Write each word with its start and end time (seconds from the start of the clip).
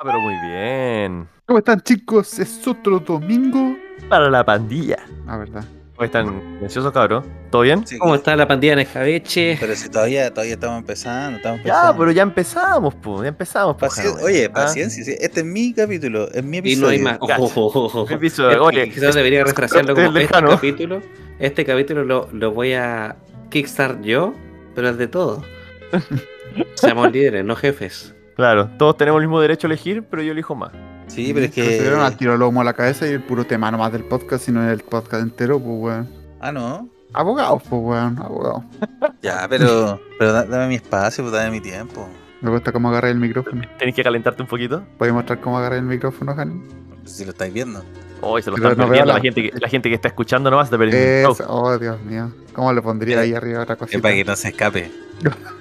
Ah, 0.00 0.02
pero 0.04 0.18
muy 0.20 0.34
bien. 0.48 1.28
¿Cómo 1.44 1.58
están 1.58 1.80
chicos? 1.82 2.38
Es 2.38 2.66
otro 2.66 2.98
domingo. 3.00 3.76
Para 4.08 4.30
la 4.30 4.42
pandilla. 4.42 4.96
Ah, 5.26 5.36
verdad. 5.36 5.62
¿Cómo 5.94 6.06
están 6.06 6.42
ansiosos, 6.62 6.90
cabrón? 6.90 7.24
¿Todo 7.50 7.60
bien? 7.62 7.86
Sí, 7.86 7.98
¿Cómo 7.98 8.14
está 8.14 8.34
la 8.34 8.48
pandilla 8.48 8.72
en 8.72 8.78
escabeche? 8.78 9.58
Pero 9.60 9.76
si 9.76 9.90
todavía, 9.90 10.30
todavía 10.32 10.54
estamos 10.54 10.78
empezando, 10.78 11.36
estamos 11.36 11.58
Ya, 11.62 11.64
empezando. 11.74 11.98
pero 11.98 12.12
ya 12.12 12.22
empezamos, 12.22 12.94
pues. 12.94 13.22
Ya 13.22 13.28
empezamos, 13.28 13.76
pues. 13.78 13.92
Paci- 13.92 14.22
Oye, 14.22 14.48
paciencia, 14.48 15.04
sí, 15.04 15.14
este 15.20 15.40
es 15.40 15.46
mi 15.46 15.74
capítulo, 15.74 16.30
es 16.32 16.42
mi 16.42 16.56
Y 16.56 16.60
episodio. 16.60 16.86
no 16.86 16.88
hay 16.88 16.98
más. 17.00 17.18
Ojo, 17.38 17.66
ojo. 17.66 18.06
Episodio, 18.10 18.64
oye, 18.64 18.88
Quizás 18.90 19.14
debería 19.14 19.44
retrasarlo 19.44 19.94
como 19.94 20.06
este 20.06 20.20
lejano. 20.20 20.48
capítulo. 20.52 21.02
Este 21.38 21.66
capítulo 21.66 22.04
lo, 22.04 22.28
lo 22.32 22.52
voy 22.52 22.72
a 22.72 23.16
kickstart 23.50 24.00
yo, 24.02 24.32
pero 24.74 24.88
es 24.88 24.96
de 24.96 25.08
todo. 25.08 25.44
Seamos 26.74 27.12
líderes, 27.12 27.44
no 27.44 27.54
jefes. 27.54 28.14
Claro, 28.40 28.70
todos 28.78 28.96
tenemos 28.96 29.20
el 29.20 29.26
mismo 29.28 29.38
derecho 29.40 29.66
a 29.66 29.68
elegir, 29.68 30.02
pero 30.10 30.22
yo 30.22 30.32
elijo 30.32 30.54
más. 30.54 30.70
Sí, 31.08 31.32
pero 31.34 31.44
es 31.44 31.52
Se 31.54 31.80
dieron 31.80 32.00
al 32.00 32.12
que. 32.12 32.16
tiro 32.20 32.36
lomo 32.38 32.62
a 32.62 32.64
la 32.64 32.72
cabeza 32.72 33.06
y 33.06 33.10
el 33.10 33.22
puro 33.22 33.44
tema 33.44 33.70
nomás 33.70 33.92
del 33.92 34.04
podcast, 34.04 34.44
sino 34.46 34.66
el 34.70 34.80
podcast 34.80 35.22
entero, 35.22 35.58
pues 35.60 35.76
weón. 35.78 36.08
Ah, 36.40 36.50
no. 36.52 36.88
Abogados, 37.12 37.62
pues 37.68 37.82
weón, 37.82 38.18
abogados. 38.18 38.62
Ya, 39.22 39.46
pero. 39.48 40.00
Pero 40.18 40.32
da- 40.32 40.44
dame 40.46 40.68
mi 40.68 40.74
espacio, 40.76 41.22
pues, 41.24 41.34
dame 41.34 41.50
mi 41.50 41.60
tiempo. 41.60 42.08
Me 42.40 42.48
gusta 42.50 42.72
cómo 42.72 42.88
agarré 42.88 43.10
el 43.10 43.18
micrófono. 43.18 43.60
Tenéis 43.78 43.94
que 43.94 44.02
calentarte 44.02 44.40
un 44.40 44.48
poquito. 44.48 44.82
¿Puedes 44.96 45.12
mostrar 45.14 45.40
cómo 45.40 45.58
agarré 45.58 45.76
el 45.76 45.82
micrófono, 45.84 46.34
Jani? 46.34 46.62
Si 47.04 47.24
lo 47.26 47.32
estáis 47.32 47.52
viendo. 47.52 47.84
Hoy 48.22 48.40
se 48.42 48.50
lo 48.50 48.56
Pero 48.56 48.70
están 48.70 48.78
no 48.78 48.88
perdiendo. 48.88 49.08
La... 49.08 49.14
la- 49.14 49.20
gente 49.20 49.42
que, 49.42 49.58
la 49.60 49.68
gente 49.68 49.88
que 49.90 49.94
está 49.96 50.08
escuchando 50.08 50.50
nomás 50.50 50.68
está 50.68 50.78
perdiendo. 50.78 51.32
Es... 51.32 51.42
Oh, 51.46 51.76
Dios 51.78 52.00
mío. 52.02 52.32
¿Cómo 52.54 52.72
le 52.72 52.80
pondría 52.80 53.20
ahí 53.20 53.34
arriba 53.34 53.62
otra 53.62 53.74
Es 53.74 53.78
cosita? 53.80 54.00
para 54.00 54.14
que 54.14 54.24
no 54.24 54.36
se 54.36 54.48
escape. 54.48 54.90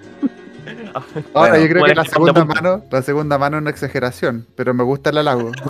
Ahora, 1.34 1.52
Bueno, 1.52 1.58
yo 1.58 1.70
creo 1.70 1.86
que 1.86 1.96
la 1.96 2.06
segunda 2.06 2.46
mano, 2.46 2.84
la 2.90 3.02
segunda 3.02 3.38
mano 3.38 3.58
es 3.58 3.62
una 3.62 3.70
exageración, 3.70 4.48
pero 4.56 4.74
me 4.74 4.84
gusta 4.84 5.10
el 5.10 5.18
halago. 5.20 5.52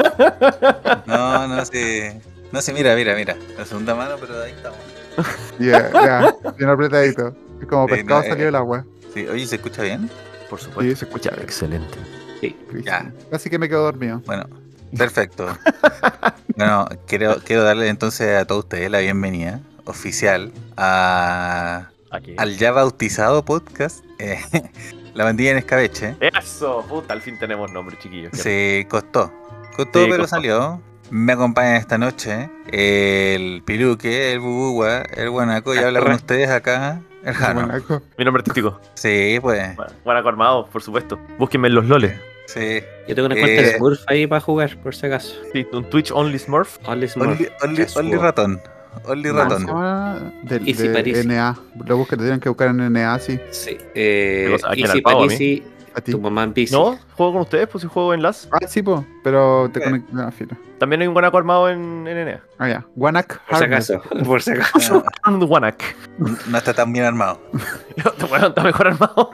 No, 1.05 1.47
no 1.47 1.65
sé. 1.65 2.21
No 2.51 2.61
sé, 2.61 2.73
mira, 2.73 2.95
mira, 2.95 3.15
mira. 3.15 3.35
La 3.57 3.65
segunda 3.65 3.95
mano, 3.95 4.15
pero 4.19 4.41
ahí 4.43 4.51
estamos. 4.51 4.77
Ya, 5.59 5.91
ya, 5.91 6.35
bien 6.57 6.69
apretadito. 6.69 7.35
Es 7.61 7.67
como 7.67 7.87
Sí, 7.87 7.95
pescado 7.95 8.19
no, 8.21 8.25
eh. 8.25 8.29
salió 8.29 8.45
del 8.45 8.55
agua. 8.55 8.85
Sí, 9.13 9.25
oye, 9.27 9.45
¿se 9.47 9.55
escucha 9.55 9.81
bien? 9.83 10.09
Por 10.49 10.59
supuesto. 10.59 10.81
Sí, 10.83 10.95
se 10.95 11.05
escucha 11.05 11.31
bien. 11.31 11.43
Excelente. 11.43 11.97
Ya. 12.85 13.11
Casi 13.31 13.49
que 13.49 13.57
me 13.59 13.67
quedo 13.67 13.83
dormido. 13.83 14.21
Bueno, 14.25 14.45
perfecto. 14.97 15.47
bueno, 16.55 16.87
quiero, 17.07 17.37
quiero 17.43 17.63
darle 17.63 17.89
entonces 17.89 18.37
a 18.37 18.45
todos 18.45 18.63
ustedes 18.65 18.89
la 18.91 18.99
bienvenida 18.99 19.59
oficial 19.85 20.51
a, 20.77 21.89
Aquí. 22.11 22.35
al 22.37 22.55
ya 22.57 22.71
bautizado 22.71 23.43
podcast 23.43 24.03
eh, 24.19 24.39
La 25.19 25.25
Bandilla 25.25 25.51
en 25.51 25.57
Escabeche. 25.57 26.15
Eso, 26.21 26.85
puta, 26.87 27.11
al 27.13 27.19
fin 27.21 27.37
tenemos 27.37 27.69
nombre, 27.73 27.97
chiquillos. 27.99 28.31
Se 28.31 28.87
costó, 28.89 29.29
costó 29.75 29.99
Sí, 29.99 30.05
pero 30.09 30.23
costó. 30.23 30.27
salió. 30.37 30.81
Me 31.11 31.33
acompañan 31.33 31.75
esta 31.75 31.97
noche 31.97 32.49
el 32.71 33.61
Piruque, 33.65 34.31
el 34.31 34.39
Bubugua, 34.39 35.01
el 35.01 35.29
Guanaco 35.29 35.75
y 35.75 35.79
habla 35.79 35.99
con 35.99 36.13
ustedes 36.13 36.49
acá 36.49 37.01
el 37.25 37.33
Jano. 37.33 37.67
Mi 38.17 38.23
nombre 38.23 38.39
artístico. 38.39 38.79
Sí, 38.93 39.39
pues, 39.41 39.75
Guanaco 40.05 40.29
Armado, 40.29 40.65
por 40.67 40.81
supuesto. 40.81 41.19
Búsquenme 41.37 41.67
en 41.67 41.75
los 41.75 41.85
loles. 41.87 42.17
sí. 42.45 42.79
Yo 43.09 43.13
tengo 43.15 43.25
una 43.25 43.35
cuenta 43.35 43.61
Eh. 43.61 43.65
de 43.65 43.77
Smurf 43.77 43.99
ahí 44.07 44.25
para 44.25 44.39
jugar, 44.39 44.77
por 44.81 44.95
si 44.95 45.05
acaso. 45.07 45.35
Sí, 45.51 45.67
un 45.73 45.83
Twitch 45.89 46.11
Only 46.13 46.39
Smurf. 46.39 46.77
Only 46.87 47.09
Smurf. 47.09 47.31
Only, 47.31 47.49
only, 47.61 47.81
Eso. 47.81 47.99
only 47.99 48.15
ratón. 48.15 48.61
Only 49.05 49.31
ratón. 49.31 49.65
Del- 50.43 50.67
Easy 50.67 50.87
de 50.87 50.93
Parisi. 50.93 51.27
NA. 51.27 51.55
Lo 51.85 51.97
buscan, 51.97 52.19
te 52.19 52.25
tienen 52.25 52.39
que 52.39 52.49
buscar 52.49 52.69
en 52.69 52.91
NA, 52.93 53.19
sí. 53.19 53.39
Sí. 53.51 53.77
Eh, 53.95 54.45
¿Qué 54.47 54.51
cosa? 54.53 54.67
¿A 54.69 54.73
quién, 54.73 54.85
Easy 54.87 54.97
al 54.97 55.01
pavo, 55.03 55.19
a 55.19 55.21
mí? 55.23 55.27
Parisi, 55.27 55.63
A 55.95 56.01
ti. 56.01 56.11
tu 56.11 56.19
mamá 56.19 56.43
en 56.43 56.53
bici. 56.53 56.73
No, 56.73 56.97
juego 57.15 57.33
con 57.33 57.41
ustedes, 57.41 57.67
pues 57.67 57.81
si 57.81 57.87
juego 57.87 58.13
en 58.13 58.21
LAS. 58.21 58.47
Ah, 58.51 58.59
sí, 58.67 58.81
po, 58.81 59.05
pero 59.23 59.69
te 59.71 59.79
Eh. 59.79 59.83
conectas 59.83 60.13
a 60.15 60.25
la 60.25 60.31
fila. 60.31 60.57
También 60.79 61.01
hay 61.01 61.07
un 61.07 61.13
Guanaco 61.13 61.37
armado 61.37 61.69
en 61.69 62.07
NNA. 62.07 62.41
Ah, 62.57 62.69
ya. 62.69 62.85
Guanac 62.95 63.41
Por 63.47 63.57
si 63.57 63.63
acaso. 63.65 64.01
Por 64.25 64.41
si 64.41 64.51
acaso. 64.51 65.03
Ah, 65.23 65.31
Guanac. 65.31 65.83
no 66.47 66.57
está 66.57 66.73
tan 66.73 66.91
bien 66.93 67.05
armado. 67.05 67.41
Bueno, 68.29 68.47
está 68.47 68.63
mejor 68.63 68.87
armado. 68.87 69.31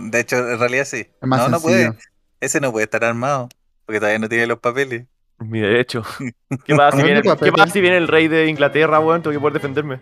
De 0.00 0.20
hecho, 0.20 0.36
en 0.36 0.58
realidad 0.58 0.84
sí. 0.86 1.06
Es 1.20 1.28
más 1.28 1.40
no, 1.40 1.48
no 1.48 1.58
sencillo. 1.58 1.90
puede. 1.92 1.98
Ese 2.40 2.60
no 2.60 2.72
puede 2.72 2.84
estar 2.84 3.04
armado. 3.04 3.48
Porque 3.84 3.98
todavía 4.00 4.18
no 4.18 4.28
tiene 4.28 4.46
los 4.46 4.58
papeles. 4.60 5.06
Mi 5.40 5.60
derecho. 5.60 6.02
¿Qué 6.64 6.74
pasa 6.74 6.96
si 6.96 7.02
viene, 7.04 7.20
mi 7.22 7.28
papel. 7.28 7.46
¿qué 7.50 7.52
pasa 7.56 7.72
si 7.72 7.80
viene 7.80 7.96
el 7.96 8.08
rey 8.08 8.26
de 8.28 8.46
Inglaterra, 8.48 8.98
weón? 9.00 9.22
Tengo 9.22 9.32
que 9.34 9.40
poder 9.40 9.54
defenderme. 9.54 9.98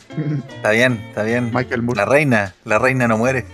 Está 0.56 0.70
bien, 0.70 0.92
está 1.08 1.22
bien. 1.24 1.50
Michael 1.52 1.82
Moore. 1.82 1.98
La 1.98 2.04
reina, 2.06 2.54
la 2.64 2.78
reina 2.78 3.06
no 3.06 3.18
muere. 3.18 3.44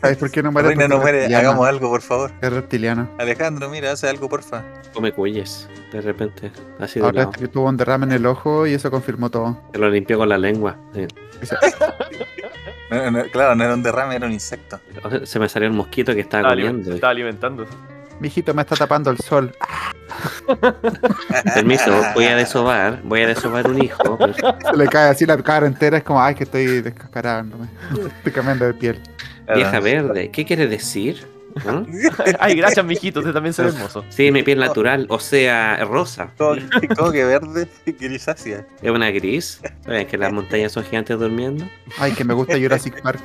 ¿Sabes 0.00 0.16
por 0.16 0.30
qué 0.32 0.42
no 0.42 0.48
La 0.48 0.52
muere? 0.52 0.68
reina 0.68 0.88
no 0.88 0.98
muere. 0.98 1.32
Hagamos 1.34 1.68
algo, 1.68 1.88
por 1.88 2.02
favor. 2.02 2.32
Es 2.40 2.52
reptiliano. 2.52 3.08
Alejandro, 3.18 3.70
mira, 3.70 3.92
hace 3.92 4.08
algo, 4.08 4.28
porfa. 4.28 4.64
Come 4.92 5.12
cuyes. 5.12 5.68
De 5.92 6.00
repente. 6.00 6.50
Así 6.80 6.98
de 6.98 7.04
Ahora 7.06 7.18
lado. 7.20 7.30
que 7.32 7.46
tuvo 7.46 7.68
un 7.68 7.76
derrame 7.76 8.06
en 8.06 8.12
el 8.12 8.26
ojo 8.26 8.66
y 8.66 8.74
eso 8.74 8.90
confirmó 8.90 9.30
todo. 9.30 9.62
Se 9.72 9.78
lo 9.78 9.88
limpió 9.88 10.18
con 10.18 10.28
la 10.28 10.38
lengua. 10.38 10.76
Sí. 10.92 11.06
Dice, 11.40 11.56
No, 12.90 13.10
no, 13.10 13.24
claro, 13.30 13.54
no 13.56 13.64
era 13.64 13.74
un 13.74 13.82
derrame, 13.82 14.14
era 14.16 14.26
un 14.26 14.32
insecto. 14.32 14.80
Se 15.24 15.38
me 15.40 15.48
salió 15.48 15.68
el 15.68 15.74
mosquito 15.74 16.14
que 16.14 16.20
estaba 16.20 16.48
comiendo. 16.50 16.94
estaba 16.94 17.10
alimentando. 17.12 17.66
Mijito, 18.20 18.54
me 18.54 18.62
está 18.62 18.76
tapando 18.76 19.10
el 19.10 19.18
sol. 19.18 19.52
Permiso, 21.54 21.90
voy 22.14 22.24
a 22.24 22.36
desovar. 22.36 23.00
Voy 23.04 23.22
a 23.22 23.26
desovar 23.28 23.68
un 23.68 23.82
hijo. 23.82 24.16
pero- 24.18 24.34
Se 24.70 24.76
le 24.76 24.86
cae 24.88 25.10
así 25.10 25.26
la 25.26 25.36
cara 25.42 25.66
entera. 25.66 25.98
Es 25.98 26.04
como, 26.04 26.22
ay, 26.22 26.34
que 26.34 26.44
estoy 26.44 26.66
descascarándome. 26.82 27.66
Estoy 28.18 28.32
cambiando 28.32 28.64
de 28.66 28.74
piel. 28.74 29.00
Vieja 29.54 29.78
verde, 29.80 30.30
¿qué 30.30 30.44
quiere 30.44 30.66
decir? 30.66 31.24
¿Ah? 31.64 31.82
Ay, 32.40 32.54
gracias, 32.56 32.84
mijito. 32.84 33.20
Usted 33.20 33.32
también 33.32 33.52
se 33.54 33.62
ve 33.62 33.68
hermoso. 33.68 34.04
Sí, 34.10 34.30
mi 34.32 34.42
piel 34.42 34.58
natural, 34.58 35.06
o 35.08 35.18
sea, 35.20 35.76
rosa. 35.84 36.30
¿Cómo, 36.36 36.56
cómo 36.96 37.12
que 37.12 37.24
verde 37.24 37.68
y 37.86 37.92
grisácea? 37.92 38.66
Es 38.82 38.90
una 38.90 39.10
gris. 39.10 39.60
¿Saben 39.84 40.06
que 40.06 40.18
las 40.18 40.32
montañas 40.32 40.72
son 40.72 40.84
gigantes 40.84 41.18
durmiendo? 41.18 41.64
Ay, 41.98 42.12
que 42.12 42.24
me 42.24 42.34
gusta 42.34 42.58
Jurassic 42.58 43.00
Park. 43.00 43.20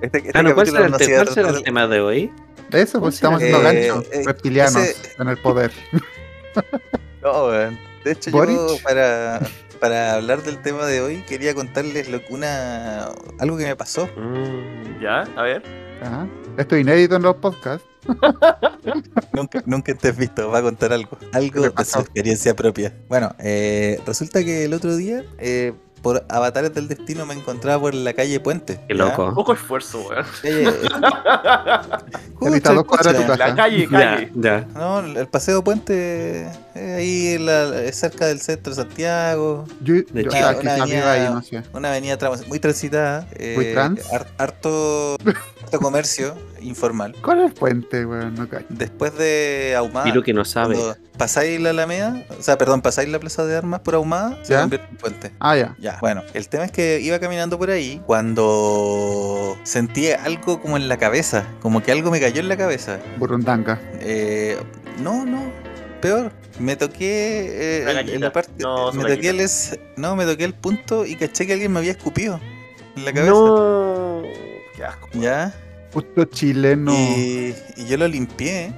Este, 0.00 0.18
este 0.18 0.30
Ah, 0.34 0.42
no, 0.42 0.54
¿cuál 0.54 0.66
capítulo 0.66 0.68
será 0.68 0.86
el, 0.86 0.92
te- 0.96 1.14
cuál 1.14 1.28
será 1.28 1.48
el 1.50 1.62
tema 1.62 1.86
de 1.86 2.00
hoy? 2.00 2.32
Eso, 2.72 3.00
pues 3.00 3.14
estamos 3.16 3.40
Eh, 3.42 3.52
haciendo 3.54 3.62
gancho. 3.94 4.10
eh, 4.12 4.22
Reptilianos 4.26 4.76
ese- 4.76 5.12
en 5.20 5.28
el 5.28 5.38
poder. 5.38 5.70
No, 7.22 7.46
weón. 7.48 7.78
De 8.04 8.12
hecho, 8.12 8.30
yo 8.30 8.76
para, 8.84 9.40
para 9.80 10.14
hablar 10.14 10.42
del 10.42 10.58
tema 10.62 10.86
de 10.86 11.00
hoy 11.00 11.22
quería 11.28 11.54
contarles 11.54 12.08
lo, 12.08 12.20
una 12.30 13.08
algo 13.40 13.56
que 13.58 13.64
me 13.66 13.74
pasó. 13.76 14.08
Mm, 14.16 15.02
¿Ya? 15.02 15.22
A 15.36 15.42
ver. 15.42 15.62
Ajá. 16.02 16.26
Esto 16.56 16.76
es 16.76 16.82
inédito 16.82 17.16
en 17.16 17.22
los 17.22 17.34
podcasts. 17.36 17.84
Nunca, 19.32 19.62
nunca 19.66 19.92
te 19.94 20.08
has 20.10 20.16
visto, 20.16 20.48
va 20.50 20.58
a 20.58 20.62
contar 20.62 20.92
algo. 20.92 21.18
Algo 21.32 21.52
¿Qué 21.54 21.60
le 21.60 21.68
de 21.70 21.84
su 21.84 21.98
experiencia 21.98 22.54
propia. 22.54 22.94
Bueno, 23.08 23.34
eh, 23.40 24.00
resulta 24.06 24.44
que 24.44 24.64
el 24.64 24.72
otro 24.72 24.94
día, 24.96 25.24
eh, 25.38 25.74
por 26.02 26.24
avatares 26.28 26.72
del 26.72 26.86
destino, 26.86 27.26
me 27.26 27.34
encontraba 27.34 27.80
por 27.80 27.94
la 27.94 28.12
calle 28.14 28.38
Puente. 28.38 28.78
Qué 28.86 28.96
¿ya? 28.96 29.04
loco. 29.06 29.34
Poco 29.34 29.52
esfuerzo, 29.54 30.06
weón. 30.08 30.24
Está 32.54 32.70
a 32.70 32.74
dos 32.74 32.84
cuadras 32.84 33.12
de 33.12 33.24
tu 33.24 33.32
escucha, 33.32 33.38
casa. 33.38 33.50
La 33.50 33.56
calle, 33.56 33.88
calle. 33.88 34.30
ya. 34.34 34.66
No, 34.74 35.00
el 35.00 35.26
paseo 35.28 35.62
Puente, 35.64 36.42
eh, 36.74 36.94
ahí 36.96 37.38
la- 37.38 37.90
cerca 37.92 38.26
del 38.26 38.40
centro 38.40 38.74
de 38.74 38.82
Santiago. 38.82 39.64
Yo, 39.80 39.94
De 40.10 40.24
yo, 40.24 40.30
ah, 40.34 40.50
Una 40.50 40.58
quizás 40.60 40.80
avenida- 40.80 41.12
ahí, 41.12 41.32
no 41.32 41.42
sé. 41.42 41.62
Una 41.72 41.88
avenida 41.88 42.16
trans- 42.18 42.46
muy 42.48 42.58
transitada. 42.58 43.26
eh, 43.34 43.54
¿Muy 43.56 43.72
trans? 43.72 44.00
har- 44.12 44.26
harto, 44.38 45.16
harto 45.64 45.80
comercio 45.80 46.34
informal. 46.60 47.14
¿Cuál 47.22 47.40
es 47.40 47.46
el 47.46 47.52
puente, 47.54 48.04
weón? 48.06 48.34
No 48.34 48.48
cacho. 48.48 48.66
Después 48.68 49.16
de 49.16 49.74
Ahumada, 49.76 50.04
Piru 50.04 50.22
que 50.22 50.32
no 50.32 50.44
sabe. 50.44 50.76
pasáis 51.16 51.60
la 51.60 51.70
Alameda, 51.70 52.22
o 52.38 52.42
sea, 52.42 52.58
perdón, 52.58 52.82
pasáis 52.82 53.08
la 53.08 53.18
plaza 53.18 53.44
de 53.44 53.56
armas 53.56 53.80
por 53.80 53.94
Ahumada, 53.94 54.38
se 54.42 54.52
¿Ya? 54.52 54.60
convierte 54.60 54.86
en 54.90 54.96
puente. 54.96 55.32
Ah, 55.40 55.56
ya. 55.56 55.74
Ya, 55.78 55.98
bueno, 56.00 56.22
el 56.34 56.48
tema 56.48 56.64
es 56.64 56.72
que 56.72 57.00
iba 57.00 57.18
caminando 57.18 57.58
por 57.58 57.70
ahí 57.70 58.00
cuando 58.06 59.56
sentí 59.64 60.10
algo 60.10 60.60
como 60.60 60.76
en 60.76 60.88
la 60.88 60.96
cabeza, 60.98 61.44
como 61.60 61.82
que 61.82 61.92
algo 61.92 62.10
me 62.10 62.20
cayó 62.20 62.35
en 62.40 62.48
la 62.48 62.56
cabeza. 62.56 62.98
Burundanga. 63.18 63.80
Eh, 64.00 64.56
no, 65.02 65.24
no, 65.24 65.50
peor. 66.00 66.32
Me 66.58 66.74
toqué 66.76 67.82
eh, 67.82 68.00
en 68.14 68.20
la 68.20 68.32
parte, 68.32 68.52
No, 68.58 68.90
me 68.92 69.04
toqué 69.04 69.28
el 69.28 69.40
es- 69.40 69.78
no, 69.96 70.16
me 70.16 70.24
toqué 70.24 70.44
el 70.44 70.54
punto 70.54 71.04
y 71.04 71.14
caché 71.16 71.46
que 71.46 71.52
alguien 71.52 71.72
me 71.72 71.78
había 71.80 71.90
escupido 71.92 72.40
en 72.96 73.04
la 73.04 73.12
cabeza. 73.12 73.32
No. 73.34 74.22
Qué 74.74 74.84
asco. 74.84 75.08
Ya. 75.12 75.54
Justo 75.92 76.24
chileno. 76.24 76.92
Y, 76.94 77.54
y 77.76 77.86
yo 77.86 77.96
lo 77.98 78.08
limpié 78.08 78.72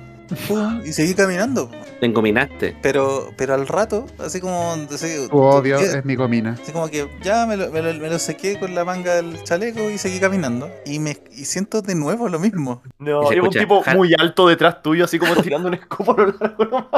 pum, 0.49 0.81
y 0.85 0.93
seguí 0.93 1.15
caminando. 1.15 1.71
Te 2.01 2.07
encominaste. 2.07 2.77
Pero, 2.83 3.33
pero 3.37 3.55
al 3.55 3.67
rato, 3.67 4.07
así 4.19 4.41
como. 4.41 4.73
Así, 4.93 5.29
Tu 5.29 5.37
odio 5.39 5.79
que- 5.79 5.85
es 5.87 6.05
mi 6.05 6.15
gomina. 6.15 6.57
así 6.63 6.73
como 6.73 6.89
que 6.89 7.09
ya 7.23 7.47
me 7.47 7.57
lo, 7.57 7.71
me, 7.71 7.83
lo, 7.83 7.95
me 7.95 8.09
lo 8.09 8.19
sequé 8.19 8.59
con 8.59 8.75
la 8.75 8.85
manga 8.85 9.15
del 9.17 9.43
chaleco 9.43 9.91
y 9.91 9.99
seguí 9.99 10.21
caminando. 10.21 10.71
Y 10.87 10.99
me 10.99 11.17
y 11.37 11.45
siento 11.45 11.83
de 11.83 11.95
nuevo 11.95 12.29
lo 12.29 12.39
mismo. 12.39 12.83
No, 12.99 13.31
Y 13.31 13.35
hay 13.35 13.41
un 13.41 13.51
tipo 13.51 13.83
ja- 13.83 13.95
muy 13.95 14.15
alto 14.19 14.49
detrás 14.49 14.83
tuyo, 14.83 15.05
así 15.05 15.19
como 15.19 15.35
tirando 15.37 15.69
un 15.69 15.75
escopo 15.75 16.13
a 16.13 16.23
lo 16.23 16.35
largo. 16.39 16.89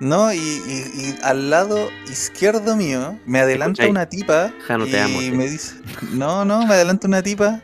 ¿No? 0.00 0.32
Y, 0.32 0.38
y- 0.38 0.92
y 0.96 1.18
al 1.22 1.50
lado 1.50 1.78
izquierdo 2.10 2.76
mío 2.76 3.18
me 3.26 3.38
adelanta 3.40 3.86
una 3.88 4.06
tipa. 4.08 4.52
Jano, 4.66 4.86
y 4.86 4.90
te 4.90 5.00
amo, 5.00 5.18
me 5.32 5.48
dice. 5.48 5.76
No, 6.12 6.44
no, 6.44 6.66
me 6.66 6.74
adelanta 6.74 7.06
una 7.06 7.22
tipa. 7.22 7.62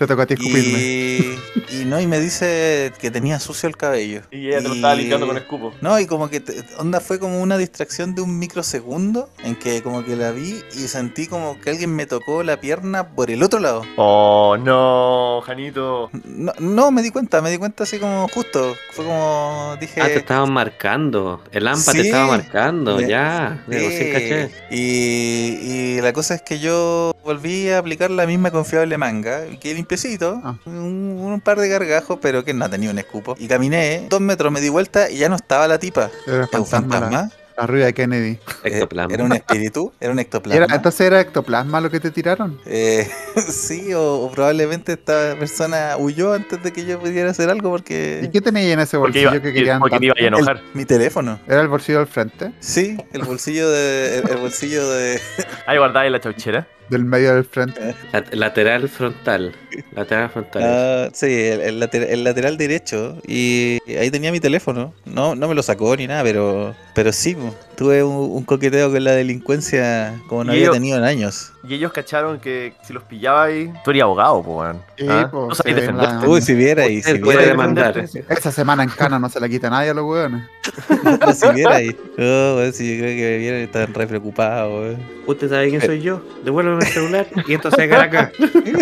Te 0.00 0.06
tocó 0.06 0.22
a 0.22 0.26
ti 0.26 0.32
escupirme. 0.32 0.78
Y, 0.78 1.38
y 1.82 1.84
no, 1.84 2.00
y 2.00 2.06
me 2.06 2.18
dice 2.20 2.90
que 2.98 3.10
tenía 3.10 3.38
sucio 3.38 3.68
el 3.68 3.76
cabello. 3.76 4.22
Y 4.30 4.46
ella 4.48 4.62
te 4.62 4.68
lo 4.68 4.74
estaba 4.74 4.94
limpiando 4.94 5.26
con 5.26 5.36
escupo. 5.36 5.74
No, 5.82 6.00
y 6.00 6.06
como 6.06 6.30
que 6.30 6.40
te- 6.40 6.64
onda 6.78 7.00
fue 7.00 7.18
como 7.18 7.42
una 7.42 7.58
distracción 7.58 8.14
de 8.14 8.22
un 8.22 8.38
microsegundo 8.38 9.28
en 9.44 9.56
que 9.56 9.82
como 9.82 10.02
que 10.02 10.16
la 10.16 10.30
vi 10.32 10.58
y 10.72 10.88
sentí 10.88 11.26
como 11.26 11.60
que 11.60 11.68
alguien 11.68 11.94
me 11.94 12.06
tocó 12.06 12.42
la 12.42 12.58
pierna 12.58 13.08
por 13.10 13.30
el 13.30 13.42
otro 13.42 13.60
lado. 13.60 13.82
Oh, 13.96 14.56
no, 14.58 15.42
Janito. 15.44 16.08
No, 16.24 16.54
no 16.58 16.90
me 16.92 17.02
di 17.02 17.10
cuenta, 17.10 17.42
me 17.42 17.50
di 17.50 17.58
cuenta 17.58 17.84
así 17.84 17.98
como 17.98 18.26
justo. 18.28 18.74
Fue 18.92 19.04
como 19.04 19.76
dije. 19.78 20.00
Ah, 20.00 20.06
te 20.06 20.16
estaban 20.16 20.50
marcando. 20.50 21.42
El 21.52 21.68
AMPA 21.68 21.92
te 21.92 22.00
estaba 22.00 22.26
marcando, 22.26 22.96
Me- 22.96 23.06
ya. 23.06 23.62
Sí, 23.68 23.76
Digo, 23.76 23.90
sí, 23.90 24.10
caché. 24.12 24.50
Y, 24.70 25.96
y 25.96 26.00
la 26.00 26.14
cosa 26.14 26.34
es 26.36 26.40
que 26.42 26.58
yo 26.58 27.14
volví 27.22 27.68
a 27.68 27.78
aplicar 27.78 28.10
la 28.10 28.26
misma 28.26 28.50
confiable 28.50 28.96
manga, 28.96 29.42
que 29.60 29.74
limpiecito, 29.94 30.40
Ah. 30.44 30.54
un, 30.66 31.18
un 31.20 31.40
par 31.40 31.58
de 31.58 31.68
gargajos, 31.68 32.18
pero 32.22 32.44
que 32.44 32.54
no 32.54 32.68
tenía 32.70 32.90
un 32.90 32.98
escupo. 32.98 33.34
Y 33.38 33.48
caminé 33.48 34.06
dos 34.08 34.20
metros, 34.20 34.52
me 34.52 34.60
di 34.60 34.68
vuelta 34.68 35.10
y 35.10 35.18
ya 35.18 35.28
no 35.28 35.34
estaba 35.36 35.66
la 35.66 35.78
tipa. 35.78 36.10
Era 36.26 36.48
un 36.58 36.66
fantasma, 36.66 37.28
rubia 37.66 37.86
de 37.86 37.92
Kennedy. 37.94 38.30
eh, 38.30 38.38
Ectoplasma. 38.64 39.12
era 39.12 39.24
un 39.24 39.32
espíritu, 39.34 39.92
era 40.00 40.12
un 40.12 40.18
ectoplasma. 40.20 40.64
Era- 40.64 40.74
entonces 40.76 41.00
era 41.02 41.20
ectoplasma 41.20 41.80
lo 41.82 41.90
que 41.90 41.98
te 42.00 42.10
tiraron. 42.12 42.58
Eh, 42.66 43.06
sí, 43.50 43.92
o, 43.92 44.20
o 44.20 44.30
probablemente 44.30 44.92
esta 44.92 45.34
persona 45.38 45.96
huyó 45.98 46.32
antes 46.34 46.62
de 46.62 46.72
que 46.72 46.86
yo 46.86 46.98
pudiera 47.00 47.30
hacer 47.30 47.50
algo 47.50 47.68
¿Y 47.68 47.72
porque... 47.72 48.30
qué 48.32 48.40
tenía 48.40 48.72
en 48.72 48.80
ese 48.80 48.96
Porque, 48.96 49.26
bolsillo 49.26 49.34
iba, 49.34 49.42
que 49.42 49.52
querían 49.52 49.80
porque 49.80 49.98
te 49.98 50.06
iba 50.06 50.14
a 50.16 50.22
enojar. 50.22 50.62
Mi 50.72 50.84
teléfono. 50.86 51.38
¿Era 51.48 51.60
el 51.60 51.68
bolsillo 51.68 51.98
del 51.98 52.06
frente? 52.08 52.52
Sí, 52.60 52.96
el 53.12 53.24
bolsillo 53.24 53.68
de... 53.68 54.18
El, 54.20 54.30
el 54.30 54.36
bolsillo 54.38 54.88
de... 54.88 55.20
Ahí 55.66 55.76
guardada 55.78 56.06
en 56.06 56.12
la 56.12 56.20
chauchera. 56.20 56.66
Del 56.90 57.04
medio 57.04 57.34
del 57.34 57.44
frente. 57.44 57.94
Lat- 58.12 58.34
lateral 58.34 58.88
frontal. 58.88 59.54
Lateral 59.92 60.28
frontal. 60.30 60.62
Ah, 60.64 61.08
sí, 61.12 61.26
el, 61.26 61.60
el 61.60 61.78
later- 61.80 62.08
el 62.10 62.24
lateral 62.24 62.56
derecho. 62.56 63.16
Y 63.26 63.78
ahí 63.98 64.10
tenía 64.10 64.32
mi 64.32 64.40
teléfono. 64.40 64.92
No, 65.04 65.34
no 65.36 65.46
me 65.48 65.54
lo 65.54 65.62
sacó 65.62 65.96
ni 65.96 66.06
nada, 66.08 66.22
pero, 66.24 66.74
pero 66.94 67.12
sí, 67.12 67.36
tuve 67.80 68.04
un, 68.04 68.14
un 68.14 68.44
coqueteo 68.44 68.92
con 68.92 69.02
la 69.02 69.12
delincuencia 69.12 70.20
como 70.28 70.44
no 70.44 70.52
Y 70.52 70.58
había 70.58 70.72
tenido 70.72 70.98
en 70.98 71.04
años. 71.04 71.50
Y 71.66 71.72
ellos 71.72 71.90
cacharon 71.94 72.38
que 72.38 72.74
si 72.82 72.92
los 72.92 73.02
pillaba 73.04 73.44
ahí, 73.44 73.72
tú 73.82 73.90
eres 73.90 74.02
abogado, 74.02 74.42
po, 74.42 74.58
weón. 74.58 74.82
Sí, 74.98 75.06
¿Ah? 75.08 75.30
po, 75.30 75.48
No 75.48 75.74
defenderte. 75.74 76.26
Uy, 76.26 76.42
si 76.42 76.52
viera 76.52 76.82
ahí, 76.82 77.00
si 77.00 77.14
viera 77.14 77.40
demandar. 77.40 77.96
Esa 77.96 78.52
semana 78.52 78.82
en 78.82 78.90
Cana 78.90 79.18
no 79.18 79.30
se 79.30 79.40
la 79.40 79.48
quita 79.48 79.70
nadie 79.70 79.88
a 79.90 79.94
los 79.94 80.04
hueones. 80.04 80.42
No, 81.20 81.32
si 81.32 81.48
viera 81.54 81.76
ahí. 81.76 81.96
Oh, 82.18 82.56
weón, 82.56 82.72
si 82.74 82.96
yo 82.98 83.02
creo 83.02 83.16
que 83.16 83.22
me 83.22 83.38
vieran 83.38 83.60
estaban 83.60 83.94
re 83.94 84.06
preocupados, 84.06 84.70
weón. 84.70 85.02
Usted 85.26 85.48
sabe 85.48 85.70
quién 85.70 85.80
soy 85.80 86.02
yo. 86.02 86.20
Devuélveme 86.44 86.84
el 86.84 86.86
celular 86.86 87.26
y 87.46 87.54
esto 87.54 87.70
se 87.70 87.84
haga 87.84 88.02
acá. 88.02 88.32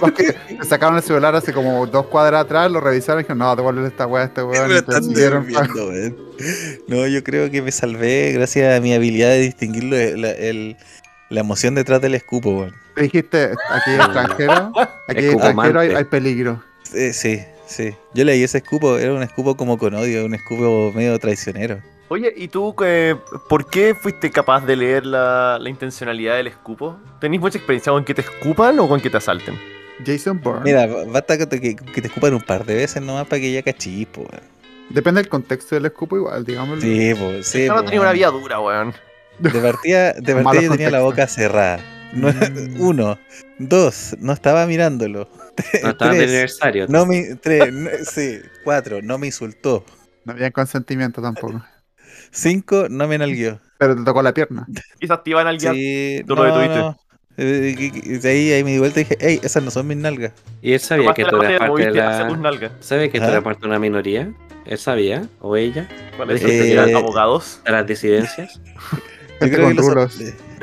Sacaron 0.68 0.96
el 0.96 1.02
celular 1.04 1.36
hace 1.36 1.52
como 1.52 1.86
dos 1.86 2.06
cuadras 2.06 2.44
atrás, 2.44 2.68
lo 2.68 2.80
revisaron 2.80 3.20
y 3.20 3.22
dijeron, 3.22 3.38
no, 3.38 3.54
devuelve 3.54 3.86
esta 3.86 4.08
weá 4.08 4.24
a 4.24 4.26
este 4.26 4.40
Me 4.42 4.48
weón. 4.48 4.68
lo 4.70 4.78
Y 4.78 4.82
te 4.82 4.90
están 4.90 5.12
devolviendo, 5.12 5.86
weón. 5.86 6.27
No, 6.86 7.06
yo 7.06 7.22
creo 7.24 7.50
que 7.50 7.62
me 7.62 7.70
salvé 7.72 8.32
gracias 8.32 8.76
a 8.76 8.80
mi 8.80 8.94
habilidad 8.94 9.30
de 9.30 9.40
distinguir 9.40 9.84
la, 9.84 10.30
el- 10.30 10.76
la 11.30 11.40
emoción 11.40 11.74
detrás 11.74 12.00
del 12.00 12.14
escupo, 12.14 12.50
weón. 12.50 12.74
Te 12.94 13.02
dijiste, 13.02 13.50
aquí 13.70 13.90
hay 13.90 13.96
extranjero, 13.96 14.72
aquí 14.76 15.18
hay 15.18 15.24
Escupomante. 15.26 15.48
extranjero, 15.50 15.80
hay, 15.80 15.90
hay 15.90 16.04
peligro. 16.04 16.62
Eh, 16.94 17.12
sí, 17.12 17.40
sí. 17.66 17.90
Yo 18.14 18.24
leí 18.24 18.42
ese 18.42 18.58
escupo, 18.58 18.96
era 18.98 19.12
un 19.12 19.22
escupo 19.22 19.56
como 19.56 19.76
con 19.76 19.94
odio, 19.94 20.24
un 20.24 20.34
escupo 20.34 20.90
medio 20.94 21.18
traicionero. 21.18 21.80
Oye, 22.08 22.32
¿y 22.34 22.48
tú 22.48 22.74
eh, 22.82 23.14
por 23.50 23.68
qué 23.68 23.94
fuiste 23.94 24.30
capaz 24.30 24.64
de 24.64 24.74
leer 24.76 25.04
la, 25.04 25.58
la 25.60 25.68
intencionalidad 25.68 26.36
del 26.38 26.46
escupo? 26.46 26.98
¿Tenís 27.20 27.38
mucha 27.40 27.58
experiencia 27.58 27.92
con 27.92 28.02
que 28.06 28.14
te 28.14 28.22
escupan 28.22 28.78
o 28.78 28.88
con 28.88 28.98
que 28.98 29.10
te 29.10 29.18
asalten? 29.18 29.54
Jason 30.06 30.40
Bourne. 30.40 30.62
Mira, 30.64 30.86
basta 31.08 31.36
que 31.36 31.44
te, 31.46 31.60
que, 31.60 31.76
que 31.76 32.00
te 32.00 32.06
escupan 32.08 32.32
un 32.32 32.40
par 32.40 32.64
de 32.64 32.74
veces 32.76 33.02
nomás 33.02 33.26
para 33.26 33.40
que 33.42 33.52
ya 33.52 33.62
cachis, 33.62 34.06
weón. 34.16 34.30
Depende 34.90 35.20
del 35.22 35.28
contexto 35.28 35.74
del 35.74 35.86
escupo 35.86 36.16
igual, 36.16 36.44
digámoslo. 36.44 36.80
Sí, 36.82 37.12
po, 37.14 37.42
sí. 37.42 37.66
Yo 37.66 37.74
no 37.74 37.84
tenía 37.84 38.00
una 38.00 38.12
vida 38.12 38.28
dura, 38.30 38.58
weón. 38.60 38.94
De 39.38 39.50
partida, 39.50 40.12
de 40.14 40.34
partida 40.36 40.62
yo 40.62 40.70
tenía 40.72 40.90
la 40.90 41.00
boca 41.00 41.26
cerrada. 41.26 41.80
No- 42.12 42.28
Mm. 42.32 42.80
uno, 42.80 43.18
dos, 43.58 44.16
no 44.18 44.32
estaba 44.32 44.66
mirándolo. 44.66 45.28
No 45.82 45.88
estaba 45.90 46.12
de 46.12 46.18
Tres, 46.18 46.30
aniversario. 46.30 46.86
no 46.88 47.04
me, 47.06 47.34
tres, 47.36 47.70
no- 47.72 47.90
sí, 48.10 48.40
cuatro, 48.64 49.00
no 49.02 49.18
me 49.18 49.26
insultó. 49.26 49.84
No 50.24 50.32
había 50.32 50.50
consentimiento 50.50 51.20
tampoco. 51.20 51.62
Cinco, 52.30 52.86
no 52.88 53.06
me 53.08 53.18
nalguió. 53.18 53.60
Pero 53.78 53.94
te 53.94 54.02
tocó 54.04 54.22
la 54.22 54.32
pierna. 54.34 54.66
Quizás 54.98 55.22
te 55.22 55.30
iban 55.30 55.46
al 55.46 55.58
guía. 55.58 55.72
Sí, 55.72 56.22
tú 56.26 56.34
no, 56.34 56.44
lo 56.44 56.48
detuviste. 56.58 56.78
no. 56.78 56.98
Eh, 57.36 58.18
De 58.22 58.28
ahí, 58.28 58.52
ahí 58.52 58.64
me 58.64 58.72
di 58.72 58.78
vuelta 58.78 59.00
y 59.00 59.04
dije, 59.04 59.16
hey, 59.20 59.40
esas 59.42 59.62
no 59.62 59.70
son 59.70 59.86
mis 59.86 59.96
nalgas. 59.96 60.32
Y 60.60 60.72
él 60.72 60.80
sabía 60.80 61.12
que 61.14 61.24
tú 61.24 61.36
eras 61.40 61.52
la 61.52 61.58
parte 61.68 61.90
de 61.92 62.00
hacia 62.02 62.26
tus 62.26 62.36
la. 62.38 62.42
nalgas. 62.42 62.72
¿Sabes 62.80 63.10
que 63.12 63.18
tú 63.20 63.26
¿Ah? 63.26 63.30
eras 63.30 63.44
parte 63.44 63.60
de 63.60 63.66
una 63.68 63.78
minoría? 63.78 64.32
¿Él 64.68 64.78
sabía? 64.78 65.26
¿O 65.40 65.56
ella? 65.56 65.88
Cuando 66.16 66.34
Eh, 66.36 66.94
abogados. 66.94 67.60
¿De 67.64 67.72
las 67.72 67.86
disidencias? 67.86 68.60
Yo 69.40 69.48
creo, 69.50 69.68
que 69.68 69.74
lo, 69.74 69.82
yo 70.08 70.08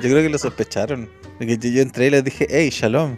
creo 0.01 0.21
que 0.23 0.29
lo 0.29 0.37
sospecharon. 0.37 1.09
Porque 1.37 1.57
yo, 1.57 1.69
yo 1.69 1.81
entré 1.81 2.07
y 2.07 2.09
les 2.11 2.23
dije, 2.23 2.45
hey, 2.49 2.69
shalom. 2.71 3.15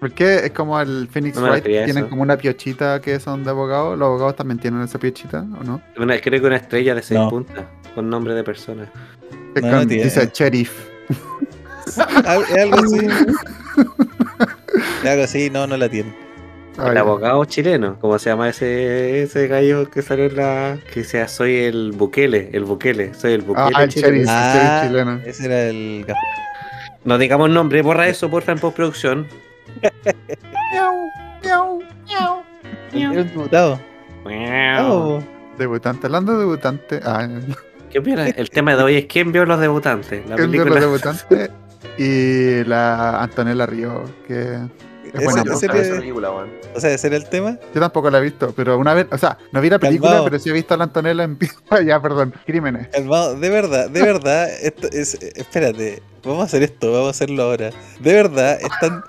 Porque 0.00 0.46
es 0.46 0.50
como 0.52 0.80
el 0.80 1.06
Phoenix 1.12 1.36
No 1.36 1.42
Wright, 1.42 1.62
a 1.62 1.64
tienen 1.66 1.98
eso. 1.98 2.08
como 2.08 2.22
una 2.22 2.36
piochita 2.36 3.00
que 3.00 3.20
son 3.20 3.44
de 3.44 3.50
abogados. 3.50 3.96
Los 3.98 4.06
abogados 4.06 4.34
también 4.36 4.58
tienen 4.58 4.80
esa 4.80 4.98
piochita, 4.98 5.40
¿o 5.60 5.62
no? 5.64 5.80
Una, 5.96 6.20
creo 6.20 6.40
que 6.40 6.46
una 6.46 6.56
estrella 6.56 6.94
de 6.94 7.02
seis 7.02 7.20
No. 7.20 7.28
puntas. 7.30 7.64
Con 7.94 8.08
nombre 8.08 8.34
de 8.34 8.42
persona. 8.42 8.90
No, 9.54 9.60
con- 9.70 9.86
dice 9.86 10.30
sheriff. 10.34 10.72
Algo 12.26 12.76
así. 12.78 13.06
Es 15.04 15.08
algo 15.10 15.24
así, 15.24 15.50
no, 15.50 15.66
no 15.66 15.76
la 15.76 15.88
tiene. 15.88 16.14
Ah, 16.78 16.88
el 16.90 16.96
abogado 16.96 17.44
chileno. 17.44 17.98
¿Cómo 18.00 18.18
se 18.18 18.30
llama 18.30 18.48
ese, 18.48 19.22
ese 19.22 19.46
gallo 19.46 19.90
que 19.90 20.00
salió 20.02 20.24
en 20.26 20.36
la. 20.36 20.78
que 20.92 21.04
sea 21.04 21.28
soy 21.28 21.56
el 21.56 21.92
Bukele? 21.92 22.50
El 22.52 22.64
Bukele. 22.64 23.12
Soy 23.14 23.32
el 23.34 23.42
Bukele. 23.42 23.72
Ah, 23.74 23.82
el 23.84 23.88
chileno. 23.90 24.26
Ah. 24.28 24.82
chileno. 24.86 25.20
Ese 25.24 25.44
era 25.44 25.62
el 25.64 26.06
No 27.04 27.18
digamos 27.18 27.50
nombre, 27.50 27.82
borra 27.82 28.08
eso, 28.08 28.30
porfa, 28.30 28.52
en 28.52 28.58
postproducción. 28.58 29.26
Era 30.72 30.90
un 33.10 33.26
diputado. 33.26 33.80
Oh. 34.24 35.22
Debutante, 35.58 36.06
hablando 36.06 36.32
de 36.32 36.38
debutante. 36.38 37.00
Ah, 37.04 37.28
¿Qué 37.90 37.98
opina? 37.98 38.28
El 38.28 38.48
tema 38.50 38.74
de 38.74 38.82
hoy 38.82 38.96
es 38.96 39.06
quién 39.06 39.32
vio 39.32 39.44
los 39.44 39.60
debutantes. 39.60 40.26
La 40.28 40.36
¿quién 40.36 40.50
vio 40.50 40.64
película. 40.64 40.80
los 40.80 41.02
debutantes? 41.02 41.50
Y 41.98 42.64
la 42.64 43.22
Antonella 43.22 43.66
Río, 43.66 44.04
que 44.26 44.58
es 45.14 45.20
Ese- 45.20 45.24
buena 45.24 45.44
Me 45.44 45.54
ese 45.56 45.66
esa 45.66 45.96
película, 45.96 46.30
weón. 46.30 46.50
O 46.74 46.80
sea, 46.80 46.90
ese 46.94 47.06
era 47.08 47.16
el 47.16 47.28
tema. 47.28 47.58
Yo 47.74 47.80
tampoco 47.80 48.10
la 48.10 48.18
he 48.18 48.22
visto, 48.22 48.52
pero 48.56 48.78
una 48.78 48.94
vez, 48.94 49.06
o 49.10 49.18
sea, 49.18 49.38
no 49.52 49.60
vi 49.60 49.68
la 49.70 49.78
película, 49.78 50.10
Calmado. 50.12 50.24
pero 50.30 50.38
sí 50.38 50.50
he 50.50 50.52
visto 50.52 50.74
a 50.74 50.76
la 50.76 50.84
Antonella 50.84 51.24
en 51.24 51.38
ya, 51.86 52.00
perdón, 52.00 52.34
crímenes. 52.46 52.88
Calmado, 52.88 53.34
de 53.38 53.50
verdad, 53.50 53.90
de 53.90 54.02
verdad, 54.02 54.48
esto 54.62 54.88
es, 54.92 55.14
espérate, 55.36 56.02
vamos 56.24 56.42
a 56.42 56.44
hacer 56.44 56.62
esto, 56.62 56.90
vamos 56.92 57.08
a 57.08 57.10
hacerlo 57.10 57.42
ahora. 57.42 57.70
De 58.00 58.12
verdad, 58.14 58.58
están 58.60 59.02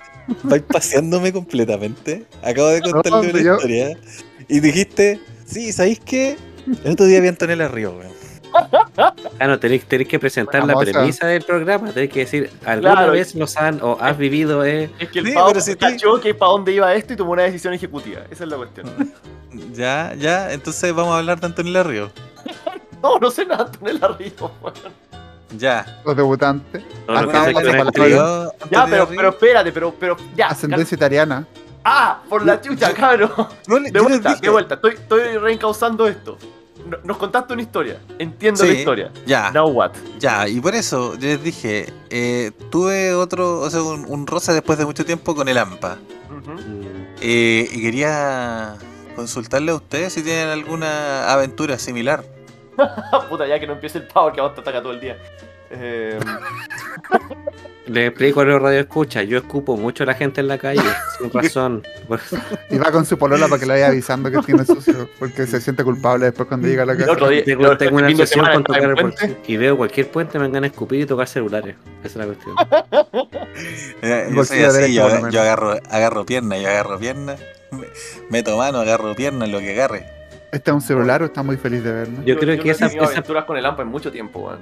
paseándome 0.67 1.31
completamente. 1.33 2.25
Acabo 2.43 2.67
de 2.69 2.81
contarle 2.81 3.27
No, 3.27 3.33
una 3.33 3.41
yo- 3.41 3.55
historia 3.55 3.97
y 4.47 4.59
dijiste, 4.59 5.19
sí, 5.45 5.71
¿sabéis 5.71 5.99
qué? 5.99 6.37
El 6.83 6.93
otro 6.93 7.05
día 7.05 7.19
vi 7.19 7.27
a 7.27 7.31
Antonella 7.31 7.67
Río, 7.67 7.91
weón. 7.91 8.11
Ah, 8.97 9.47
no, 9.47 9.59
tenéis, 9.59 9.85
tenéis 9.85 10.07
que 10.09 10.19
presentar 10.19 10.65
la 10.65 10.75
premisa 10.75 11.27
del 11.27 11.41
programa. 11.43 11.91
Tenéis 11.91 12.11
que 12.11 12.19
decir, 12.21 12.51
¿alguna 12.65 12.93
Claro. 12.93 13.11
vez 13.13 13.33
los 13.35 13.57
han 13.57 13.79
o 13.81 13.97
has 13.99 14.17
vivido? 14.17 14.63
Eh? 14.65 14.89
Es 14.99 15.09
que 15.09 15.19
el 15.19 15.27
Sí, 15.27 15.33
pero 15.47 15.59
si 15.61 15.75
cachó 15.75 16.19
que 16.21 16.33
para 16.33 16.51
dónde 16.51 16.71
iba 16.73 16.93
esto 16.93 17.13
y 17.13 17.15
tomó 17.15 17.31
una 17.31 17.43
decisión 17.43 17.73
ejecutiva. 17.73 18.21
Esa 18.29 18.43
es 18.43 18.49
la 18.49 18.57
cuestión. 18.57 18.87
Ya, 19.73 20.13
ya, 20.17 20.51
entonces 20.51 20.93
vamos 20.93 21.13
a 21.13 21.17
hablar 21.19 21.39
de 21.39 21.45
Antonella 21.47 21.83
Río. 21.83 22.11
No, 23.01 23.19
no 23.19 23.29
sé 23.31 23.45
nada, 23.45 23.65
Antonella 23.65 24.07
Río, 24.19 24.51
weón. 24.61 24.73
Ya. 25.57 25.85
Los 26.05 26.15
debutantes, 26.15 26.81
No, 27.07 27.21
no, 27.21 27.29
Ah, 27.31 27.51
ah. 27.53 28.51
Ya, 28.71 28.85
pero, 28.89 29.07
pero 29.07 29.29
espérate, 29.29 29.71
pero, 29.71 29.93
pero, 29.99 30.17
ya. 30.35 30.47
ascendencia 30.47 30.95
italiana. 30.95 31.45
Ah, 31.83 32.21
por 32.29 32.45
la 32.45 32.59
chucha, 32.61 32.93
cabrón. 32.93 33.29
De 33.91 33.99
vuelta, 33.99 34.35
de 34.35 34.49
vuelta. 34.49 34.75
Estoy, 34.75 34.93
estoy 34.93 35.37
reencauzando 35.37 36.07
esto. 36.07 36.37
No- 36.85 36.97
Nos 37.03 37.17
contaste 37.17 37.53
una 37.53 37.61
historia. 37.61 37.99
Entiendo 38.19 38.61
Sí. 38.61 38.67
la 38.67 38.73
historia. 38.73 39.11
Ya. 39.25 39.51
Now 39.51 39.67
what? 39.69 39.91
Ya, 40.19 40.47
y 40.47 40.59
por 40.59 40.75
eso 40.75 41.15
les 41.19 41.41
dije, 41.41 41.91
eh, 42.09 42.51
tuve 42.69 43.13
otro, 43.13 43.59
o 43.61 43.69
sea, 43.69 43.81
un, 43.81 44.05
un 44.07 44.27
roce 44.27 44.51
después 44.53 44.77
de 44.77 44.85
mucho 44.85 45.05
tiempo 45.05 45.33
con 45.35 45.47
el 45.47 45.57
AMPA. 45.57 45.97
Eh, 47.21 47.69
y 47.71 47.81
quería 47.81 48.75
consultarle 49.15 49.71
a 49.71 49.75
ustedes 49.75 50.13
si 50.13 50.23
tienen 50.23 50.49
alguna 50.49 51.31
aventura 51.31 51.77
similar. 51.77 52.23
Puta, 53.29 53.47
ya 53.47 53.59
que 53.59 53.67
no 53.67 53.73
empiece 53.73 53.99
el 53.99 54.07
pavo 54.07 54.31
que 54.33 54.39
a 54.41 54.43
vos 54.43 54.55
te 54.55 54.61
ataca 54.61 54.81
todo 54.81 54.91
el 54.93 54.99
día. 54.99 55.17
Eh, 55.75 56.19
Le 57.87 58.07
explico 58.07 58.39
a 58.41 58.45
los 58.45 58.61
radio 58.61 58.79
escucha. 58.79 59.23
Yo 59.23 59.37
escupo 59.37 59.75
mucho 59.75 60.03
a 60.03 60.05
la 60.05 60.13
gente 60.13 60.39
en 60.39 60.47
la 60.47 60.57
calle, 60.57 60.81
sin 61.17 61.29
razón. 61.31 61.83
Y 62.69 62.77
va 62.77 62.91
con 62.91 63.05
su 63.05 63.17
polola 63.17 63.47
para 63.49 63.59
que 63.59 63.65
le 63.65 63.73
vaya 63.73 63.87
avisando 63.87 64.31
que 64.31 64.39
tiene 64.39 64.63
sucio, 64.65 65.09
porque 65.19 65.45
se 65.45 65.59
siente 65.59 65.83
culpable 65.83 66.25
después 66.25 66.47
cuando 66.47 66.67
llega 66.67 66.83
a 66.83 66.85
la 66.85 66.93
el 66.93 66.99
casa. 66.99 67.11
otro 67.11 67.27
día, 67.29 67.43
tengo, 67.43 67.77
tengo 67.77 67.97
una 67.97 68.07
obsesión 68.07 68.45
con 68.53 68.63
tocar 68.63 68.83
el 68.83 68.93
puente. 68.95 69.37
Y 69.47 69.57
veo 69.57 69.75
cualquier 69.75 70.07
puente, 70.09 70.39
me 70.39 70.47
dan 70.47 70.63
a 70.63 70.67
escupir 70.67 71.01
y 71.01 71.05
tocar 71.05 71.27
celulares. 71.27 71.75
Esa 72.03 72.07
es 72.07 72.15
la 72.15 72.25
cuestión. 72.25 72.55
Eh, 74.01 74.29
yo 74.33 74.45
soy 74.45 74.63
así, 74.63 74.97
agarro, 74.99 75.77
agarro 75.89 76.25
pierna, 76.25 76.57
yo 76.57 76.69
agarro 76.69 76.97
pierna. 76.99 77.35
Meto 78.29 78.55
mano, 78.57 78.79
agarro 78.79 79.13
pierna, 79.15 79.45
lo 79.47 79.59
que 79.59 79.71
agarre. 79.73 80.05
¿Este 80.53 80.69
es 80.71 80.75
un 80.75 80.81
celular 80.81 81.21
o 81.23 81.25
está 81.25 81.41
muy 81.43 81.57
feliz 81.57 81.83
de 81.83 81.91
vernos? 81.91 82.23
Yo 82.25 82.37
creo 82.37 82.55
que 82.57 82.63
no 82.63 82.69
he 82.69 82.71
esa- 82.71 82.85
esa- 82.85 83.05
aventuras 83.05 83.43
con 83.45 83.57
el 83.57 83.65
AMPA 83.65 83.81
en 83.81 83.87
mucho 83.89 84.11
tiempo, 84.11 84.39
weón. 84.39 84.59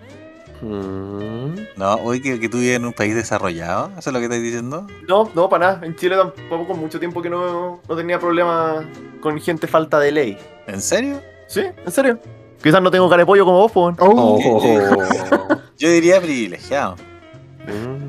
Mm, 0.62 1.56
No, 1.78 1.96
hoy 1.96 2.22
que, 2.22 2.40
que 2.40 2.48
tú 2.50 2.58
vives 2.60 2.78
en 2.78 2.86
un 2.86 2.94
país 2.94 3.16
desarrollado, 3.16 3.90
¿eso 3.98 4.10
es 4.10 4.14
lo 4.14 4.20
que 4.20 4.26
estás 4.26 4.42
diciendo? 4.42 4.86
No, 5.08 5.30
no, 5.34 5.50
para 5.50 5.74
nada. 5.74 5.86
En 5.86 5.96
Chile 5.96 6.16
tampoco 6.16 6.68
con 6.68 6.80
mucho 6.80 7.00
tiempo 7.00 7.22
que 7.22 7.30
no, 7.30 7.82
no 7.88 7.96
tenía 7.96 8.20
problemas 8.20 8.86
con 9.22 9.40
gente 9.40 9.68
falta 9.68 10.00
de 10.00 10.12
ley. 10.12 10.38
¿En 10.68 10.82
serio? 10.82 11.22
¿Sí? 11.48 11.62
¿En 11.86 11.92
serio? 11.92 12.20
Quizás 12.62 12.82
no 12.82 12.92
tengo 12.92 13.10
cara 13.10 13.22
de 13.24 13.26
pollo 13.26 13.44
como 13.46 13.58
vos, 13.60 13.72
pues. 13.72 13.96
Oh, 14.00 14.40
Oh. 14.44 15.58
Yo 15.78 15.90
diría 15.90 16.22
privilegiado. 16.22 16.96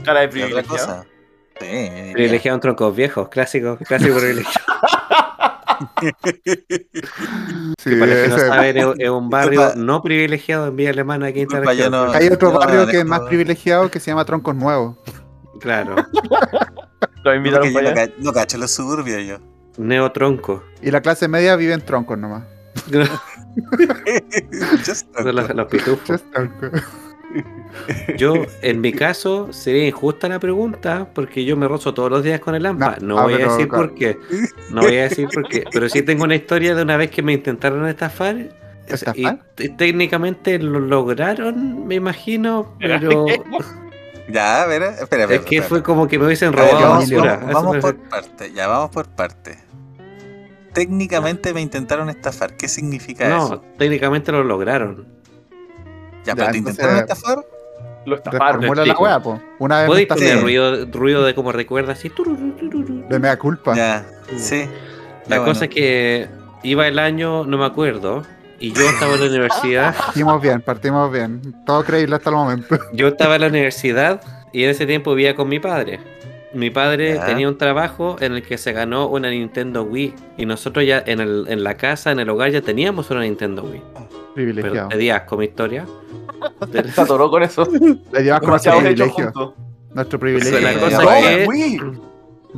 Cara 0.04 0.20
de 0.20 0.28
¿Qué 0.30 0.44
otra 0.44 0.62
privilegiado. 0.62 0.66
cosa? 0.68 1.06
Sí, 1.60 1.66
diría. 1.66 2.12
Privilegiado 2.12 2.56
en 2.56 2.60
troncos 2.60 2.94
viejos, 2.96 3.28
clásico, 3.28 3.78
clásico 3.78 4.16
privilegiado. 4.16 4.66
sí, 7.78 7.96
Para 7.96 8.12
que 8.22 8.28
no 8.28 8.38
saben, 8.38 8.76
es, 8.98 9.10
un 9.10 9.30
barrio 9.30 9.72
no 9.76 10.02
privilegiado 10.02 10.68
en 10.68 10.76
Villa 10.76 10.90
Alemana 10.90 11.26
aquí 11.28 11.40
en 11.40 11.48
no- 11.90 12.12
Hay 12.12 12.28
otro 12.28 12.52
barrio 12.52 12.86
que 12.86 12.98
es 13.00 13.04
más 13.06 13.20
privilegiado 13.20 13.90
que 13.90 14.00
se 14.00 14.10
llama 14.10 14.24
Troncos 14.24 14.54
Nuevos. 14.54 14.96
Claro, 15.60 15.94
Lo 17.24 17.34
invitaron 17.34 17.72
para 17.72 17.90
no, 17.94 18.00
allá. 18.00 18.08
ca- 18.08 18.14
no 18.18 18.32
cacho 18.32 18.58
los 18.58 18.70
suburbios 18.72 19.22
yo. 19.24 19.36
neotronco. 19.78 20.62
Y 20.82 20.90
la 20.90 21.00
clase 21.00 21.28
media 21.28 21.54
vive 21.56 21.72
en 21.74 21.80
troncos 21.82 22.18
nomás. 22.18 22.42
Just 24.84 25.14
Son 25.14 25.34
los, 25.36 25.54
los 25.54 25.66
pitufos. 25.68 26.00
Just. 26.08 26.24
Yo, 28.16 28.34
en 28.62 28.80
mi 28.80 28.92
caso, 28.92 29.52
sería 29.52 29.86
injusta 29.88 30.28
la 30.28 30.38
pregunta 30.38 31.08
porque 31.14 31.44
yo 31.44 31.56
me 31.56 31.66
rozo 31.68 31.94
todos 31.94 32.10
los 32.10 32.22
días 32.22 32.40
con 32.40 32.54
el 32.54 32.66
AMPA. 32.66 32.98
No, 33.00 33.06
No, 33.14 33.18
ah, 33.18 33.22
voy 33.24 33.34
a 33.34 33.38
decir 33.38 33.68
claro. 33.68 33.88
por 33.88 33.94
qué. 33.94 34.18
No 34.70 34.82
voy 34.82 34.96
a 34.98 35.02
decir 35.04 35.28
por 35.32 35.48
qué. 35.48 35.64
Pero 35.72 35.88
sí 35.88 36.02
tengo 36.02 36.24
una 36.24 36.34
historia 36.34 36.74
de 36.74 36.82
una 36.82 36.96
vez 36.96 37.10
que 37.10 37.22
me 37.22 37.32
intentaron 37.32 37.86
estafar. 37.88 38.36
¿Estafar? 38.86 39.40
Y 39.58 39.68
técnicamente 39.70 40.58
lo 40.58 40.80
lograron, 40.80 41.86
me 41.86 41.94
imagino, 41.94 42.74
pero 42.78 43.26
Ya, 44.28 44.62
a 44.62 44.66
ver, 44.66 44.82
espera, 44.82 45.22
espera. 45.24 45.34
es 45.34 45.40
que 45.40 45.56
espera. 45.56 45.68
fue 45.68 45.82
como 45.82 46.06
que 46.08 46.18
me 46.18 46.26
hubiesen 46.26 46.48
A 46.48 46.62
ver, 46.62 46.70
robado 46.72 46.88
vamos, 46.90 47.10
basura. 47.10 47.40
vamos- 47.52 47.76
por 47.78 47.96
parte, 48.08 48.52
ya 48.52 48.66
vamos 48.68 48.90
por 48.90 49.08
parte. 49.08 49.58
Técnicamente 50.72 51.52
me 51.52 51.60
intentaron 51.60 52.08
estafar. 52.08 52.56
¿Qué 52.56 52.66
significa 52.68 53.28
No, 53.28 53.44
eso? 53.44 53.64
técnicamente 53.78 54.32
lo 54.32 54.42
lograron. 54.42 55.06
Ya, 56.24 56.34
pero 56.34 56.46
Ya, 56.46 56.52
te 56.52 56.58
intentaron 56.58 56.96
estafar. 56.98 57.38
Lo 58.04 58.16
estafaron. 58.16 58.62
La 58.86 59.20
po. 59.22 59.40
Una 59.60 59.76
vez 59.78 59.84
me 59.84 59.88
¿Podéis 59.88 60.08
poner 60.08 60.40
ruido, 60.40 60.86
ruido 60.86 61.24
de 61.24 61.34
como 61.34 61.52
recuerda 61.52 61.92
así? 61.92 62.10
De 63.08 63.18
mea 63.18 63.38
culpa. 63.38 63.74
Ya, 63.76 64.04
sí. 64.36 64.64
La 65.28 65.36
Ya, 65.36 65.44
cosa 65.44 65.60
bueno. 65.60 65.62
es 65.62 65.68
que 65.68 66.28
iba 66.64 66.88
el 66.88 66.98
año, 66.98 67.44
no 67.44 67.58
me 67.58 67.64
acuerdo, 67.64 68.24
y 68.58 68.72
yo 68.72 68.82
estaba 68.88 69.14
en 69.14 69.20
la 69.20 69.26
universidad. 69.26 69.94
Partimos 69.98 70.42
bien, 70.42 70.60
partimos 70.62 71.12
bien. 71.12 71.54
Todo 71.64 71.84
creíble 71.84 72.16
hasta 72.16 72.30
el 72.30 72.36
momento. 72.36 72.76
Yo 72.92 73.08
estaba 73.08 73.36
en 73.36 73.40
la 73.42 73.46
universidad 73.48 74.20
y 74.52 74.64
en 74.64 74.70
ese 74.70 74.84
tiempo 74.86 75.14
vivía 75.14 75.34
con 75.36 75.48
mi 75.48 75.60
padre. 75.60 76.00
Mi 76.54 76.70
padre 76.70 77.14
Ya. 77.14 77.24
tenía 77.26 77.48
un 77.48 77.56
trabajo 77.56 78.16
en 78.20 78.34
el 78.34 78.42
que 78.42 78.58
se 78.58 78.72
ganó 78.72 79.06
una 79.08 79.30
Nintendo 79.30 79.84
Wii 79.84 80.14
y 80.38 80.46
nosotros 80.46 80.84
ya 80.84 81.02
en, 81.06 81.20
el- 81.20 81.46
en 81.48 81.64
la 81.64 81.76
casa, 81.76 82.10
en 82.10 82.18
el 82.20 82.28
hogar, 82.28 82.50
ya 82.50 82.60
teníamos 82.62 83.10
una 83.10 83.20
Nintendo 83.22 83.62
Wii. 83.62 83.82
Pero 84.34 84.52
Privilegiado. 84.52 84.88
te 84.88 84.96
di 84.96 85.10
asco 85.10 85.36
mi 85.36 85.44
historia. 85.46 85.86
Se 86.72 87.00
atoró 87.00 87.30
con 87.30 87.42
eso. 87.42 87.66
Le 88.12 88.22
llevas 88.22 88.42
hechos 88.42 88.76
privilegio. 88.76 89.24
juntos. 89.24 89.54
Nuestro 89.94 90.18
privilegio. 90.18 90.60
la 90.60 90.74
cosa 90.74 91.18
es 91.30 91.48
que 91.48 91.80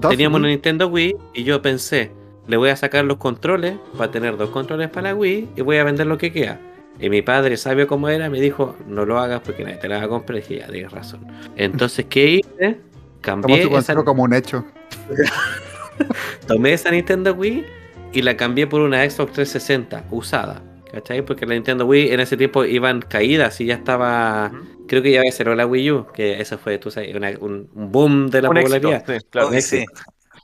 teníamos 0.08 0.38
una. 0.38 0.48
Nintendo 0.48 0.88
Wii 0.88 1.16
y 1.34 1.44
yo 1.44 1.60
pensé, 1.62 2.12
le 2.46 2.56
voy 2.56 2.70
a 2.70 2.76
sacar 2.76 3.04
los 3.04 3.16
controles 3.16 3.76
para 3.96 4.10
tener 4.10 4.36
dos 4.36 4.50
controles 4.50 4.88
para 4.90 5.10
la 5.10 5.14
Wii 5.14 5.48
y 5.56 5.62
voy 5.62 5.78
a 5.78 5.84
vender 5.84 6.06
lo 6.06 6.18
que 6.18 6.32
queda. 6.32 6.60
Y 7.00 7.10
mi 7.10 7.22
padre, 7.22 7.56
sabio 7.56 7.88
como 7.88 8.08
era, 8.08 8.30
me 8.30 8.40
dijo, 8.40 8.76
no 8.86 9.04
lo 9.04 9.18
hagas 9.18 9.40
porque 9.40 9.64
nadie 9.64 9.78
te 9.78 9.88
la 9.88 9.98
va 9.98 10.04
a 10.04 10.08
comprar. 10.08 10.38
Y 10.38 10.40
dije, 10.42 10.58
ya, 10.58 10.68
tienes 10.68 10.92
razón. 10.92 11.26
Entonces, 11.56 12.06
¿qué 12.08 12.26
hice? 12.26 12.80
Cambié 13.20 13.62
esa, 13.76 13.94
como 14.04 14.22
un 14.22 14.34
hecho. 14.34 14.64
tomé 16.46 16.74
esa 16.74 16.90
Nintendo 16.90 17.32
Wii 17.32 17.64
y 18.12 18.22
la 18.22 18.36
cambié 18.36 18.66
por 18.66 18.80
una 18.82 18.98
Xbox 19.08 19.32
360 19.32 20.04
usada. 20.10 20.62
¿Cachai? 20.94 21.22
Porque 21.22 21.44
la 21.44 21.54
Nintendo 21.54 21.86
Wii 21.86 22.12
en 22.12 22.20
ese 22.20 22.36
tiempo 22.36 22.64
iban 22.64 23.00
caídas 23.02 23.60
y 23.60 23.66
ya 23.66 23.74
estaba. 23.74 24.52
Creo 24.86 25.02
que 25.02 25.10
ya 25.10 25.18
había 25.20 25.32
cerrado 25.32 25.56
la 25.56 25.66
Wii 25.66 25.90
U, 25.90 26.06
que 26.14 26.40
eso 26.40 26.56
fue, 26.56 26.78
tú 26.78 26.90
sabes, 26.90 27.14
una- 27.16 27.32
un, 27.40 27.68
boom 27.74 28.28
de 28.30 28.42
la 28.42 28.50
un 28.50 28.56
éxito. 28.58 28.80
popularidad. 28.82 29.04
Sí, 29.20 29.26
claro. 29.30 29.48
Oye, 29.48 29.60
sí. 29.62 29.84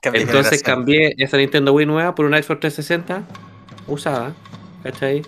Entonces 0.03 0.63
cambié 0.63 1.15
esa 1.19 1.37
Nintendo 1.37 1.73
Wii 1.73 1.87
nueva 1.87 2.15
por 2.15 2.25
una 2.27 2.43
Xbox 2.43 2.61
360 2.61 3.23
usada. 3.87 4.33
¿Cachai? 4.83 5.23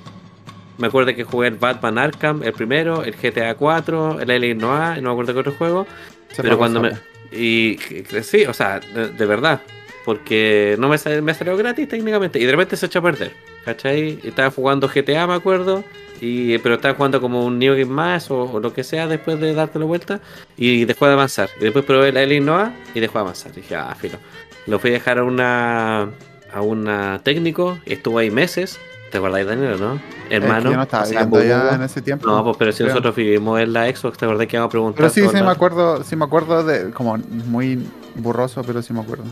Me 0.78 0.86
acuerdo 0.88 1.14
que 1.14 1.22
jugué 1.24 1.48
el 1.48 1.56
Batman 1.56 1.98
Arkham, 1.98 2.42
el 2.42 2.52
primero, 2.54 3.04
el 3.04 3.14
GTA 3.14 3.54
4, 3.54 4.18
el 4.20 4.30
Alien 4.30 4.58
Noir, 4.58 4.98
y 4.98 5.02
no 5.02 5.10
me 5.10 5.12
acuerdo 5.12 5.34
qué 5.34 5.40
otro 5.40 5.52
juego. 5.52 5.86
Se 6.30 6.42
Pero 6.42 6.58
cuando 6.58 6.80
me. 6.80 6.92
Y 7.30 7.78
sí, 8.22 8.44
o 8.46 8.52
sea, 8.54 8.80
de, 8.80 9.08
de 9.10 9.26
verdad. 9.26 9.60
Porque 10.04 10.74
no 10.80 10.88
me, 10.88 10.98
sal- 10.98 11.22
me 11.22 11.32
salió 11.34 11.56
gratis 11.56 11.86
técnicamente. 11.88 12.40
Y 12.40 12.44
de 12.44 12.50
repente 12.50 12.76
se 12.76 12.86
echó 12.86 12.98
a 12.98 13.02
perder. 13.02 13.32
¿Cachai? 13.64 14.18
Estaba 14.22 14.50
jugando 14.50 14.88
GTA, 14.88 15.26
me 15.26 15.34
acuerdo. 15.34 15.84
Y, 16.20 16.58
pero 16.58 16.76
estaba 16.76 16.94
jugando 16.94 17.20
como 17.20 17.44
un 17.44 17.58
New 17.58 17.72
Game 17.72 17.86
más 17.86 18.30
o, 18.30 18.44
o 18.44 18.60
lo 18.60 18.72
que 18.72 18.84
sea 18.84 19.08
después 19.08 19.40
de 19.40 19.54
dártelo 19.54 19.86
vuelta. 19.86 20.20
Y 20.56 20.84
dejó 20.84 21.06
de 21.06 21.14
avanzar. 21.14 21.50
Y 21.60 21.64
después 21.64 21.84
probé 21.84 22.10
el 22.10 22.16
Alien 22.16 22.44
Noir 22.44 22.70
y 22.94 23.00
dejó 23.00 23.18
de 23.18 23.20
avanzar. 23.22 23.52
Y 23.52 23.56
dije, 23.56 23.74
ah, 23.74 23.94
filo. 23.98 24.18
Lo 24.66 24.78
fui 24.78 24.90
a 24.90 24.94
dejar 24.94 25.18
a 25.18 25.24
una. 25.24 26.10
a 26.52 26.62
una 26.62 27.20
técnico. 27.24 27.78
Estuvo 27.86 28.18
ahí 28.18 28.30
meses. 28.30 28.78
¿Te 29.10 29.18
acordáis, 29.18 29.46
Daniel, 29.46 29.78
no? 29.78 29.94
Es 29.96 30.00
que 30.00 30.36
Hermano. 30.36 30.70
yo 30.70 30.76
no 30.76 30.82
estaba 30.84 31.02
o 31.02 31.06
sea, 31.06 31.28
ya 31.28 31.74
en 31.74 31.82
ese 31.82 32.00
tiempo. 32.00 32.26
No, 32.26 32.42
pues 32.44 32.56
pero 32.56 32.72
si 32.72 32.78
Creo. 32.78 32.88
nosotros 32.88 33.14
vivimos 33.14 33.60
en 33.60 33.74
la 33.74 33.94
Xbox, 33.94 34.16
¿te 34.16 34.24
acordás 34.24 34.46
que 34.46 34.56
íbamos 34.56 34.68
a 34.68 34.70
preguntar? 34.70 34.96
Pero 34.96 35.10
sí, 35.10 35.36
sí 35.36 35.42
me 35.42 35.50
acuerdo, 35.50 36.02
sí 36.02 36.16
me 36.16 36.24
acuerdo 36.24 36.64
de, 36.64 36.90
como 36.92 37.18
muy 37.18 37.86
borroso, 38.14 38.62
pero 38.66 38.80
sí 38.80 38.94
me 38.94 39.00
acuerdo. 39.00 39.24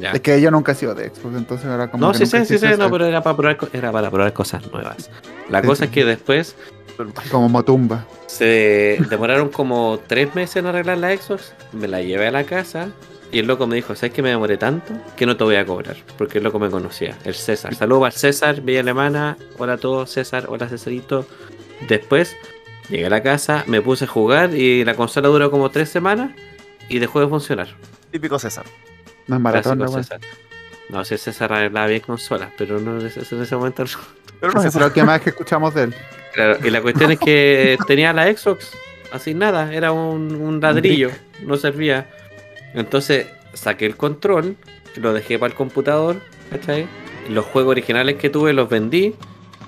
Ya. 0.00 0.12
Es 0.12 0.20
que 0.20 0.40
yo 0.40 0.50
nunca 0.50 0.72
he 0.72 0.74
sido 0.74 0.94
de 0.94 1.08
Xbox, 1.10 1.36
entonces 1.36 1.66
era 1.66 1.90
como 1.90 2.06
No, 2.06 2.12
que 2.12 2.18
sí 2.18 2.26
sé, 2.26 2.44
sí 2.44 2.58
sé, 2.58 2.76
no, 2.76 2.90
pero 2.90 3.06
era 3.06 3.22
para 3.22 3.36
probar, 3.36 3.58
era 3.72 3.92
para 3.92 4.10
probar 4.10 4.32
cosas 4.32 4.62
nuevas. 4.72 5.10
La 5.48 5.60
Sí, 5.60 5.66
cosa 5.66 5.78
sí. 5.80 5.84
es 5.86 5.90
que 5.92 6.04
después 6.04 6.56
como 7.30 7.48
Motumba. 7.48 8.04
se 8.26 8.98
demoraron 9.08 9.50
como 9.50 10.00
tres 10.06 10.34
meses 10.34 10.56
en 10.56 10.66
arreglar 10.66 10.98
la 10.98 11.16
Xbox, 11.16 11.52
me 11.72 11.86
la 11.88 12.02
llevé 12.02 12.26
a 12.26 12.30
la 12.32 12.44
casa 12.44 12.88
y 13.30 13.38
el 13.38 13.46
loco 13.46 13.66
me 13.66 13.76
dijo, 13.76 13.94
¿sabes 13.94 14.12
que 14.12 14.22
me 14.22 14.30
demoré 14.30 14.56
tanto? 14.56 14.92
Que 15.16 15.24
no 15.26 15.36
te 15.36 15.44
voy 15.44 15.56
a 15.56 15.64
cobrar, 15.66 15.96
porque 16.16 16.38
el 16.38 16.44
loco 16.44 16.58
me 16.58 16.70
conocía, 16.70 17.16
el 17.24 17.34
César. 17.34 17.74
Saludos 17.74 18.04
al 18.06 18.12
César, 18.12 18.60
Villa 18.62 18.80
Alemana, 18.80 19.36
hola 19.58 19.74
a 19.74 19.76
todos, 19.78 20.10
César, 20.10 20.46
hola 20.48 20.68
Cesarito. 20.68 21.24
Después 21.86 22.36
llegué 22.88 23.06
a 23.06 23.10
la 23.10 23.22
casa, 23.22 23.62
me 23.66 23.80
puse 23.80 24.06
a 24.06 24.08
jugar 24.08 24.54
y 24.54 24.84
la 24.84 24.94
consola 24.94 25.28
duró 25.28 25.50
como 25.50 25.70
tres 25.70 25.90
semanas 25.90 26.32
y 26.88 26.98
dejó 26.98 27.20
de 27.20 27.28
funcionar. 27.28 27.68
Típico 28.10 28.38
César. 28.38 28.64
No 29.28 29.36
es 29.36 29.42
maratón, 29.42 29.78
no, 29.78 29.88
César. 29.88 30.20
No, 30.88 31.04
si 31.04 31.16
César 31.18 31.52
arreglaba 31.52 31.86
bien 31.86 32.00
consolas, 32.00 32.50
pero 32.56 32.80
no 32.80 32.98
en 32.98 33.06
ese, 33.06 33.34
en 33.34 33.42
ese 33.42 33.56
momento 33.56 33.84
no. 33.84 33.90
Pero 34.40 34.52
no 34.52 34.62
es 34.62 34.74
lo 34.74 34.92
que 34.92 35.04
más 35.04 35.20
que 35.20 35.30
escuchamos 35.30 35.74
de 35.74 35.84
él. 35.84 35.94
Claro, 36.32 36.58
y 36.64 36.70
la 36.70 36.80
cuestión 36.80 37.10
es 37.12 37.18
que 37.18 37.76
tenía 37.86 38.12
la 38.12 38.24
Xbox 38.34 38.72
así 39.12 39.34
nada, 39.34 39.72
era 39.72 39.92
un, 39.92 40.34
un 40.34 40.60
ladrillo, 40.60 41.10
no 41.42 41.56
servía. 41.56 42.08
Entonces 42.74 43.26
saqué 43.54 43.86
el 43.86 43.96
control, 43.96 44.56
lo 44.96 45.12
dejé 45.12 45.38
para 45.38 45.50
el 45.50 45.56
computador, 45.56 46.20
¿cachai? 46.50 46.86
Los 47.28 47.44
juegos 47.46 47.72
originales 47.72 48.16
que 48.16 48.30
tuve 48.30 48.52
los 48.52 48.68
vendí 48.68 49.14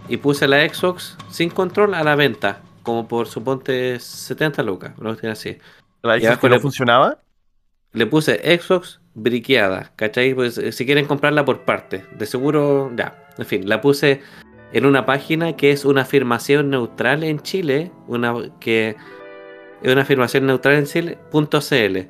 y 0.08 0.16
puse 0.18 0.48
la 0.48 0.66
Xbox 0.68 1.16
sin 1.30 1.50
control 1.50 1.94
a 1.94 2.02
la 2.02 2.16
venta, 2.16 2.62
como 2.82 3.08
por 3.08 3.26
suponte 3.26 3.98
70 3.98 4.62
lucas, 4.62 4.92
una 4.98 5.10
cuestión 5.10 5.32
así. 5.32 5.58
La 6.02 6.18
Ya, 6.18 6.30
Xbox 6.30 6.40
que 6.40 6.48
no 6.48 6.60
funcionaba. 6.60 7.18
Le 7.92 8.06
puse 8.06 8.58
Xbox 8.58 8.99
briqueada, 9.14 9.92
¿cachai? 9.96 10.34
Pues 10.34 10.58
eh, 10.58 10.72
si 10.72 10.86
quieren 10.86 11.06
comprarla 11.06 11.44
por 11.44 11.60
parte, 11.60 12.04
de 12.18 12.26
seguro, 12.26 12.90
ya. 12.96 13.16
En 13.38 13.46
fin, 13.46 13.68
la 13.68 13.80
puse 13.80 14.20
en 14.72 14.86
una 14.86 15.06
página 15.06 15.56
que 15.56 15.72
es 15.72 15.84
una 15.84 16.02
afirmación 16.02 16.70
neutral 16.70 17.24
en 17.24 17.40
Chile, 17.40 17.90
una 18.06 18.34
que 18.60 18.96
es 19.82 19.92
una 19.92 20.02
afirmación 20.02 20.46
neutral 20.46 20.76
en 20.76 20.86
Chile, 20.86 21.18
punto 21.30 21.60
.cl. 21.60 22.08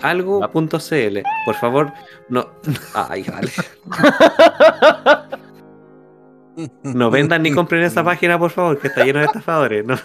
Algo 0.00 0.40
punto 0.50 0.78
.cl. 0.78 1.22
Por 1.44 1.54
favor, 1.56 1.92
no. 2.28 2.50
Ay, 2.94 3.24
vale. 3.24 3.50
No 6.82 7.10
vendan 7.10 7.42
ni 7.42 7.52
compren 7.52 7.82
esa 7.84 8.04
página, 8.04 8.38
por 8.38 8.50
favor, 8.50 8.78
que 8.78 8.88
está 8.88 9.02
lleno 9.04 9.20
de 9.20 9.26
estafadores. 9.26 9.84
No. 9.86 9.96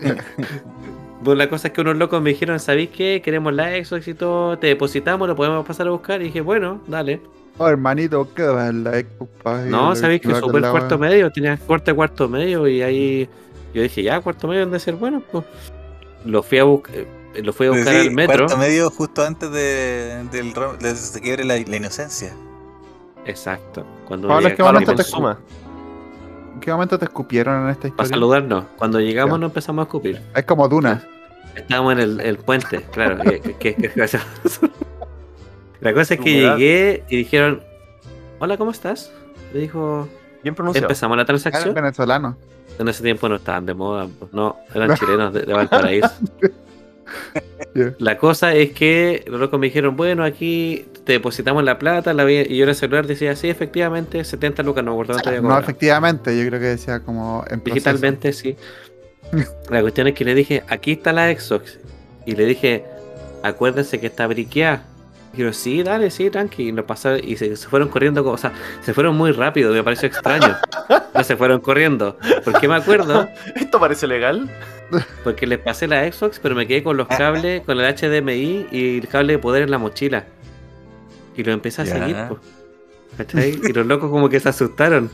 Pues 1.24 1.36
la 1.36 1.48
cosa 1.48 1.68
es 1.68 1.74
que 1.74 1.80
unos 1.80 1.96
locos 1.96 2.22
me 2.22 2.30
dijeron, 2.30 2.60
¿sabéis 2.60 2.90
qué? 2.90 3.20
Queremos 3.24 3.52
la 3.52 3.76
y 3.76 4.14
todo, 4.14 4.58
te 4.58 4.68
depositamos, 4.68 5.26
lo 5.28 5.34
podemos 5.34 5.66
pasar 5.66 5.88
a 5.88 5.90
buscar. 5.90 6.20
Y 6.22 6.26
dije, 6.26 6.40
bueno, 6.40 6.80
dale. 6.86 7.20
Oh, 7.58 7.68
hermanito, 7.68 8.28
¿qué 8.34 8.44
va 8.44 8.68
en 8.68 8.84
la? 8.84 9.00
Y 9.00 9.06
No, 9.66 9.96
sabéis 9.96 10.20
que 10.20 10.32
supe 10.34 10.58
el 10.58 10.62
la- 10.62 10.70
cuarto 10.70 10.96
medio, 10.96 11.30
tenía 11.32 11.56
corte 11.56 11.92
cuarto 11.92 12.28
medio 12.28 12.68
y 12.68 12.82
ahí 12.82 13.28
yo 13.74 13.82
dije, 13.82 14.02
ya, 14.04 14.20
cuarto 14.20 14.46
medio 14.46 14.62
han 14.62 14.70
de 14.70 14.78
ser 14.78 14.94
bueno, 14.94 15.22
pues. 15.32 15.44
Lo 16.24 16.42
fui 16.42 16.58
a 16.58 16.64
buscar, 16.64 16.94
lo 17.42 17.52
fui 17.52 17.66
a 17.66 17.70
buscar 17.70 17.94
Sí, 17.94 18.08
al 18.08 18.10
metro. 18.14 18.46
Cuarto 18.46 18.56
medio 18.58 18.90
justo 18.90 19.24
antes 19.24 19.50
de, 19.50 20.24
del, 20.30 20.52
de 20.52 20.88
que 20.90 20.94
se 20.94 21.20
quiebre 21.20 21.44
la, 21.44 21.56
la 21.58 21.76
inocencia. 21.76 22.32
Exacto. 23.24 23.84
Cuando 24.06 24.28
Pablo, 24.28 24.48
es 24.48 24.54
que 24.54 24.62
Para 24.62 24.72
momento 24.74 24.92
que 24.92 25.02
te 25.02 25.10
consuma. 25.10 25.38
¿En 25.40 25.67
qué 26.60 26.70
momento 26.72 26.98
te 26.98 27.04
escupieron 27.06 27.64
en 27.64 27.68
esta 27.70 27.82
Para 27.82 27.90
historia? 27.90 28.10
saludarnos. 28.10 28.64
Cuando 28.76 29.00
llegamos 29.00 29.36
Ya. 29.36 29.40
nos 29.40 29.50
empezamos 29.50 29.82
a 29.82 29.84
escupir. 29.84 30.20
Es 30.34 30.44
como 30.44 30.68
Duna. 30.68 31.02
Estábamos 31.54 31.92
en 31.94 31.98
el, 32.00 32.20
el 32.20 32.38
puente, 32.38 32.82
claro. 32.92 33.18
que- 33.24 33.40
que- 33.40 33.54
que- 33.54 33.74
que- 33.74 34.08
La 35.80 35.92
cosa 35.94 36.14
es 36.14 36.20
que 36.20 36.38
Humedad. 36.40 36.56
llegué 36.56 37.04
y 37.08 37.16
dijeron, 37.18 37.62
hola, 38.40 38.56
¿cómo 38.56 38.70
estás? 38.70 39.12
Le 39.52 39.60
dijo, 39.60 40.08
Bien 40.42 40.54
pronunciado. 40.54 40.86
empezamos 40.86 41.16
la 41.16 41.24
transacción. 41.24 41.74
venezolano. 41.74 42.36
En 42.78 42.88
ese 42.88 43.02
tiempo 43.02 43.28
no 43.28 43.36
estaban 43.36 43.66
de 43.66 43.74
moda, 43.74 44.06
pues, 44.18 44.32
no, 44.32 44.56
eran 44.74 44.94
chilenos 44.96 45.32
de, 45.32 45.42
de 45.42 45.52
Valparaíso. 45.52 46.10
La 47.98 48.18
cosa 48.18 48.54
es 48.54 48.72
que 48.72 49.24
los 49.28 49.38
locos 49.40 49.58
me 49.60 49.66
dijeron, 49.66 49.96
bueno, 49.96 50.24
aquí 50.24 50.86
te 51.04 51.12
depositamos 51.12 51.62
la 51.64 51.78
plata, 51.78 52.12
la 52.12 52.24
vi- 52.24 52.46
y 52.48 52.56
yo 52.56 52.64
en 52.64 52.70
el 52.70 52.74
celular 52.74 53.06
decía, 53.06 53.34
sí, 53.36 53.48
efectivamente, 53.48 54.24
70 54.24 54.62
lucas, 54.62 54.84
no 54.84 54.94
me 54.96 55.02
acuerdo 55.02 55.42
No, 55.42 55.58
efectivamente, 55.58 56.36
yo 56.36 56.46
creo 56.48 56.60
que 56.60 56.66
decía 56.66 57.00
como 57.00 57.44
en. 57.48 57.62
Digitalmente, 57.64 58.32
sí. 58.32 58.56
La 59.70 59.80
cuestión 59.82 60.08
es 60.08 60.14
que 60.14 60.24
le 60.24 60.34
dije, 60.34 60.62
aquí 60.68 60.92
está 60.92 61.12
la 61.12 61.30
Xbox. 61.32 61.78
Y 62.26 62.34
le 62.34 62.46
dije, 62.46 62.84
acuérdense 63.42 64.00
que 64.00 64.06
está 64.06 64.26
briqueada. 64.26 64.84
Y 65.38 65.42
yo, 65.42 65.52
sí, 65.52 65.82
dale, 65.84 66.10
sí, 66.10 66.30
tranqui. 66.30 66.64
Y 66.64 66.72
lo 66.72 66.84
pasaron 66.84 67.20
y 67.22 67.36
se, 67.36 67.54
se 67.56 67.68
fueron 67.68 67.88
corriendo, 67.88 68.22
como- 68.24 68.34
o 68.34 68.38
sea, 68.38 68.52
se 68.82 68.92
fueron 68.92 69.16
muy 69.16 69.30
rápido, 69.30 69.72
me 69.72 69.84
pareció 69.84 70.08
extraño. 70.08 70.56
No 71.14 71.22
se 71.24 71.36
fueron 71.36 71.60
corriendo. 71.60 72.18
¿Por 72.44 72.58
qué 72.60 72.66
me 72.66 72.74
acuerdo? 72.74 73.28
¿Esto 73.54 73.78
parece 73.78 74.06
legal? 74.08 74.50
Porque 75.22 75.46
les 75.46 75.58
pasé 75.58 75.86
la 75.86 76.10
Xbox, 76.10 76.40
pero 76.42 76.54
me 76.56 76.66
quedé 76.66 76.82
con 76.82 76.96
los 76.96 77.06
cables, 77.08 77.62
con 77.62 77.78
el 77.78 77.94
HDMI 77.94 78.66
y 78.72 78.98
el 78.98 79.06
cable 79.06 79.34
de 79.34 79.38
poder 79.38 79.62
en 79.62 79.70
la 79.70 79.78
mochila. 79.78 80.24
Y 81.36 81.44
lo 81.44 81.52
empecé 81.52 81.82
a 81.82 81.84
Ya. 81.84 81.92
seguir, 81.98 82.16
po. 82.28 82.38
¿Cachai? 83.16 83.60
Y 83.62 83.72
los 83.72 83.86
locos 83.86 84.10
como 84.10 84.28
que 84.28 84.40
se 84.40 84.48
asustaron. 84.48 85.10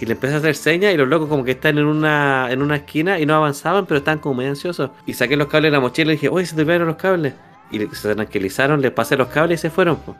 Y 0.00 0.04
le 0.04 0.12
empecé 0.12 0.34
a 0.34 0.38
hacer 0.38 0.54
señas 0.54 0.92
y 0.92 0.98
los 0.98 1.08
locos 1.08 1.28
como 1.30 1.44
que 1.44 1.52
están 1.52 1.78
en 1.78 1.86
una, 1.86 2.48
en 2.50 2.60
una 2.60 2.76
esquina 2.76 3.18
y 3.18 3.24
no 3.24 3.34
avanzaban, 3.34 3.86
pero 3.86 3.96
estaban 3.98 4.18
como 4.18 4.34
muy 4.34 4.44
ansiosos. 4.46 4.90
Y 5.06 5.14
saqué 5.14 5.36
los 5.36 5.46
cables 5.46 5.70
de 5.70 5.76
la 5.76 5.80
mochila 5.80 6.12
y 6.12 6.16
dije, 6.16 6.28
oye, 6.28 6.44
se 6.44 6.54
te 6.54 6.66
pegaron 6.66 6.88
los 6.88 6.96
cables. 6.96 7.32
Y 7.70 7.86
se 7.94 8.14
tranquilizaron, 8.14 8.80
les 8.80 8.92
pasé 8.92 9.16
los 9.16 9.28
cables 9.28 9.60
y 9.60 9.62
se 9.62 9.70
fueron. 9.70 9.96
po. 9.96 10.16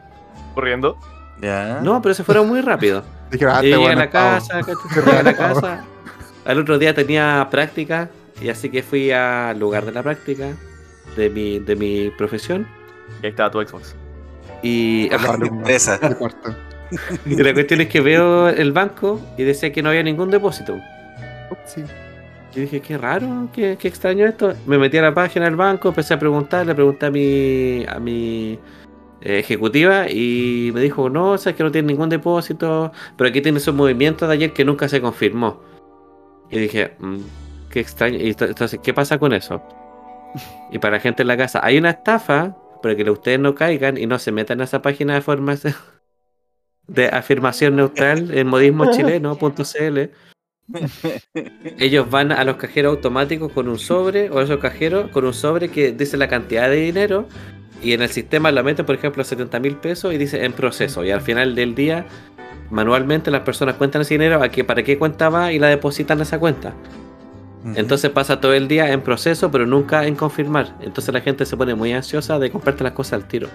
Corriendo. 0.54 0.98
Ya. 1.40 1.80
No, 1.82 2.00
pero 2.02 2.14
se 2.14 2.24
fueron 2.24 2.48
muy 2.48 2.60
rápido. 2.60 3.02
Dijeron, 3.30 3.54
ah, 3.56 3.64
Y 3.64 3.68
llegué 3.68 3.88
a 3.88 3.94
la 3.94 4.10
casa, 4.10 4.60
a 5.18 5.22
la 5.22 5.36
casa. 5.36 5.84
Al 6.44 6.58
otro 6.60 6.78
día 6.78 6.94
tenía 6.94 7.46
práctica 7.50 8.08
y 8.40 8.48
así 8.48 8.70
que 8.70 8.82
fui 8.82 9.10
al 9.10 9.58
lugar 9.58 9.84
de 9.84 9.92
la 9.92 10.02
práctica 10.02 10.54
de 11.16 11.30
mi, 11.30 11.58
de 11.58 11.76
mi 11.76 12.10
profesión. 12.10 12.66
Y 13.22 13.26
ahí 13.26 13.30
estaba 13.30 13.50
tu 13.50 13.60
Xbox. 13.60 13.94
Y, 14.62 15.08
Empresa. 15.12 15.98
de 16.02 16.14
cuarto. 16.14 16.54
y 17.24 17.36
la 17.36 17.52
cuestión 17.52 17.80
es 17.80 17.88
que 17.88 18.00
veo 18.00 18.48
el 18.48 18.72
banco 18.72 19.20
y 19.36 19.44
decía 19.44 19.72
que 19.72 19.82
no 19.82 19.90
había 19.90 20.02
ningún 20.02 20.30
depósito. 20.30 20.78
Sí. 21.64 21.84
Yo 22.54 22.62
dije, 22.62 22.80
qué 22.80 22.96
raro, 22.96 23.48
qué, 23.52 23.76
qué 23.78 23.88
extraño 23.88 24.26
esto. 24.26 24.54
Me 24.66 24.78
metí 24.78 24.96
a 24.96 25.02
la 25.02 25.12
página 25.14 25.44
del 25.44 25.56
banco, 25.56 25.88
empecé 25.88 26.14
a 26.14 26.18
preguntar, 26.18 26.66
le 26.66 26.74
pregunté 26.74 27.06
a 27.06 27.10
mi, 27.10 27.84
a 27.86 27.98
mi 27.98 28.58
eh, 29.20 29.38
ejecutiva 29.40 30.08
y 30.10 30.70
me 30.72 30.80
dijo, 30.80 31.10
no, 31.10 31.32
o 31.32 31.38
sea, 31.38 31.50
es 31.50 31.56
que 31.56 31.62
no 31.64 31.70
tiene 31.70 31.88
ningún 31.88 32.08
depósito, 32.08 32.92
pero 33.16 33.28
aquí 33.28 33.42
tiene 33.42 33.58
esos 33.58 33.74
movimientos 33.74 34.26
de 34.28 34.34
ayer 34.34 34.52
que 34.54 34.64
nunca 34.64 34.88
se 34.88 35.00
confirmó. 35.02 35.60
Y 36.50 36.58
dije, 36.58 36.92
"Mm, 36.98 37.16
qué 37.70 37.80
extraño. 37.80 38.18
Y 38.18 38.32
to- 38.34 38.46
entonces, 38.46 38.80
¿qué 38.82 38.94
pasa 38.94 39.18
con 39.18 39.32
eso? 39.34 39.60
Y 40.70 40.78
para 40.78 40.96
la 40.96 41.00
gente 41.00 41.22
en 41.22 41.28
la 41.28 41.36
casa, 41.36 41.60
hay 41.62 41.76
una 41.76 41.90
estafa, 41.90 42.56
para 42.82 42.94
que 42.96 43.10
ustedes 43.10 43.38
no 43.40 43.54
caigan 43.54 43.98
y 43.98 44.06
no 44.06 44.18
se 44.18 44.32
metan 44.32 44.60
a 44.60 44.64
esa 44.64 44.80
página 44.80 45.14
de 45.14 45.20
formas 45.20 45.62
de 46.86 47.06
afirmación 47.08 47.76
neutral 47.76 48.30
en 48.32 48.46
modismo 48.46 48.84
chileno.cl. 48.92 50.10
Ellos 51.78 52.10
van 52.10 52.32
a 52.32 52.44
los 52.44 52.56
cajeros 52.56 52.96
automáticos 52.96 53.52
con 53.52 53.68
un 53.68 53.78
sobre, 53.78 54.30
o 54.30 54.40
esos 54.40 54.58
cajeros 54.58 55.10
con 55.10 55.24
un 55.24 55.34
sobre 55.34 55.68
que 55.68 55.92
dice 55.92 56.16
la 56.16 56.28
cantidad 56.28 56.68
de 56.68 56.76
dinero, 56.76 57.28
y 57.82 57.92
en 57.92 58.02
el 58.02 58.08
sistema 58.08 58.50
lo 58.50 58.64
meten, 58.64 58.86
por 58.86 58.94
ejemplo, 58.94 59.22
70 59.22 59.60
mil 59.60 59.76
pesos 59.76 60.12
y 60.12 60.18
dice 60.18 60.44
en 60.44 60.52
proceso. 60.52 61.04
Y 61.04 61.10
al 61.10 61.20
final 61.20 61.54
del 61.54 61.74
día, 61.74 62.06
manualmente 62.70 63.30
las 63.30 63.42
personas 63.42 63.74
cuentan 63.76 64.02
ese 64.02 64.14
dinero 64.14 64.42
a 64.42 64.48
que 64.48 64.64
para 64.64 64.82
qué 64.82 64.98
cuenta 64.98 65.28
va 65.28 65.52
y 65.52 65.58
la 65.58 65.68
depositan 65.68 66.20
a 66.20 66.22
esa 66.22 66.38
cuenta. 66.38 66.74
Entonces 67.74 68.10
pasa 68.10 68.40
todo 68.40 68.54
el 68.54 68.68
día 68.68 68.92
en 68.92 69.00
proceso, 69.00 69.50
pero 69.50 69.66
nunca 69.66 70.06
en 70.06 70.14
confirmar. 70.14 70.76
Entonces 70.80 71.12
la 71.12 71.20
gente 71.20 71.44
se 71.44 71.56
pone 71.56 71.74
muy 71.74 71.92
ansiosa 71.92 72.38
de 72.38 72.50
comprarte 72.50 72.84
las 72.84 72.92
cosas 72.92 73.14
al 73.14 73.28
tiro. 73.28 73.48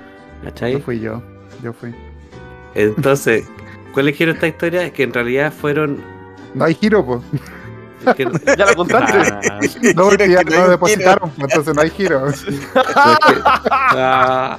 ¿Cachai? 0.43 0.81
fui 0.81 0.99
yo. 0.99 1.23
Yo 1.63 1.71
fui. 1.71 1.93
Entonces, 2.75 3.47
¿cuál 3.93 4.09
es 4.09 4.17
quiero 4.17 4.33
esta 4.33 4.47
historia? 4.47 4.83
Es 4.85 4.91
que 4.91 5.03
en 5.03 5.13
realidad 5.13 5.53
fueron. 5.53 6.03
No 6.53 6.65
hay 6.65 6.75
giro, 6.75 7.05
pues. 7.05 7.21
que- 8.15 8.25
Ya 8.57 8.65
la 8.65 8.75
contaste. 8.75 9.17
Ah, 9.49 9.59
No, 9.95 10.03
porque 10.09 10.29
ya 10.29 10.43
que 10.43 10.55
no 10.57 10.67
depositaron, 10.69 11.31
entonces 11.37 11.73
no 11.75 11.81
hay 11.81 11.89
giro. 11.91 12.27
es 12.29 12.43
que- 12.43 12.55
ah. 13.45 14.57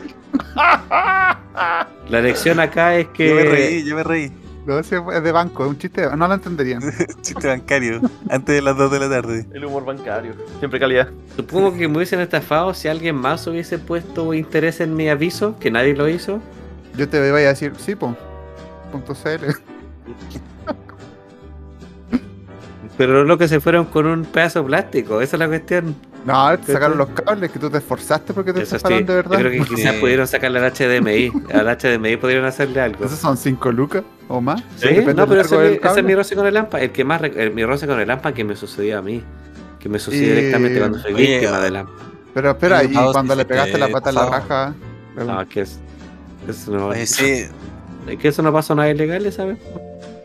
La 2.09 2.21
lección 2.21 2.61
acá 2.61 2.97
es 2.97 3.07
Yo 3.07 3.35
me 3.35 3.43
que. 3.43 3.49
reí, 3.51 3.85
yo 3.85 3.97
me 3.97 4.03
reí. 4.03 4.33
No, 4.65 4.79
es 4.79 4.89
de 4.91 5.33
banco, 5.33 5.65
es 5.65 5.71
un 5.71 5.77
chiste, 5.79 6.07
no 6.17 6.29
lo 6.29 6.35
entenderían. 6.35 6.81
Chiste 7.21 7.49
bancario. 7.49 8.01
Antes 8.31 8.55
de 8.55 8.63
las 8.63 8.77
2 8.77 8.93
de 8.93 8.99
la 9.01 9.09
tarde. 9.09 9.45
El 9.53 9.65
humor 9.65 9.85
bancario. 9.85 10.35
Siempre 10.61 10.79
calidad. 10.79 11.09
Supongo 11.35 11.75
que 11.77 11.89
me 11.89 11.97
hubiesen 11.97 12.21
estafado 12.21 12.73
si 12.73 12.87
alguien 12.87 13.17
más 13.17 13.45
hubiese 13.49 13.81
puesto 13.81 14.33
interés 14.35 14.81
en 14.81 14.95
mi 14.95 15.09
aviso, 15.09 15.59
que 15.59 15.73
nadie 15.73 15.95
lo 15.97 16.09
hizo. 16.09 16.39
Yo 16.97 17.09
te 17.09 17.17
iba 17.27 17.39
a 17.39 17.41
decir, 17.41 17.73
sí, 17.77 17.97
pues. 17.97 18.15
Punto 18.93 19.15
CL. 19.15 19.47
Pero 23.07 23.25
lo 23.25 23.39
que 23.39 23.49
se 23.49 23.61
fueron 23.61 23.87
con 23.87 24.07
un 24.07 24.25
pedazo 24.25 24.61
de 24.61 24.67
plástico, 24.67 25.21
esa 25.21 25.37
es 25.37 25.41
la 25.41 25.49
cuestión. 25.49 25.95
No, 26.25 26.57
te 26.59 26.73
sacaron 26.73 26.99
los 26.99 27.09
cables, 27.09 27.51
que 27.51 27.59
tú 27.59 27.69
te 27.69 27.79
esforzaste 27.79 28.33
porque 28.33 28.53
te 28.53 28.63
Eso 28.63 28.77
sí, 28.77 28.81
sacaron 28.83 29.05
de 29.07 29.13
yo 29.13 29.17
verdad. 29.17 29.39
creo 29.41 29.51
que 29.51 29.61
quizás 29.75 29.95
pudieron 29.97 30.27
sacarle 30.29 30.59
al 30.61 30.73
HDMI. 30.73 31.33
Al 31.53 31.67
HDMI 31.77 32.17
pudieron 32.17 32.45
hacerle 32.45 32.81
algo. 32.81 33.05
Esos 33.05 33.19
son 33.19 33.37
5 33.37 33.73
lucas 33.73 34.05
o 34.29 34.41
más. 34.41 34.63
Sí, 34.77 34.89
Depende 34.89 35.15
no, 35.15 35.27
pero 35.27 35.41
ese, 35.41 35.55
es 35.55 35.61
mi- 35.61 35.67
ese 35.67 35.75
es 35.75 35.81
cable. 35.81 36.03
mi 36.05 36.15
roce 36.15 36.37
con 36.37 36.47
el 36.47 36.57
AMPA. 36.57 36.81
El 36.81 36.93
que 36.93 37.05
más 37.05 37.21
mi 37.55 37.65
roce 37.65 37.87
con 37.89 37.99
el 37.99 38.11
AMPA 38.11 38.33
que 38.33 38.45
me 38.45 38.55
sucedió 38.55 38.99
a 38.99 39.03
mí. 39.03 39.23
Que 39.81 39.89
me 39.89 39.99
sucedió 39.99 40.29
Y- 40.33 40.37
directamente 40.37 40.79
cuando 40.79 40.99
soy 41.01 41.13
víctima 41.15 41.57
ah, 41.57 41.61
del 41.61 41.77
AMPA. 41.77 41.93
Pero 42.35 42.51
espera, 42.51 42.85
Y 42.85 42.89
cuando 42.93 43.35
le 43.35 43.45
pegaste 43.45 43.73
te 43.73 43.79
la 43.79 43.89
pata 43.89 44.11
en 44.11 44.15
la 44.15 44.27
raja. 44.27 44.75
No, 45.17 45.49
que 45.49 45.63
es. 45.63 45.81
Eso 46.49 46.71
no, 46.73 46.93
sí, 47.05 47.47
es 48.09 48.19
que 48.19 48.29
eso 48.29 48.43
no 48.43 48.53
pasó 48.53 48.75
nada 48.75 48.91
ilegal, 48.91 49.31
¿sabes? 49.33 49.59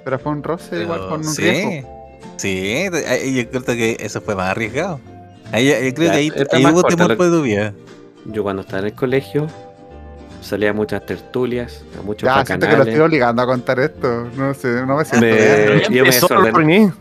Pero 0.04 0.20
fue 0.20 0.32
un 0.32 0.44
roce 0.44 0.84
igual 0.84 1.02
con 1.10 1.20
un 1.20 1.24
sí. 1.26 1.42
riesgo. 1.42 1.97
Sí, 2.38 2.84
yo 3.34 3.50
creo 3.50 3.64
que 3.64 3.98
eso 4.00 4.22
fue 4.22 4.36
más 4.36 4.50
arriesgado. 4.50 5.00
Ahí, 5.52 5.68
yo 5.68 5.94
creo 5.96 6.08
Ya, 6.08 6.12
que 6.12 6.18
ahí, 6.18 6.32
está 6.36 6.58
ahí 6.58 6.64
más 6.64 6.74
hubo 6.74 6.84
temor 6.84 7.16
por 7.18 7.28
tu 7.30 7.42
vida. 7.42 7.74
Yo 8.26 8.44
cuando 8.44 8.62
estaba 8.62 8.80
en 8.80 8.86
el 8.88 8.94
colegio 8.94 9.48
salía 10.42 10.70
a 10.70 10.74
muchas 10.74 11.06
tertulias, 11.06 11.84
a 11.98 12.02
muchos 12.04 12.28
Ya, 12.28 12.46
siento 12.46 12.68
que 12.68 12.76
lo 12.78 12.84
estoy 12.84 13.00
obligando 13.00 13.42
a 13.42 13.46
contar 13.46 13.80
esto. 13.80 14.30
No 14.36 14.54
sé, 14.54 14.86
no 14.86 14.98
me 14.98 15.06
siento 15.06 15.26
Me- 15.26 15.34
bien. 15.36 15.82
yo 15.84 15.90
me 15.90 15.98
Empezó, 16.10 16.28
desorden- 16.28 16.54
René. 16.56 16.92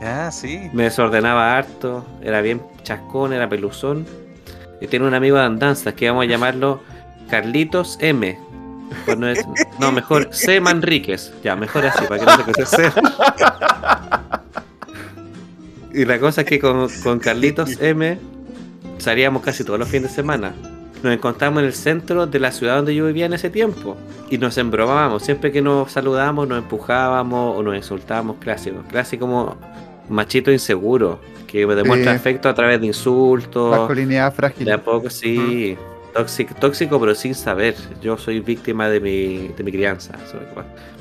Ya, 0.00 0.30
sí. 0.30 0.68
Me 0.72 0.82
desordenaba 0.84 1.56
harto, 1.56 2.04
era 2.22 2.40
bien 2.42 2.60
chascón, 2.82 3.32
era 3.32 3.48
peluzón. 3.48 4.06
Y 4.80 4.86
tiene 4.88 5.06
un 5.06 5.14
amigo 5.14 5.36
de 5.38 5.44
andanzas 5.44 5.94
que 5.94 6.08
vamos 6.10 6.24
a 6.24 6.28
llamarlo 6.28 6.80
Carlitos 7.30 7.96
M. 8.00 8.38
Pues 9.06 9.16
no, 9.16 9.28
es- 9.28 9.46
no, 9.78 9.92
mejor 9.92 10.28
C. 10.32 10.60
Manríquez. 10.60 11.32
Ya, 11.42 11.56
mejor 11.56 11.86
así, 11.86 12.04
para 12.06 12.20
que 12.20 12.26
no 12.26 12.54
se 12.54 12.66
C. 12.66 12.92
Y 15.94 16.04
la 16.04 16.18
cosa 16.18 16.40
es 16.42 16.46
que 16.46 16.58
con, 16.58 16.88
con 17.02 17.20
Carlitos 17.20 17.70
M 17.80 18.18
salíamos 18.98 19.42
casi 19.42 19.64
todos 19.64 19.78
los 19.78 19.88
fines 19.88 20.10
de 20.10 20.14
semana. 20.16 20.54
Nos 21.02 21.12
encontramos 21.12 21.60
en 21.60 21.66
el 21.66 21.74
centro 21.74 22.26
de 22.26 22.40
la 22.40 22.50
ciudad 22.50 22.76
donde 22.76 22.94
yo 22.94 23.06
vivía 23.06 23.26
en 23.26 23.34
ese 23.34 23.50
tiempo. 23.50 23.96
Y 24.30 24.38
nos 24.38 24.56
embromábamos. 24.58 25.22
Siempre 25.22 25.52
que 25.52 25.60
nos 25.60 25.92
saludábamos, 25.92 26.48
nos 26.48 26.58
empujábamos 26.58 27.56
o 27.58 27.62
nos 27.62 27.76
insultábamos. 27.76 28.36
Clásico. 28.40 28.82
Clásico 28.88 29.26
como 29.26 29.56
machito 30.08 30.50
inseguro. 30.50 31.20
Que 31.46 31.66
me 31.66 31.74
demuestra 31.74 32.12
Sí. 32.12 32.16
afecto 32.16 32.48
a 32.48 32.54
través 32.54 32.80
de 32.80 32.86
insultos. 32.88 33.70
Masculinidad 33.70 34.34
frágil. 34.34 34.64
De 34.64 34.72
a 34.72 34.82
poco 34.82 35.10
sí. 35.10 35.76
Tóxico, 36.14 36.54
tóxico, 36.54 36.98
pero 36.98 37.14
sin 37.14 37.34
saber. 37.34 37.74
Yo 38.00 38.16
soy 38.16 38.40
víctima 38.40 38.88
de 38.88 39.00
mi, 39.00 39.48
de 39.48 39.62
mi 39.62 39.70
crianza. 39.70 40.14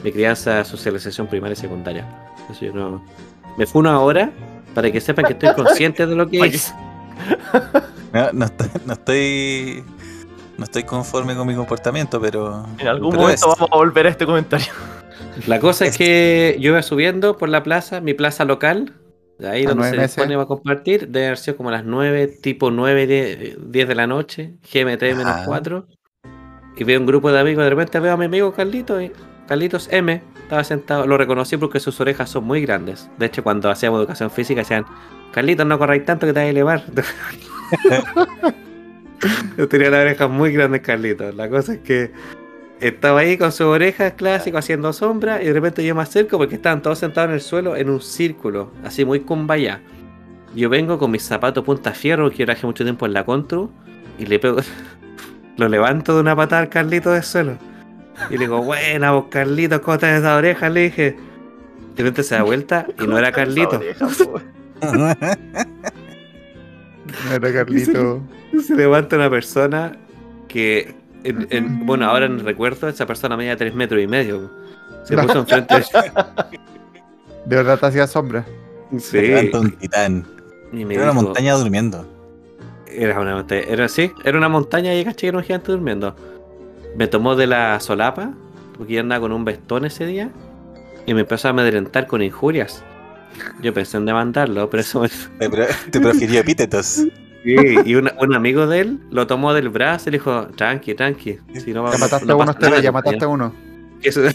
Mi 0.03 0.11
crianza, 0.11 0.63
socialización 0.65 1.27
primaria 1.27 1.53
y 1.53 1.55
secundaria. 1.55 2.05
Eso 2.51 2.65
yo 2.65 2.73
no. 2.73 3.03
Me 3.57 3.65
funo 3.65 3.89
ahora 3.89 4.31
para 4.73 4.91
que 4.91 4.99
sepan 5.01 5.25
que 5.25 5.33
estoy 5.33 5.53
consciente 5.53 6.05
de 6.05 6.15
lo 6.15 6.27
que 6.27 6.39
es. 6.45 6.73
No, 8.13 8.31
no 8.33 8.45
estoy, 8.45 8.67
no 8.85 8.93
estoy. 8.93 9.83
No 10.57 10.65
estoy 10.65 10.83
conforme 10.83 11.35
con 11.35 11.47
mi 11.47 11.55
comportamiento, 11.55 12.21
pero. 12.21 12.65
En 12.77 12.87
algún 12.87 13.09
pero 13.11 13.21
momento 13.23 13.33
es- 13.51 13.57
vamos 13.59 13.71
a 13.71 13.75
volver 13.75 14.05
a 14.07 14.09
este 14.09 14.25
comentario. 14.25 14.67
La 15.47 15.59
cosa 15.59 15.85
es 15.85 15.97
que 15.97 16.57
yo 16.59 16.69
iba 16.71 16.81
subiendo 16.83 17.37
por 17.37 17.49
la 17.49 17.63
plaza, 17.63 18.01
mi 18.01 18.13
plaza 18.13 18.45
local, 18.45 18.93
de 19.39 19.49
ahí 19.49 19.65
A 19.65 19.69
donde 19.69 19.85
se 19.89 19.97
meses. 19.97 20.15
dispone 20.15 20.39
a 20.39 20.45
compartir, 20.45 21.07
debe 21.07 21.25
haber 21.27 21.37
sido 21.39 21.57
como 21.57 21.71
las 21.71 21.83
9, 21.85 22.27
tipo 22.27 22.69
9, 22.69 23.07
10, 23.07 23.71
10 23.71 23.87
de 23.87 23.95
la 23.95 24.05
noche, 24.05 24.53
GMT 24.71 25.01
menos 25.01 25.25
Ajá. 25.25 25.45
4. 25.45 25.87
Y 26.77 26.83
veo 26.83 26.99
un 26.99 27.07
grupo 27.07 27.31
de 27.31 27.39
amigos, 27.39 27.63
de 27.63 27.69
repente 27.71 27.99
veo 27.99 28.13
a 28.13 28.17
mi 28.17 28.25
amigo 28.25 28.53
Carlito, 28.53 29.01
y, 29.01 29.11
Carlitos 29.53 29.87
M 29.91 30.19
estaba 30.41 30.63
sentado, 30.63 31.05
lo 31.05 31.15
reconocí 31.15 31.57
porque 31.57 31.79
sus 31.79 32.01
orejas 32.01 32.27
son 32.27 32.43
muy 32.43 32.59
grandes. 32.61 33.07
De 33.19 33.27
hecho, 33.27 33.43
cuando 33.43 33.69
hacíamos 33.69 33.99
educación 33.99 34.31
física 34.31 34.61
decían, 34.61 34.83
Carlitos, 35.31 35.67
no 35.67 35.77
corráis 35.77 36.03
tanto 36.05 36.25
que 36.25 36.33
te 36.33 36.39
vas 36.39 36.47
a 36.47 36.49
elevar. 36.49 36.83
Yo 39.55 39.67
tenía 39.69 39.91
las 39.91 40.01
orejas 40.01 40.27
muy 40.27 40.51
grandes, 40.53 40.81
Carlitos. 40.81 41.35
La 41.35 41.51
cosa 41.51 41.73
es 41.73 41.81
que 41.81 42.11
estaba 42.79 43.19
ahí 43.19 43.37
con 43.37 43.51
sus 43.51 43.67
orejas 43.67 44.13
clásicas 44.13 44.65
haciendo 44.65 44.91
sombra 44.91 45.39
y 45.39 45.45
de 45.45 45.53
repente 45.53 45.85
yo 45.85 45.93
me 45.93 46.01
acerco 46.01 46.39
porque 46.39 46.55
estaban 46.55 46.81
todos 46.81 46.97
sentados 46.97 47.29
en 47.29 47.35
el 47.35 47.41
suelo 47.41 47.75
en 47.75 47.91
un 47.91 48.01
círculo, 48.01 48.71
así 48.83 49.05
muy 49.05 49.19
kumbaya. 49.19 49.81
Yo 50.55 50.67
vengo 50.67 50.97
con 50.97 51.11
mis 51.11 51.21
zapatos 51.21 51.63
punta 51.63 51.91
fierro 51.91 52.31
que 52.31 52.37
yo 52.37 52.45
trabajé 52.47 52.65
mucho 52.65 52.83
tiempo 52.83 53.05
en 53.05 53.13
la 53.13 53.23
Contru 53.23 53.69
y 54.17 54.25
le 54.25 54.39
pego, 54.39 54.61
lo 55.57 55.69
levanto 55.69 56.15
de 56.15 56.21
una 56.21 56.35
patada 56.35 56.63
al 56.63 56.69
Carlito 56.69 57.11
del 57.11 57.21
suelo. 57.21 57.59
Y 58.29 58.33
le 58.33 58.39
digo, 58.39 58.61
buena 58.61 59.11
vos 59.11 59.25
Carlitos, 59.29 59.79
¿cómo 59.81 59.95
estás 59.95 60.19
esa 60.19 60.35
oreja? 60.35 60.69
Le 60.69 60.81
dije. 60.83 61.15
De 61.95 62.01
repente 62.03 62.23
se 62.23 62.35
da 62.35 62.43
vuelta 62.43 62.87
y 62.99 63.05
no 63.07 63.17
era 63.17 63.31
Carlito. 63.33 63.79
No 67.27 67.33
era 67.35 67.53
Carlito. 67.53 68.21
Se 68.65 68.75
levanta 68.75 69.15
una 69.15 69.29
persona 69.29 69.97
que, 70.47 70.95
en- 71.23 71.47
en- 71.49 71.85
bueno, 71.85 72.05
ahora 72.05 72.27
no 72.27 72.41
recuerdo, 72.43 72.87
esa 72.87 73.05
persona 73.05 73.35
medía 73.37 73.55
3 73.57 73.73
metros 73.75 74.01
y 74.01 74.07
medio. 74.07 74.49
Se 75.03 75.17
puso 75.17 75.39
enfrente 75.39 75.75
de 75.75 75.83
De 77.45 77.55
verdad 77.55 77.79
te 77.79 77.85
hacía 77.87 78.07
sombra. 78.07 78.45
Se 78.99 79.21
levanta 79.21 79.59
Sí, 79.59 79.65
un 79.65 79.71
titán. 79.77 80.25
y 80.71 80.85
me 80.85 80.95
Era 80.95 81.03
una 81.05 81.13
montaña 81.13 81.53
durmiendo. 81.55 82.07
Era 82.87 83.19
una 83.19 83.35
montaña, 83.35 83.61
era 83.67 83.87
sí, 83.87 84.11
era 84.23 84.37
una 84.37 84.49
montaña 84.49 84.93
y 84.93 85.03
caché 85.03 85.21
que 85.21 85.27
era 85.29 85.37
un 85.39 85.43
gigante 85.43 85.71
durmiendo. 85.71 86.15
Me 86.95 87.07
tomó 87.07 87.35
de 87.35 87.47
la 87.47 87.79
solapa, 87.79 88.31
porque 88.77 88.93
yo 88.93 89.01
andaba 89.01 89.21
con 89.21 89.31
un 89.31 89.45
vestón 89.45 89.85
ese 89.85 90.05
día, 90.05 90.29
y 91.05 91.13
me 91.13 91.21
empezó 91.21 91.47
a 91.47 91.51
amedrentar 91.51 92.07
con 92.07 92.21
injurias. 92.21 92.83
Yo 93.61 93.73
pensé 93.73 93.97
en 93.97 94.05
demandarlo, 94.05 94.69
pero 94.69 94.81
eso 94.81 95.01
me... 95.01 95.09
Te, 95.09 95.49
te 95.91 95.99
profirió 95.99 96.39
epítetos. 96.41 96.85
Sí, 97.43 97.55
y 97.83 97.95
un, 97.95 98.09
un 98.19 98.35
amigo 98.35 98.67
de 98.67 98.79
él 98.81 98.99
lo 99.11 99.27
tomó 99.27 99.53
del 99.53 99.69
brazo 99.69 100.09
y 100.09 100.11
le 100.13 100.17
dijo, 100.19 100.47
tranqui, 100.55 100.93
tranqui. 100.93 101.39
Si 101.63 101.73
no, 101.73 101.91
Ya 101.91 101.97
mataste 101.97 102.25
no 102.25 102.33
a 102.33 102.37
uno, 102.37 102.55
nada, 102.59 102.79
ya 102.79 102.91
mataste 102.91 103.25
a 103.25 103.27
uno. 103.27 103.53
Eso- 104.01 104.21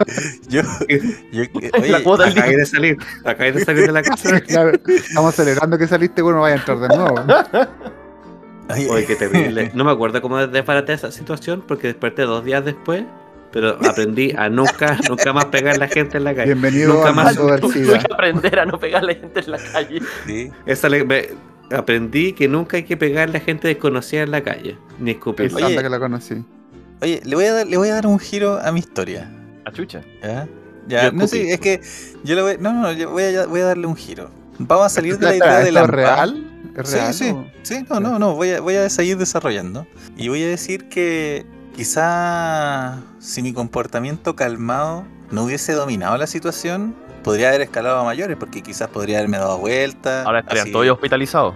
Yo, 0.48 0.62
oye, 0.80 1.00
del 1.80 1.94
acabé 1.94 2.56
de 2.56 2.66
salir, 2.66 2.98
acabé 3.24 3.52
de 3.52 3.64
salir 3.64 3.86
de 3.86 3.92
la 3.92 4.02
casa. 4.02 4.40
Claro, 4.40 4.72
estamos 4.86 5.34
celebrando 5.34 5.78
que 5.78 5.86
saliste, 5.86 6.22
bueno, 6.22 6.40
vaya 6.40 6.56
a 6.56 6.58
entrar 6.58 6.78
de 6.80 6.88
nuevo. 6.88 7.14
oye, 8.72 8.88
Oye, 8.90 9.06
qué 9.06 9.16
terrible. 9.16 9.70
No 9.74 9.84
me 9.84 9.90
acuerdo 9.92 10.20
cómo 10.22 10.44
desbaraté 10.46 10.92
esa 10.94 11.10
situación 11.12 11.62
porque 11.66 11.88
desperté 11.88 12.22
dos 12.22 12.44
días 12.44 12.64
después, 12.64 13.04
pero 13.52 13.78
aprendí 13.88 14.32
a 14.36 14.48
nunca, 14.48 14.98
nunca 15.08 15.32
más 15.32 15.46
pegar 15.46 15.74
a 15.76 15.78
la 15.78 15.88
gente 15.88 16.18
en 16.18 16.24
la 16.24 16.34
calle. 16.34 16.46
Bienvenido 16.54 16.94
Nunca 16.94 17.08
al 17.10 17.14
más. 17.14 17.36
Tuve 17.36 17.60
que 17.98 18.06
aprender 18.12 18.58
a 18.58 18.64
no 18.66 18.78
pegarle 18.78 19.14
gente 19.16 19.40
en 19.40 19.50
la 19.50 19.58
calle. 19.58 20.00
sí. 20.26 20.50
Esa 20.66 20.88
le- 20.88 21.04
me- 21.04 21.28
aprendí 21.70 22.32
que 22.34 22.48
nunca 22.48 22.76
hay 22.76 22.82
que 22.84 22.96
pegarle 22.96 23.38
a 23.38 23.40
gente 23.40 23.68
desconocida 23.68 24.22
en 24.22 24.30
la 24.30 24.42
calle, 24.42 24.76
ni 24.98 25.12
escupir. 25.12 25.50
Oye. 25.54 25.76
que 25.76 25.88
la 25.88 25.98
conocí. 25.98 26.44
Oye, 27.00 27.20
le 27.24 27.34
voy, 27.34 27.44
a 27.46 27.52
dar, 27.54 27.66
le 27.66 27.76
voy 27.76 27.88
a 27.88 27.94
dar 27.94 28.06
un 28.06 28.18
giro 28.18 28.58
a 28.62 28.70
mi 28.72 28.78
historia. 28.80 29.30
A 29.64 29.72
chucha. 29.72 30.02
¿Ya? 30.22 30.46
Ya, 30.86 31.04
Yo 31.04 31.12
no 31.12 31.26
sé, 31.28 31.52
es 31.52 31.60
que 31.60 31.80
yo 32.24 32.34
le 32.34 32.42
voy, 32.42 32.56
no, 32.58 32.72
no, 32.72 32.92
yo 32.92 33.10
voy 33.10 33.22
a, 33.22 33.46
voy 33.46 33.60
a 33.60 33.66
darle 33.66 33.86
un 33.86 33.96
giro. 33.96 34.30
Vamos 34.58 34.86
a 34.86 34.88
salir 34.88 35.16
de 35.18 35.26
la 35.26 35.36
idea 35.36 35.56
de 35.58 35.62
¿esto 35.68 35.74
la 35.74 35.80
es 35.82 35.86
real? 35.90 36.51
¿Es 36.76 36.88
Sí, 36.88 36.94
real? 36.96 37.14
sí, 37.14 37.30
o- 37.30 37.46
sí, 37.62 37.84
no, 37.90 38.00
no, 38.00 38.18
no, 38.18 38.34
voy 38.34 38.50
a, 38.50 38.60
voy 38.60 38.76
a 38.76 38.88
seguir 38.88 39.16
desarrollando. 39.18 39.86
Y 40.16 40.28
voy 40.28 40.42
a 40.42 40.48
decir 40.48 40.88
que 40.88 41.44
quizá 41.76 42.98
si 43.18 43.42
mi 43.42 43.52
comportamiento 43.52 44.34
calmado 44.36 45.04
no 45.30 45.44
hubiese 45.44 45.72
dominado 45.72 46.16
la 46.16 46.26
situación, 46.26 46.94
podría 47.22 47.48
haber 47.48 47.60
escalado 47.62 47.98
a 48.00 48.04
mayores, 48.04 48.36
porque 48.36 48.62
quizás 48.62 48.88
podría 48.88 49.18
haberme 49.18 49.38
dado 49.38 49.58
vuelta. 49.58 50.22
Ahora 50.24 50.40
estarían 50.40 50.64
así. 50.64 50.72
todos 50.72 50.88
hospitalizados. 50.88 51.54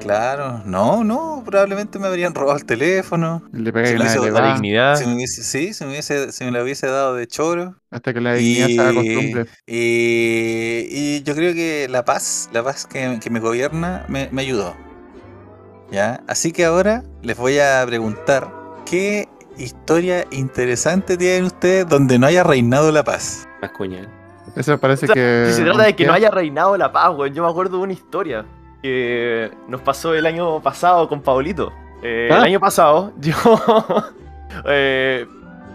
Claro, 0.00 0.62
no, 0.64 1.04
no, 1.04 1.42
probablemente 1.44 1.98
me 1.98 2.06
habrían 2.06 2.34
robado 2.34 2.58
el 2.58 2.64
teléfono. 2.64 3.42
Le 3.52 3.72
pegué 3.72 3.88
Si 4.08 4.18
una 4.18 4.40
La 4.40 4.52
dignidad. 4.54 4.96
Si 4.96 5.06
me 5.06 5.14
hubiese, 5.14 5.42
sí, 5.42 5.74
si 5.74 5.84
me, 5.84 5.90
hubiese, 5.90 6.32
si 6.32 6.44
me 6.44 6.50
lo 6.50 6.62
hubiese 6.62 6.86
dado 6.86 7.14
de 7.14 7.26
choro. 7.26 7.76
hasta 7.90 8.14
que 8.14 8.20
la 8.20 8.34
dignidad 8.34 8.68
se 8.68 8.80
haga 8.80 8.94
costumbre. 8.94 9.46
Y, 9.66 10.86
y 10.90 11.22
yo 11.22 11.34
creo 11.34 11.54
que 11.54 11.86
la 11.90 12.04
paz, 12.04 12.48
la 12.52 12.62
paz 12.62 12.86
que, 12.86 13.18
que 13.20 13.30
me 13.30 13.40
gobierna, 13.40 14.04
me, 14.08 14.28
me 14.32 14.42
ayudó. 14.42 14.74
¿Ya? 15.90 16.22
Así 16.28 16.52
que 16.52 16.64
ahora 16.64 17.04
les 17.22 17.36
voy 17.36 17.58
a 17.58 17.84
preguntar, 17.86 18.52
¿qué 18.86 19.28
historia 19.56 20.24
interesante 20.30 21.16
tienen 21.16 21.44
ustedes 21.44 21.88
donde 21.88 22.18
no 22.18 22.26
haya 22.26 22.44
reinado 22.44 22.92
la 22.92 23.04
paz? 23.04 23.48
Las 23.60 23.72
cuñas. 23.72 24.08
Eso 24.54 24.78
parece 24.78 25.06
O 25.06 25.08
sea, 25.08 25.14
que. 25.14 25.46
si 25.46 25.52
se 25.52 25.64
trata 25.64 25.84
de 25.84 25.96
que 25.96 26.06
no 26.06 26.12
haya 26.12 26.30
reinado 26.30 26.76
la 26.76 26.92
paz, 26.92 27.14
weón. 27.16 27.34
Yo 27.34 27.42
me 27.44 27.50
acuerdo 27.50 27.78
de 27.78 27.82
una 27.84 27.92
historia 27.92 28.46
que 28.82 29.50
nos 29.68 29.80
pasó 29.80 30.14
el 30.14 30.26
año 30.26 30.60
pasado 30.60 31.08
con 31.08 31.20
Paulito. 31.20 31.72
Eh, 32.02 32.28
¿Ah? 32.32 32.38
El 32.38 32.44
año 32.44 32.60
pasado 32.60 33.12
yo 33.20 33.34
eh, 34.66 35.26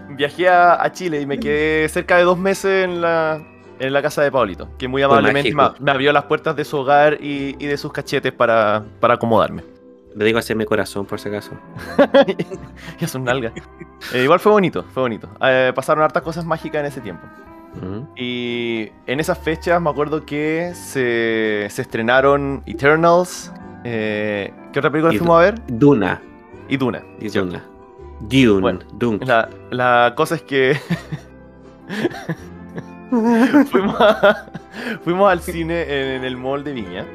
viajé 0.09 0.49
a, 0.49 0.83
a 0.83 0.91
Chile 0.91 1.21
y 1.21 1.25
me 1.25 1.39
quedé 1.39 1.87
cerca 1.89 2.17
de 2.17 2.23
dos 2.23 2.37
meses 2.37 2.85
en 2.85 3.01
la, 3.01 3.41
en 3.79 3.93
la 3.93 4.01
casa 4.01 4.21
de 4.23 4.31
Paulito, 4.31 4.69
que 4.77 4.87
muy 4.87 5.01
amablemente 5.01 5.53
me, 5.53 5.91
abrió 5.91 6.11
las 6.11 6.23
puertas 6.23 6.55
de 6.55 6.65
su 6.65 6.77
hogar 6.77 7.17
y, 7.21 7.55
y 7.59 7.67
de 7.67 7.77
sus 7.77 7.91
cachetes 7.91 8.33
para, 8.33 8.83
para 8.99 9.15
acomodarme. 9.15 9.63
Le 10.15 10.23
digo 10.23 10.39
así 10.39 10.55
mi 10.55 10.63
corazón, 10.63 11.05
por 11.05 11.19
si 11.19 11.27
acaso. 11.27 11.51
y 12.99 13.03
a 13.03 13.07
sus 13.07 13.19
nalgas. 13.19 13.51
Eh, 14.13 14.23
igual 14.23 14.39
fue 14.39 14.51
bonito, 14.53 14.83
fue 14.93 15.03
bonito. 15.03 15.29
Eh, 15.41 15.73
pasaron 15.75 16.03
hartas 16.03 16.23
cosas 16.23 16.45
mágicas 16.45 16.79
en 16.79 16.85
ese 16.85 17.01
tiempo. 17.01 17.27
Y 18.15 18.89
en 19.07 19.19
esas 19.19 19.37
fechas 19.37 19.81
me 19.81 19.89
acuerdo 19.89 20.25
que 20.25 20.71
se, 20.73 21.67
se 21.69 21.81
estrenaron 21.81 22.63
Eternals. 22.65 23.51
eh, 23.83 24.53
¿Qué 24.71 24.79
otra 24.79 24.91
película 24.91 25.13
Y 25.13 25.17
fuimos 25.17 25.37
a 25.37 25.39
ver? 25.41 25.61
Duna. 25.67 26.21
Y 26.69 26.77
Duna. 26.77 27.03
Duna. 27.19 27.63
Dune. 28.21 28.61
Bueno, 28.61 28.79
Dune. 28.93 29.25
La, 29.25 29.49
la 29.71 30.13
cosa 30.15 30.35
es 30.35 30.41
que 30.41 30.77
fuimos, 33.71 33.95
a- 34.01 34.45
fuimos 35.03 35.31
al 35.31 35.39
cine 35.41 36.15
en 36.15 36.23
el 36.23 36.37
mall 36.37 36.63
de 36.63 36.73
Viña. 36.73 37.05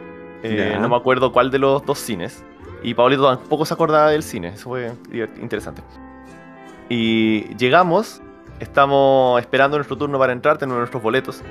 Eh, 0.43 0.77
no 0.81 0.89
me 0.89 0.97
acuerdo 0.97 1.33
cuál 1.33 1.51
de 1.51 1.59
los 1.59 1.85
dos 1.85 1.99
cines. 1.99 2.45
Y 2.83 2.95
Paulito 2.95 3.27
tampoco 3.29 3.65
se 3.67 3.75
acordaba 3.75 4.11
del 4.11 4.23
cine. 4.23 4.49
Eso 4.49 4.71
fue 4.71 4.93
interesante. 5.41 5.83
Y 6.89 7.55
llegamos. 7.57 8.23
Estamos 8.61 9.41
esperando 9.41 9.77
nuestro 9.79 9.97
turno 9.97 10.19
para 10.19 10.33
entrar, 10.33 10.59
tenemos 10.59 10.79
nuestros 10.79 11.03
boletos. 11.03 11.43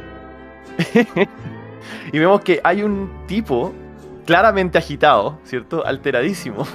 y 2.14 2.20
vemos 2.20 2.42
que 2.42 2.62
hay 2.64 2.84
un 2.84 3.12
tipo 3.28 3.74
claramente 4.26 4.78
agitado, 4.78 5.40
¿cierto? 5.44 5.86
Alteradísimo. 5.86 6.66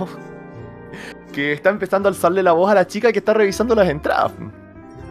que 1.32 1.52
está 1.52 1.70
empezando 1.70 2.08
a 2.08 2.10
alzarle 2.10 2.42
la 2.42 2.52
voz 2.52 2.70
a 2.70 2.74
la 2.74 2.86
chica 2.86 3.12
que 3.12 3.18
está 3.20 3.32
revisando 3.34 3.74
las 3.74 3.88
entradas. 3.88 4.32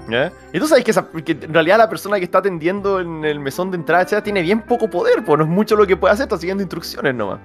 ¿Ya? 0.09 0.31
Y 0.51 0.59
tú 0.59 0.67
sabes 0.67 0.83
que, 0.83 0.91
esa- 0.91 1.07
que 1.09 1.31
en 1.31 1.53
realidad 1.53 1.77
la 1.77 1.89
persona 1.89 2.17
que 2.17 2.25
está 2.25 2.39
atendiendo 2.39 2.99
en 2.99 3.23
el 3.23 3.39
mesón 3.39 3.71
de 3.71 3.77
entrada 3.77 4.05
ya 4.05 4.21
tiene 4.21 4.41
bien 4.41 4.61
poco 4.61 4.89
poder, 4.89 5.23
pues 5.23 5.37
no 5.37 5.45
es 5.45 5.49
mucho 5.49 5.77
lo 5.77 5.87
que 5.87 5.95
puede 5.95 6.13
hacer, 6.13 6.23
está 6.23 6.37
siguiendo 6.37 6.61
instrucciones 6.61 7.15
nomás. 7.15 7.39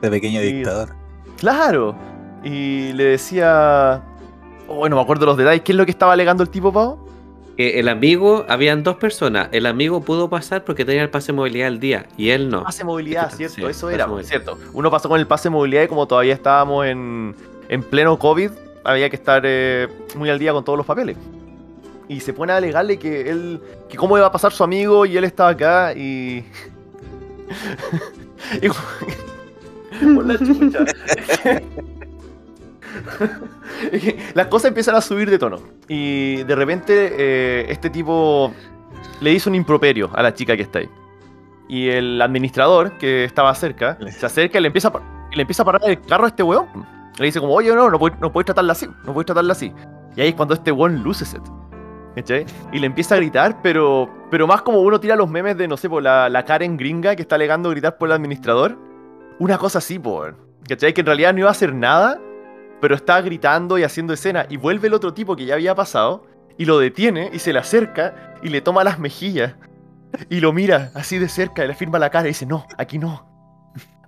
De 0.00 0.10
pequeño 0.10 0.40
dictador. 0.40 0.88
Claro. 1.38 1.94
Y 2.42 2.92
le 2.94 3.04
decía... 3.04 4.02
Oh, 4.66 4.76
bueno, 4.76 4.96
me 4.96 5.02
acuerdo 5.02 5.26
los 5.26 5.36
detalles. 5.36 5.62
¿Qué 5.62 5.72
es 5.72 5.78
lo 5.78 5.84
que 5.84 5.92
estaba 5.92 6.12
alegando 6.12 6.42
el 6.42 6.48
tipo, 6.50 6.72
Pau? 6.72 6.98
Que 7.56 7.78
el 7.78 7.88
amigo, 7.88 8.44
habían 8.48 8.82
dos 8.82 8.96
personas. 8.96 9.48
El 9.52 9.66
amigo 9.66 10.00
pudo 10.02 10.28
pasar 10.28 10.64
porque 10.64 10.84
tenía 10.84 11.02
el 11.02 11.10
pase 11.10 11.28
de 11.28 11.34
movilidad 11.34 11.68
al 11.68 11.78
día 11.78 12.06
y 12.16 12.30
él 12.30 12.48
no. 12.48 12.64
Pase 12.64 12.78
de 12.78 12.84
movilidad, 12.84 13.30
¿cierto? 13.32 13.54
sí, 13.54 13.64
Eso 13.64 13.90
era, 13.90 14.06
movilidad. 14.08 14.28
¿cierto? 14.28 14.58
Uno 14.72 14.90
pasó 14.90 15.08
con 15.08 15.20
el 15.20 15.26
pase 15.26 15.44
de 15.44 15.50
movilidad 15.50 15.82
y 15.84 15.88
como 15.88 16.06
todavía 16.08 16.34
estábamos 16.34 16.84
en, 16.86 17.34
en 17.68 17.82
pleno 17.84 18.18
COVID, 18.18 18.50
había 18.82 19.08
que 19.08 19.16
estar 19.16 19.42
eh, 19.46 19.86
muy 20.16 20.30
al 20.30 20.38
día 20.38 20.52
con 20.52 20.64
todos 20.64 20.76
los 20.76 20.86
papeles. 20.86 21.16
Y 22.08 22.20
se 22.20 22.32
pone 22.32 22.52
a 22.52 22.56
alegarle 22.56 22.98
que 22.98 23.30
él, 23.30 23.60
que 23.88 23.96
cómo 23.96 24.18
iba 24.18 24.26
a 24.26 24.32
pasar 24.32 24.52
su 24.52 24.62
amigo 24.64 25.06
y 25.06 25.16
él 25.16 25.24
estaba 25.24 25.50
acá 25.50 25.94
y... 25.94 26.44
y 28.62 28.68
como- 28.68 28.80
Por 30.16 30.26
la 30.26 30.36
chucha. 30.38 30.84
Las 34.34 34.46
cosas 34.48 34.68
empiezan 34.68 34.94
a 34.94 35.00
subir 35.00 35.30
de 35.30 35.38
tono. 35.38 35.58
Y 35.88 36.42
de 36.44 36.54
repente 36.54 37.14
eh, 37.18 37.66
este 37.68 37.90
tipo 37.90 38.52
le 39.20 39.32
hizo 39.32 39.50
un 39.50 39.56
improperio 39.56 40.10
a 40.14 40.22
la 40.22 40.34
chica 40.34 40.56
que 40.56 40.62
está 40.62 40.80
ahí. 40.80 40.88
Y 41.68 41.88
el 41.88 42.20
administrador, 42.20 42.98
que 42.98 43.24
estaba 43.24 43.54
cerca, 43.54 43.98
se 44.10 44.26
acerca 44.26 44.58
y 44.58 44.62
le 44.62 44.66
empieza 44.66 44.88
a, 44.88 45.00
le 45.32 45.40
empieza 45.40 45.62
a 45.62 45.66
parar 45.66 45.82
el 45.84 46.00
carro 46.00 46.24
a 46.24 46.28
este 46.28 46.42
weón. 46.42 46.66
Le 47.18 47.26
dice 47.26 47.40
como, 47.40 47.54
oye, 47.54 47.74
no, 47.74 47.90
no 47.90 47.98
podéis 47.98 48.20
no 48.20 48.32
podéis 48.32 48.46
tratarla 48.46 48.72
así, 48.72 48.86
no 48.86 49.12
podéis 49.12 49.26
tratarla 49.26 49.52
así. 49.52 49.72
Y 50.16 50.20
ahí 50.20 50.28
es 50.28 50.34
cuando 50.34 50.54
este 50.54 50.72
weón 50.72 51.02
luce 51.02 51.24
set. 51.24 51.42
¿Cachai? 52.14 52.46
Y 52.72 52.78
le 52.78 52.86
empieza 52.86 53.16
a 53.16 53.18
gritar, 53.18 53.60
pero, 53.60 54.08
pero 54.30 54.46
más 54.46 54.62
como 54.62 54.80
uno 54.80 55.00
tira 55.00 55.16
los 55.16 55.28
memes 55.28 55.56
de, 55.56 55.66
no 55.66 55.76
sé, 55.76 55.88
por 55.88 56.00
la, 56.00 56.28
la 56.28 56.44
Karen 56.44 56.76
gringa 56.76 57.16
que 57.16 57.22
está 57.22 57.34
alegando 57.34 57.70
gritar 57.70 57.98
por 57.98 58.08
el 58.08 58.12
administrador. 58.12 58.78
Una 59.40 59.58
cosa 59.58 59.78
así, 59.78 59.98
por. 59.98 60.36
¿Cachai? 60.68 60.94
Que 60.94 61.00
en 61.00 61.06
realidad 61.06 61.32
no 61.32 61.40
iba 61.40 61.48
a 61.48 61.52
hacer 61.52 61.74
nada, 61.74 62.20
pero 62.80 62.94
está 62.94 63.20
gritando 63.20 63.78
y 63.78 63.84
haciendo 63.84 64.12
escena. 64.12 64.46
Y 64.48 64.56
vuelve 64.56 64.88
el 64.88 64.94
otro 64.94 65.14
tipo 65.14 65.36
que 65.36 65.46
ya 65.46 65.54
había 65.54 65.74
pasado 65.74 66.26
y 66.58 66.64
lo 66.64 66.78
detiene 66.78 67.30
y 67.32 67.38
se 67.38 67.52
le 67.52 67.58
acerca 67.58 68.34
y 68.42 68.48
le 68.48 68.60
toma 68.60 68.84
las 68.84 68.98
mejillas 68.98 69.54
y 70.28 70.40
lo 70.40 70.52
mira 70.52 70.90
así 70.94 71.18
de 71.18 71.28
cerca 71.28 71.64
y 71.64 71.68
le 71.68 71.74
firma 71.74 71.98
la 71.98 72.10
cara 72.10 72.26
y 72.26 72.30
dice, 72.30 72.46
no, 72.46 72.66
aquí 72.78 72.98
no. 72.98 73.32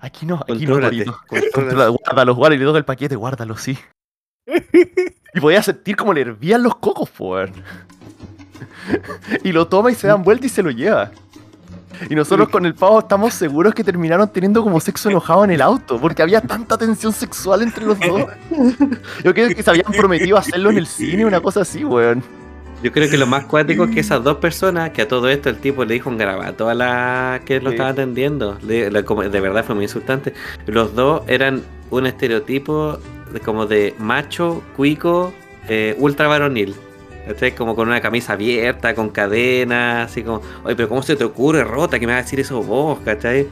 Aquí 0.00 0.26
no, 0.26 0.36
aquí 0.36 0.66
no, 0.66 0.74
Contrólate, 0.74 1.04
Torito. 1.04 1.18
contrólate. 1.52 1.96
Guárdalo, 2.04 2.34
guárdalo, 2.34 2.54
y 2.54 2.58
le 2.58 2.64
toca 2.66 2.78
el 2.78 2.84
paquete, 2.84 3.16
guárdalo, 3.16 3.56
sí. 3.56 3.78
Y 5.34 5.40
podía 5.40 5.62
sentir 5.62 5.96
como 5.96 6.14
le 6.14 6.22
hervían 6.22 6.62
los 6.62 6.76
cocos, 6.76 7.10
po, 7.10 7.32
weón. 7.32 7.52
Y 9.44 9.52
lo 9.52 9.68
toma 9.68 9.90
y 9.90 9.94
se 9.94 10.06
dan 10.06 10.22
vuelta 10.22 10.46
y 10.46 10.48
se 10.48 10.62
lo 10.62 10.70
lleva. 10.70 11.10
Y 12.10 12.14
nosotros 12.14 12.48
con 12.48 12.66
el 12.66 12.74
pavo 12.74 12.98
estamos 13.00 13.34
seguros 13.34 13.74
que 13.74 13.82
terminaron 13.84 14.28
teniendo 14.28 14.62
como 14.62 14.80
sexo 14.80 15.08
enojado 15.10 15.44
en 15.44 15.50
el 15.52 15.60
auto, 15.62 15.98
porque 16.00 16.22
había 16.22 16.40
tanta 16.40 16.76
tensión 16.78 17.12
sexual 17.12 17.62
entre 17.62 17.84
los 17.86 17.98
dos. 18.00 18.22
Yo 19.24 19.34
creo 19.34 19.48
que 19.48 19.62
se 19.62 19.70
habían 19.70 19.92
prometido 19.92 20.36
hacerlo 20.36 20.70
en 20.70 20.78
el 20.78 20.86
cine, 20.86 21.24
una 21.24 21.40
cosa 21.40 21.60
así, 21.62 21.84
weón. 21.84 22.22
Yo 22.82 22.92
creo 22.92 23.08
que 23.10 23.16
lo 23.16 23.26
más 23.26 23.46
cuático 23.46 23.84
es 23.84 23.90
que 23.90 24.00
esas 24.00 24.22
dos 24.22 24.36
personas, 24.36 24.90
que 24.90 25.02
a 25.02 25.08
todo 25.08 25.28
esto 25.30 25.48
el 25.48 25.56
tipo 25.56 25.84
le 25.84 25.94
dijo 25.94 26.10
un 26.10 26.18
garabato 26.18 26.68
a 26.68 26.74
la 26.74 27.40
que 27.44 27.58
lo 27.60 27.70
Sí. 27.70 27.74
estaba 27.76 27.90
atendiendo, 27.90 28.54
de 28.62 28.90
verdad 29.40 29.64
fue 29.64 29.74
muy 29.74 29.84
insultante. 29.84 30.34
Los 30.66 30.94
dos 30.94 31.22
eran 31.26 31.62
un 31.90 32.06
estereotipo 32.06 32.98
de, 33.32 33.40
como 33.40 33.66
de 33.66 33.94
macho, 33.98 34.62
cuico, 34.76 35.32
eh, 35.68 35.96
ultra 35.98 36.28
varonil. 36.28 36.74
¿Cachai? 37.26 37.54
Como 37.54 37.74
con 37.74 37.88
una 37.88 38.00
camisa 38.00 38.34
abierta, 38.34 38.94
con 38.94 39.10
cadenas, 39.10 40.10
así 40.10 40.22
como, 40.22 40.40
oye, 40.64 40.76
pero 40.76 40.88
¿cómo 40.88 41.02
se 41.02 41.16
te 41.16 41.24
ocurre, 41.24 41.64
Rota, 41.64 41.98
que 41.98 42.06
me 42.06 42.12
vas 42.12 42.20
a 42.20 42.24
decir 42.24 42.40
eso 42.40 42.62
vos, 42.62 42.98
cachai? 43.04 43.48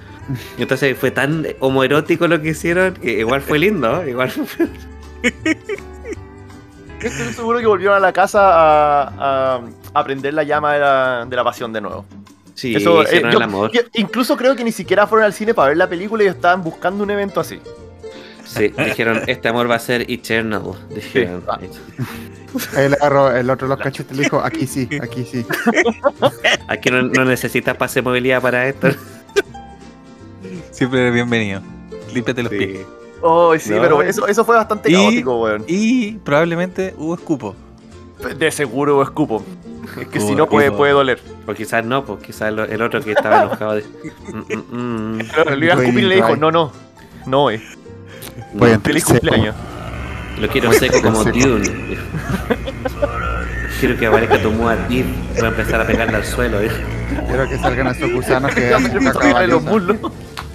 Y 0.59 0.63
entonces 0.63 0.97
fue 0.97 1.11
tan 1.11 1.47
homoerótico 1.61 2.27
lo 2.29 2.41
que 2.41 2.51
hicieron, 2.51 2.95
que 2.95 3.19
igual 3.21 3.43
fue 3.43 3.59
lindo, 3.59 3.91
¿no? 4.03 4.07
igual 4.09 4.31
fue... 4.31 4.67
Estoy 7.01 7.35
seguro 7.35 7.59
que 7.59 7.67
volvieron 7.67 7.97
a 7.97 8.01
la 8.01 8.13
casa 8.13 8.41
a, 8.43 9.57
a- 9.57 9.61
a 9.93 10.05
prender 10.05 10.33
la 10.33 10.43
llama 10.43 10.73
de 10.73 10.81
la, 10.81 11.27
de 11.29 11.37
la 11.37 11.45
pasión 11.45 11.71
de 11.73 11.81
nuevo. 11.83 12.07
Sí, 12.55 12.75
Eso, 12.75 13.03
eh, 13.03 13.21
yo- 13.31 13.37
el 13.37 13.43
amor. 13.43 13.71
yo 13.73 13.83
incluso 13.95 14.37
creo 14.37 14.57
que 14.57 14.65
ni 14.65 14.73
siquiera 14.73 15.07
fueron 15.07 15.27
al 15.27 15.33
cine 15.35 15.53
para 15.53 15.69
ver 15.69 15.77
la 15.77 15.89
película 15.89 16.25
y 16.25 16.29
estaban 16.29 16.63
buscando 16.63 17.05
un 17.05 17.11
evento 17.11 17.41
así. 17.41 17.61
Sí, 18.57 18.69
dijeron, 18.85 19.23
este 19.27 19.49
amor 19.49 19.71
va 19.71 19.75
a 19.77 19.79
ser 19.81 20.11
eternal. 20.11 20.63
Dijeron. 20.95 21.43
Ahí 22.77 22.89
le 22.89 22.95
agarró 22.97 23.35
el 23.35 23.51
otro 23.51 23.67
los 23.67 23.79
cachetes 23.79 24.13
y 24.13 24.17
le 24.17 24.23
dijo, 24.25 24.41
aquí 24.41 24.67
sí, 24.67 24.89
aquí 25.03 25.25
sí. 25.25 25.45
Aquí 26.69 26.91
no, 26.91 27.03
no 27.03 27.25
necesitas 27.25 27.77
pase 27.77 28.01
de 28.01 28.03
movilidad 28.03 28.41
para 28.41 28.69
esto. 28.69 28.89
Siempre 30.71 31.01
eres 31.03 31.15
bienvenido. 31.15 31.61
Límpiate 32.13 32.43
los 32.43 32.51
pies. 32.53 32.81
Oh, 33.23 33.57
sí, 33.59 33.71
No. 33.71 33.81
pero 33.81 34.03
eso, 34.03 34.27
eso 34.29 34.45
fue 34.45 34.57
bastante 34.57 34.91
Y- 34.91 34.95
caótico, 34.95 35.41
weón. 35.43 35.65
Y 35.67 36.13
probablemente 36.19 36.95
hubo 36.99 37.15
escupo. 37.15 37.55
De 38.39 38.51
seguro 38.51 39.03
escupo. 39.03 39.45
Es 40.01 40.09
que 40.09 40.19
si 40.21 40.29
Hubo 40.29 40.37
no 40.37 40.49
puede, 40.49 40.71
puede 40.71 40.93
doler. 40.93 41.21
O 41.47 41.53
quizás 41.55 41.85
no, 41.85 42.05
pues 42.05 42.23
quizás 42.23 42.49
el, 42.49 42.59
el 42.61 42.83
otro 42.83 43.01
que 43.03 43.13
estaba 43.13 43.43
enojado. 43.43 43.75
De... 43.77 43.85
Mm, 44.33 44.39
mm, 44.39 45.17
mm. 45.19 45.19
Pero 45.35 45.57
le 45.57 45.67
iba 45.67 45.75
a 45.75 45.79
escupir 45.79 46.05
y 46.05 46.07
le 46.09 46.15
dijo, 46.17 46.37
no, 46.37 46.51
no. 46.51 46.73
No, 47.27 47.51
eh. 47.51 47.63
No, 48.37 48.61
Voy 48.61 48.71
a 48.71 48.81
Feliz 48.81 49.05
Seco. 49.05 49.21
cumpleaños. 49.21 49.55
lo 50.39 50.49
quiero 50.49 50.73
seco 50.73 51.01
como. 51.03 51.25
Dune. 51.25 51.99
Quiero 53.81 53.99
que 53.99 54.07
aparezca 54.07 54.41
tu 54.43 54.51
Mua 54.51 54.77
Deep 54.77 55.07
y 55.37 55.41
va 55.41 55.49
a 55.49 55.51
empezar 55.51 55.81
a 55.81 55.87
pegarle 55.87 56.17
al 56.17 56.25
suelo. 56.25 56.59
Quiero 57.27 57.49
que 57.49 57.59
salgan 57.59 57.89
esos 57.89 58.11
gusanos 58.13 58.55
que 58.55 58.61
de 59.41 59.47
los 59.47 59.63
muslos. 59.63 59.97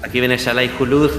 Aquí 0.04 0.20
viene 0.20 0.38
Shalai 0.38 0.72
Hulud. 0.80 1.12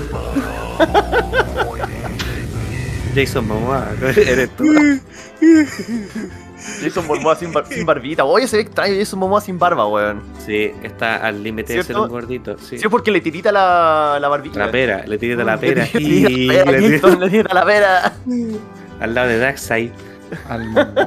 Jason 3.15 3.47
Momoa, 3.47 3.89
eres 4.01 4.51
tú. 4.57 4.65
Jason 6.83 7.07
Momoa 7.07 7.37
sin, 7.37 7.53
bar- 7.53 7.67
sin 7.67 7.85
barbita. 7.87 8.25
Oye, 8.25 8.47
se 8.47 8.57
ve 8.57 8.63
extraño 8.63 8.95
Jason 8.99 9.19
Momoa 9.19 9.41
sin 9.41 9.59
barba, 9.59 9.87
weón. 9.87 10.23
Sí, 10.45 10.71
está 10.83 11.17
al 11.17 11.43
límite 11.43 11.75
de 11.75 11.83
ser 11.83 11.97
un 11.97 12.09
gordito. 12.09 12.57
Sí. 12.59 12.79
Sí, 12.79 12.85
es 12.85 12.89
porque 12.89 13.11
le 13.11 13.21
tirita 13.21 13.51
la, 13.53 14.19
la 14.21 14.29
barbita. 14.29 14.59
La 14.59 14.71
pera, 14.71 15.05
le 15.07 15.19
tirita 15.19 15.43
y 15.43 15.47
la 15.47 15.59
pera, 15.59 15.85
le 15.85 17.31
tirita 17.31 17.55
la 17.55 17.65
pera. 17.65 18.13
al 19.01 19.15
lado 19.15 19.29
de 19.29 19.39
Darkseid. 19.39 19.91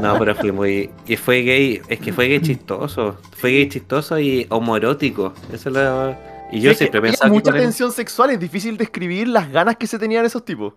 No, 0.01 0.17
pero 0.19 0.35
fue 0.35 0.51
muy. 0.51 0.89
Y 1.07 1.15
fue 1.15 1.41
gay. 1.43 1.81
Es 1.87 1.99
que 1.99 2.11
fue 2.11 2.27
gay 2.27 2.41
chistoso. 2.41 3.17
Fue 3.37 3.51
gay 3.51 3.69
chistoso 3.69 4.19
y 4.19 4.45
homoerótico. 4.49 5.33
Eso 5.51 5.69
es 5.69 5.75
lo. 5.75 6.15
Y 6.51 6.61
yo 6.61 6.71
Sí, 6.71 6.77
siempre 6.79 7.01
pensaba 7.01 7.29
que 7.29 7.33
mucha 7.33 7.51
tensión 7.51 7.91
sexual, 7.91 8.29
es 8.29 8.39
difícil 8.39 8.77
describir 8.77 9.27
las 9.27 9.49
ganas 9.51 9.75
que 9.77 9.87
se 9.87 9.97
tenían 9.97 10.23
esos 10.25 10.45
tipos. 10.45 10.73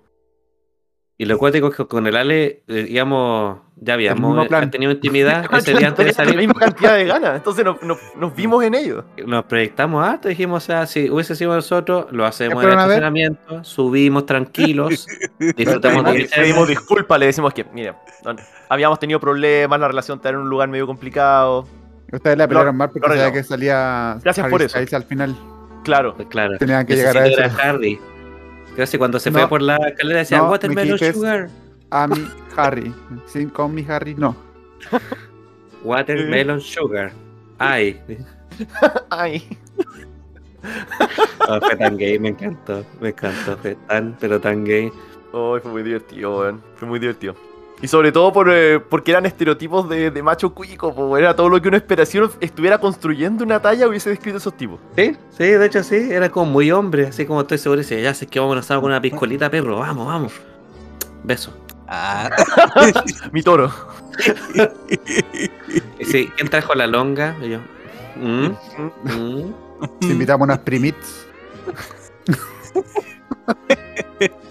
Y 1.19 1.25
lo 1.25 1.39
cuático 1.39 1.69
es 1.69 1.77
que 1.77 1.87
con 1.87 2.07
el 2.07 2.15
Ale, 2.15 2.63
eh, 2.69 2.83
digamos, 2.85 3.59
ya 3.77 3.95
habíamos 3.95 4.47
plan. 4.49 4.65
eh, 4.65 4.67
tenido 4.67 4.93
intimidad 4.93 5.47
ese 5.57 5.73
día 5.75 5.89
antes 5.89 6.05
de 6.07 6.13
Tenían 6.13 6.27
la 6.27 6.33
salir. 6.33 6.37
misma 6.37 6.61
cantidad 6.61 6.95
de 6.95 7.05
ganas, 7.07 7.37
entonces 7.37 7.65
nos, 7.65 7.83
nos- 7.83 7.99
nos 8.17 8.37
vimos 8.37 8.63
en 8.65 8.75
ellos. 8.75 9.03
Nos 9.27 9.45
proyectamos 9.47 10.07
harto, 10.07 10.29
dijimos, 10.29 10.63
o 10.63 10.67
sea, 10.67 10.87
si 10.87 11.09
hubiese 11.09 11.35
sido 11.35 11.55
nosotros, 11.55 12.07
lo 12.11 12.27
hacemos 12.27 12.63
en 12.63 12.71
el 12.71 12.79
estacionamiento, 12.79 13.65
subimos 13.65 14.27
tranquilos, 14.27 15.07
disfrutamos 15.39 16.05
de 16.05 16.19
Le 16.19 16.29
pedimos 16.29 16.69
disculpas, 16.69 17.19
le 17.19 17.27
decimos 17.27 17.55
que, 17.55 17.65
mira, 17.73 17.99
no- 18.25 18.37
habíamos 18.69 18.99
tenido 18.99 19.19
problemas, 19.19 19.81
la 19.81 19.89
relación 19.89 20.19
estaba 20.19 20.35
en 20.35 20.43
un 20.43 20.51
lugar 20.51 20.69
medio 20.69 20.87
complicado. 20.87 21.67
Ustedes 22.13 22.37
la 22.37 22.47
pelearon 22.47 22.77
mal 22.77 22.91
porque 22.91 23.09
sabía 23.09 23.33
que 23.33 23.43
salía 23.43 24.19
Gracias 24.23 24.45
Harry 24.45 24.51
por 24.53 24.61
eso. 24.63 24.73
Styles 24.77 24.93
al 24.95 25.05
final. 25.05 25.35
Claro. 25.83 26.15
Claro. 26.29 26.59
Tenían 26.59 26.85
que 26.87 26.95
llegar 26.95 27.17
a 27.17 27.21
Necesito 27.23 27.43
eso. 27.47 27.57
ver 27.57 27.67
a 27.67 27.69
Harry. 27.71 28.01
Creo 28.77 28.87
que 28.89 28.99
cuando 28.99 29.19
se 29.19 29.31
No. 29.31 29.39
fue 29.41 29.49
por 29.49 29.63
la 29.63 29.77
escalera 29.89 30.21
decía 30.21 30.39
No, 30.39 30.51
Watermelon. 30.51 30.99
Sugar. 30.99 31.49
A 31.91 32.07
mi 32.07 32.29
Harry. 32.57 32.95
Sin 33.27 33.49
con 33.51 33.75
mi 33.75 33.85
Harry, 33.89 34.15
no. 34.15 34.37
Watermelon 35.83 36.61
Sugar. 36.61 37.11
Ay. 37.59 38.01
Ay. 39.11 39.59
Oh, 41.49 41.61
fue 41.61 41.77
tan 41.77 41.97
gay, 41.97 42.19
me 42.19 42.29
encantó. 42.31 42.85
Me 43.01 43.09
encantó. 43.11 43.57
Fue 43.57 43.77
tan, 43.89 44.17
pero 44.21 44.41
tan 44.41 44.65
gay. 44.65 44.93
Oh, 45.33 45.59
fue 45.61 45.71
muy 45.71 45.83
divertido, 45.83 46.39
weón. 46.41 46.63
Fue 46.77 46.87
muy 46.89 46.99
divertido. 46.99 47.35
Y 47.83 47.89
sobre 47.89 48.11
todo 48.11 48.33
por, 48.33 48.49
eh, 48.51 48.81
porque 48.81 49.11
eran 49.11 49.27
estereotipos 49.27 49.89
de, 49.89 50.11
de 50.11 50.23
macho 50.23 50.55
cuico, 50.55 50.95
po, 50.95 51.17
era 51.19 51.37
todo 51.37 51.51
lo 51.51 51.61
que 51.61 51.69
uno 51.69 51.77
espera. 51.77 52.07
Si 52.07 52.19
uno 52.19 52.31
estuviera 52.41 52.79
construyendo 52.79 53.45
una 53.45 53.61
talla, 53.61 53.87
hubiese 53.87 54.11
descrito 54.11 54.39
esos 54.39 54.57
tipos. 54.57 54.81
Sí, 54.97 55.15
sí, 55.37 55.45
de 55.45 55.67
hecho 55.67 55.83
sí, 55.83 56.09
era 56.11 56.31
como 56.31 56.51
muy 56.53 56.71
hombre, 56.71 57.09
así 57.09 57.27
como 57.27 57.43
estoy 57.43 57.59
seguro, 57.59 57.83
decía, 57.83 58.01
ya 58.01 58.15
sé 58.15 58.27
que 58.27 58.41
vamos 58.41 58.71
a 58.71 58.77
con 58.77 58.87
una 58.87 59.01
piscolita, 59.01 59.51
perro, 59.51 59.79
vamos, 59.79 60.07
vamos. 60.07 60.33
Beso. 61.23 61.53
Ah, 61.89 62.31
Mi 63.33 63.43
toro. 63.43 63.71
Y 65.99 66.05
sí, 66.05 66.31
¿quién 66.37 66.49
trajo 66.49 66.75
la 66.75 66.87
longa? 66.87 67.37
Y 67.43 67.51
yo, 67.51 67.59
"Mm, 68.17 68.47
mm". 69.05 69.55
Te 70.01 70.07
invitamos 70.07 70.47
unas 70.47 70.59
primits. 70.61 71.27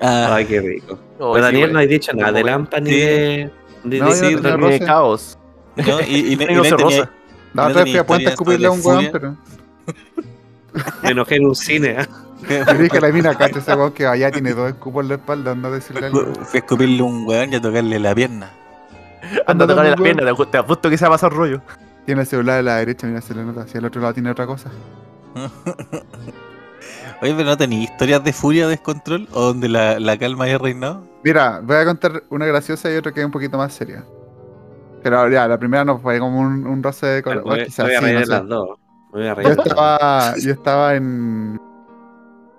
ah, 0.00 0.34
Ay, 0.34 0.44
qué 0.46 0.60
rico. 0.60 0.98
Oh, 1.18 1.32
Pero 1.32 1.44
Daniel 1.46 1.72
no 1.72 1.78
ha 1.78 1.82
dicho 1.82 2.12
nada 2.12 2.32
de 2.32 2.44
Lampa 2.44 2.80
ni 2.80 2.90
de. 2.90 3.50
ni 3.84 3.98
No, 3.98 4.14
de 4.14 4.32
yo 4.32 4.40
no 4.40 4.56
roce. 4.56 4.80
caos. 4.80 5.38
no, 5.76 6.00
y, 6.00 6.04
y, 6.04 6.32
y, 6.32 6.36
Reino 6.36 6.62
no 6.62 6.76
tenía- 6.76 7.10
La 7.54 7.62
no 7.64 7.68
otra 7.68 7.82
vez 7.82 7.84
tenía 7.84 7.84
fui 7.84 7.98
a 7.98 8.06
Puente 8.06 8.26
a 8.26 8.30
escupirle 8.30 8.66
a 8.66 8.70
un 8.70 8.80
weón, 8.84 9.08
pero. 9.12 9.36
Me 11.02 11.10
enojé 11.10 11.36
en 11.36 11.46
un 11.46 11.56
cine. 11.56 11.96
Le 12.48 12.74
dije 12.74 12.98
a 12.98 13.00
la 13.00 13.08
mina, 13.08 13.34
cacha 13.36 13.58
ese 13.58 13.74
weón 13.74 13.92
que 13.92 14.06
allá 14.06 14.30
tiene 14.30 14.52
dos 14.54 14.68
escupos 14.70 15.02
en 15.02 15.08
la 15.08 15.14
espalda, 15.16 15.50
anda 15.52 15.68
a 15.68 15.72
decirle 15.72 16.06
algo. 16.06 16.26
Fui 16.44 16.58
a 16.58 16.58
escupirle 16.58 17.00
a 17.00 17.04
un 17.04 17.26
weón 17.26 17.52
y 17.52 17.56
a 17.56 17.60
tocarle 17.60 17.98
la 17.98 18.14
pierna. 18.14 18.50
Anda 19.46 19.64
a 19.64 19.68
tocarle 19.68 19.90
la 19.90 19.96
pierna, 19.96 20.34
te, 20.50 20.58
apuesto 20.58 20.88
que 20.88 20.96
se 20.96 21.04
va 21.04 21.08
a 21.08 21.12
pasar 21.12 21.32
rollo. 21.32 21.60
Tiene 22.06 22.20
el 22.22 22.26
celular 22.26 22.60
a 22.60 22.62
la 22.62 22.76
derecha, 22.76 23.06
mira, 23.06 23.20
se 23.20 23.34
le 23.34 23.44
nota. 23.44 23.66
Si 23.66 23.76
al 23.76 23.84
otro 23.84 24.00
lado 24.00 24.14
tiene 24.14 24.30
otra 24.30 24.46
cosa. 24.46 24.70
Oye, 27.20 27.34
pero 27.34 27.48
no 27.48 27.56
tenía 27.56 27.82
historias 27.82 28.22
de 28.22 28.32
furia 28.32 28.66
o 28.66 28.68
descontrol 28.68 29.28
o 29.32 29.42
donde 29.42 29.68
la, 29.68 29.98
la 29.98 30.18
calma 30.18 30.44
haya 30.44 30.58
reinado. 30.58 31.04
Mira, 31.24 31.60
voy 31.62 31.76
a 31.76 31.84
contar 31.84 32.22
una 32.30 32.46
graciosa 32.46 32.92
y 32.92 32.96
otra 32.96 33.12
que 33.12 33.20
es 33.20 33.26
un 33.26 33.32
poquito 33.32 33.58
más 33.58 33.72
seria. 33.72 34.04
Pero 35.02 35.28
ya, 35.28 35.48
la 35.48 35.58
primera 35.58 35.84
no 35.84 35.98
fue 35.98 36.18
como 36.18 36.40
un, 36.40 36.66
un 36.66 36.82
roce 36.82 37.06
de 37.06 37.22
color. 37.22 37.44
Voy, 37.44 37.64
quizás 37.64 37.86
voy 37.86 37.94
a 37.94 38.00
sí, 38.00 38.12
no 38.12 38.20
sé. 38.20 38.26
las 38.26 38.46
dos. 38.46 38.78
Voy 39.10 39.26
a 39.26 39.34
Yo 39.40 39.50
estaba, 39.50 40.36
yo 40.36 40.52
estaba 40.52 40.94
en. 40.94 41.60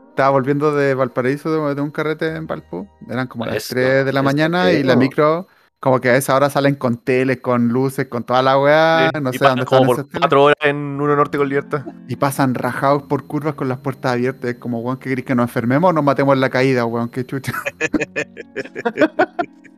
Estaba 0.09 0.31
volviendo 0.31 0.73
de 0.75 0.93
Valparaíso 0.95 1.67
de, 1.67 1.75
de 1.75 1.81
un 1.81 1.91
carrete 1.91 2.35
en 2.35 2.47
Valpo. 2.47 2.87
Eran 3.09 3.27
como 3.27 3.45
las 3.45 3.57
Eso, 3.57 3.75
3 3.75 4.05
de 4.05 4.13
la 4.13 4.21
mañana 4.21 4.71
y 4.71 4.83
la 4.83 4.95
micro, 4.95 5.47
como 5.79 6.01
que 6.01 6.09
a 6.09 6.17
esa 6.17 6.35
hora 6.35 6.49
salen 6.49 6.75
con 6.75 6.97
teles, 6.97 7.39
con 7.39 7.69
luces, 7.69 8.07
con 8.07 8.23
toda 8.23 8.41
la 8.41 8.59
weá. 8.59 9.09
Sí, 9.13 9.21
no 9.21 9.29
y 9.29 9.33
sé 9.33 9.39
pasan 9.39 9.57
dónde 9.57 9.65
como 9.65 9.91
están 9.93 10.05
por 10.07 10.19
cuatro 10.19 10.43
horas 10.43 10.57
en 10.61 10.75
Uno 10.75 11.15
Norte 11.15 11.37
con 11.37 11.47
libertad. 11.47 11.85
Y 12.07 12.15
pasan 12.17 12.53
rajados 12.53 13.03
por 13.03 13.25
curvas 13.27 13.55
con 13.55 13.69
las 13.69 13.77
puertas 13.79 14.11
abiertas. 14.13 14.51
Es 14.51 14.57
como, 14.57 14.81
weón, 14.81 14.97
que 14.97 15.09
querés 15.09 15.23
que 15.25 15.35
nos 15.35 15.43
enfermemos 15.45 15.89
o 15.89 15.93
nos 15.93 16.03
matemos 16.03 16.33
en 16.33 16.41
la 16.41 16.49
caída, 16.49 16.85
weón, 16.85 17.09
qué 17.09 17.25
chucha. 17.25 17.53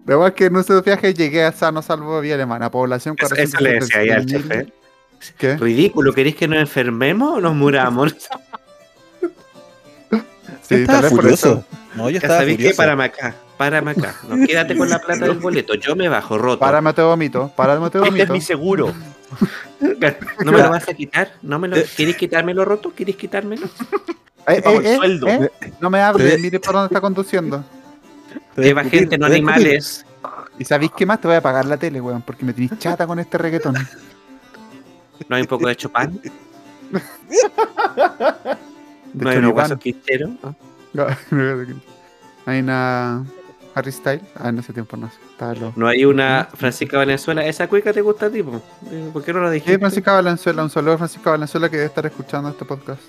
De 0.05 0.15
verdad 0.15 0.33
que 0.33 0.45
en 0.45 0.55
ese 0.55 0.81
viaje 0.81 1.13
llegué 1.13 1.43
a 1.43 1.51
sano, 1.51 1.81
salvo 1.83 2.19
vía 2.21 2.33
alemana. 2.35 2.71
Población 2.71 3.15
Eso, 3.19 3.35
eso 3.35 3.59
le 3.59 3.73
decía 3.73 3.99
ahí 3.99 4.09
al 4.09 4.25
476.000. 4.25 4.25
jefe. 4.25 4.73
¿Qué? 5.37 5.55
Ridículo, 5.57 6.13
¿queréis 6.13 6.35
que 6.35 6.47
nos 6.47 6.57
enfermemos 6.59 7.37
o 7.37 7.41
nos 7.41 7.53
muramos? 7.55 8.15
Sí, 10.63 10.75
estaba 10.75 11.01
tal 11.01 11.01
vez 11.01 11.11
por 11.11 11.21
furioso. 11.21 11.47
eso. 11.51 11.65
No, 11.95 12.09
yo 12.09 12.17
estaba 12.17 12.39
sabéis 12.39 12.57
que 12.57 12.63
furioso. 12.63 12.77
párame 12.77 13.03
acá. 13.05 13.35
Párame 13.61 13.91
acá. 13.91 14.15
No, 14.27 14.43
quédate 14.47 14.75
con 14.75 14.89
la 14.89 14.97
plata 14.97 15.25
del 15.25 15.37
boleto. 15.37 15.75
Yo 15.75 15.95
me 15.95 16.09
bajo, 16.09 16.35
roto. 16.35 16.57
Párame, 16.59 16.93
te 16.93 17.03
vomito. 17.03 17.51
Párame, 17.55 17.91
te 17.91 17.99
Este 17.99 18.07
es 18.07 18.11
vomito. 18.13 18.33
mi 18.33 18.41
seguro. 18.41 18.91
¿No 20.43 20.51
me 20.51 20.57
lo 20.57 20.69
vas 20.71 20.89
a 20.89 20.93
quitar? 20.95 21.33
¿No 21.43 21.59
me 21.59 21.67
lo... 21.67 21.77
¿Quieres 21.95 22.15
quitármelo 22.17 22.65
roto? 22.65 22.91
¿Quieres 22.95 23.15
quitármelo? 23.17 23.67
Eh, 24.47 24.61
Pago 24.63 24.81
eh, 24.81 24.83
el 24.83 24.85
eh, 24.87 24.95
sueldo. 24.95 25.27
eh, 25.27 25.51
No 25.79 25.91
me 25.91 26.01
hable, 26.01 26.31
Te- 26.31 26.37
mire 26.39 26.59
por 26.59 26.73
dónde 26.73 26.87
está 26.87 26.99
conduciendo. 27.01 27.63
Lleva 28.57 28.83
gente, 28.83 29.15
no 29.19 29.27
animales. 29.27 30.03
¿Y 30.57 30.65
sabéis 30.65 30.91
qué 30.97 31.05
más? 31.05 31.21
Te 31.21 31.27
voy 31.27 31.37
a 31.37 31.41
pagar 31.41 31.65
la 31.65 31.77
tele, 31.77 32.01
weón, 32.01 32.23
porque 32.23 32.43
me 32.43 32.53
tenéis 32.53 32.71
chata 32.79 33.05
con 33.05 33.19
este 33.19 33.37
reggaetón. 33.37 33.75
No 35.29 35.35
hay 35.35 35.43
un 35.43 35.47
poco 35.47 35.67
de 35.67 35.75
Chopin. 35.75 36.19
No 39.13 39.29
hay 39.29 39.37
unos 39.39 39.51
Choripán. 39.51 39.51
guasos 39.51 39.77
quicheros. 39.79 40.29
¿no? 40.93 41.05
Hay 42.45 42.59
una 42.59 43.23
Harry 43.75 43.91
Style. 43.91 44.21
Ah, 44.39 44.49
en 44.49 44.59
ese 44.59 44.73
tiempo 44.73 44.97
no 44.97 45.07
sé. 45.09 45.17
Estaba 45.31 45.53
lo... 45.55 45.73
No 45.75 45.87
hay 45.87 46.05
una 46.05 46.47
Francisca 46.53 46.97
Valenzuela. 46.97 47.45
¿Esa 47.45 47.67
cuica 47.67 47.93
te 47.93 48.01
gusta 48.01 48.27
a 48.27 48.29
ti? 48.29 48.43
po? 48.43 48.61
Eh, 48.91 49.09
¿Por 49.13 49.23
qué 49.23 49.33
no 49.33 49.39
la 49.41 49.47
Sí, 49.49 49.53
dijiste? 49.55 49.79
Francisca 49.79 50.13
Valenzuela, 50.13 50.63
un 50.63 50.69
saludo 50.69 50.93
a 50.93 50.97
Francisca 50.97 51.31
Valenzuela 51.31 51.69
que 51.69 51.77
debe 51.77 51.87
estar 51.87 52.05
escuchando 52.05 52.49
este 52.49 52.65
podcast. 52.65 53.01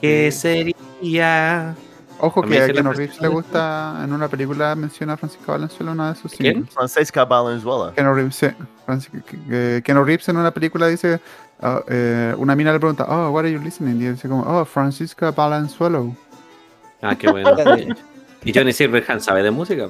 ¿Qué 0.00 0.30
sería? 0.32 1.74
Ojo 2.18 2.42
que 2.42 2.60
a 2.60 2.66
Keanu 2.66 2.92
Francisca 2.92 2.98
Reeves 2.98 3.20
le 3.20 3.28
gusta, 3.28 4.00
en 4.04 4.12
una 4.12 4.28
película 4.28 4.74
menciona 4.76 5.14
a 5.14 5.16
Francisca 5.16 5.52
Valenzuela 5.52 5.90
una 5.92 6.12
de 6.12 6.20
sus 6.20 6.32
¿Quién? 6.32 6.54
singles. 6.54 6.74
Francesca 6.74 7.24
Valenzuela. 7.24 7.92
Keanu 7.94 8.14
Reeves, 8.14 8.36
sí. 8.36 8.46
Keanu 9.82 10.04
Reeves 10.04 10.28
en 10.28 10.36
una 10.36 10.52
película 10.52 10.86
dice, 10.86 11.20
ah, 11.60 11.82
eh, 11.88 12.32
una 12.38 12.54
mina 12.54 12.72
le 12.72 12.78
pregunta, 12.78 13.06
oh, 13.08 13.30
what 13.30 13.40
are 13.40 13.50
you 13.52 13.60
listening? 13.60 13.96
Y 14.00 14.10
dice 14.10 14.28
como, 14.28 14.42
oh, 14.42 14.64
Francisca 14.64 15.32
Valenzuela. 15.32 16.00
Ah, 17.00 17.16
qué 17.16 17.28
bueno. 17.30 17.50
y 18.44 18.52
Johnny 18.54 18.72
Silverhand 18.72 19.20
sabe 19.20 19.42
de 19.42 19.50
música. 19.50 19.88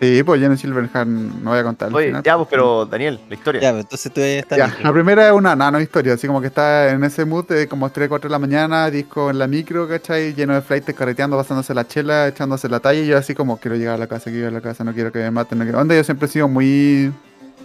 Sí, 0.00 0.22
pues 0.22 0.40
Jenny 0.40 0.56
Silverhand, 0.56 1.42
no 1.42 1.50
voy 1.50 1.58
a 1.58 1.64
contar. 1.64 1.88
el 1.88 1.94
Oye, 1.96 2.06
final. 2.06 2.22
ya, 2.22 2.36
pues, 2.36 2.46
pero 2.48 2.86
Daniel, 2.86 3.18
la 3.28 3.34
historia. 3.34 3.60
Ya, 3.60 3.72
pues, 3.72 3.82
entonces 3.84 4.12
tú 4.12 4.20
estás 4.20 4.56
Ya, 4.56 4.76
la 4.80 4.92
primera 4.92 5.26
es 5.26 5.32
una 5.32 5.56
nano 5.56 5.80
historia, 5.80 6.14
así 6.14 6.28
como 6.28 6.40
que 6.40 6.46
está 6.46 6.90
en 6.90 7.02
ese 7.02 7.24
mood 7.24 7.46
de 7.48 7.66
como 7.66 7.90
3, 7.90 8.08
4 8.08 8.28
de 8.28 8.32
la 8.32 8.38
mañana, 8.38 8.90
disco 8.92 9.28
en 9.28 9.40
la 9.40 9.48
micro, 9.48 9.88
¿cachai? 9.88 10.34
Lleno 10.34 10.54
de 10.54 10.62
flights, 10.62 10.94
carreteando, 10.94 11.36
pasándose 11.36 11.74
la 11.74 11.84
chela, 11.84 12.28
echándose 12.28 12.68
la 12.68 12.78
talla, 12.78 13.00
y 13.00 13.08
yo 13.08 13.18
así 13.18 13.34
como, 13.34 13.56
quiero 13.56 13.76
llegar 13.76 13.96
a 13.96 13.98
la 13.98 14.06
casa, 14.06 14.30
quiero 14.30 14.38
llegar 14.38 14.52
a 14.52 14.54
la 14.54 14.60
casa, 14.60 14.84
no 14.84 14.92
quiero 14.94 15.10
que 15.10 15.18
me 15.18 15.32
maten, 15.32 15.58
no 15.58 15.64
quiero... 15.64 15.80
Onda, 15.80 15.96
yo 15.96 16.04
siempre 16.04 16.26
he 16.26 16.30
sido 16.30 16.46
muy, 16.46 17.12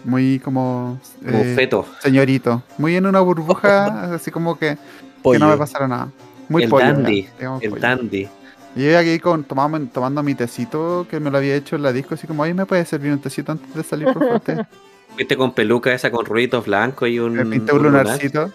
muy 0.04 0.39
como... 0.39 0.99
Eh, 1.23 1.54
feto. 1.56 1.86
señorito, 1.99 2.63
muy 2.80 2.95
en 2.95 3.06
una 3.06 3.19
burbuja, 3.19 4.13
así 4.15 4.32
como 4.32 4.58
que, 4.58 4.76
que 5.23 5.38
no 5.38 5.49
me 5.49 5.58
pasara 5.58 5.88
nada. 5.88 6.08
Muy 6.49 6.63
El 6.63 6.69
pollo, 6.71 6.86
dandy, 6.86 7.28
digamos, 7.38 7.62
El 7.62 7.69
pollo. 7.69 7.82
dandy. 7.84 8.28
Y 8.75 8.86
yo 8.89 8.97
aquí 8.97 9.19
con, 9.19 9.43
tomando, 9.43 9.79
tomando 9.93 10.23
mi 10.23 10.33
tecito 10.36 11.05
que 11.09 11.19
me 11.19 11.29
lo 11.29 11.38
había 11.38 11.55
hecho 11.55 11.75
en 11.75 11.83
la 11.83 11.93
disco, 11.93 12.15
así 12.15 12.25
como, 12.25 12.41
oye, 12.43 12.53
¿me 12.55 12.65
puede 12.65 12.83
servir 12.86 13.12
un 13.12 13.19
tecito 13.21 13.51
antes 13.51 13.71
de 13.73 13.83
salir, 13.83 14.05
por 14.12 14.19
favor? 14.23 14.39
Te- 14.41 14.65
Fuiste 15.13 15.38
con 15.38 15.53
peluca 15.53 15.93
esa 15.93 16.09
con 16.09 16.25
ruiditos 16.25 16.65
blancos 16.65 17.07
y 17.07 17.19
un. 17.19 17.33
Me 17.33 17.45
pinté 17.45 17.71
un 17.71 17.79
un 17.79 17.83
lunar. 17.86 18.03
lunarcito. 18.05 18.51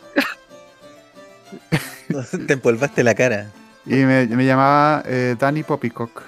Te 2.48 2.52
empolvaste 2.54 3.04
la 3.04 3.14
cara. 3.14 3.52
Y 3.87 3.94
me, 3.94 4.26
me 4.26 4.44
llamaba 4.44 5.04
eh, 5.07 5.37
Danny 5.38 5.62
Poppycock. 5.62 6.22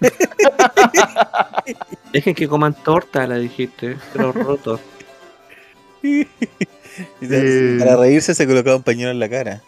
Dejen 2.12 2.34
que 2.34 2.48
coman 2.48 2.74
torta, 2.74 3.26
la 3.26 3.36
dijiste. 3.38 3.96
Pero 4.12 4.32
roto. 4.32 4.80
Y 6.02 6.26
Eh. 7.22 7.76
Para 7.80 7.96
reírse 7.96 8.34
se 8.34 8.46
colocaba 8.46 8.76
un 8.76 8.82
pañuelo 8.82 9.10
en 9.10 9.18
la 9.18 9.28
cara. 9.28 9.62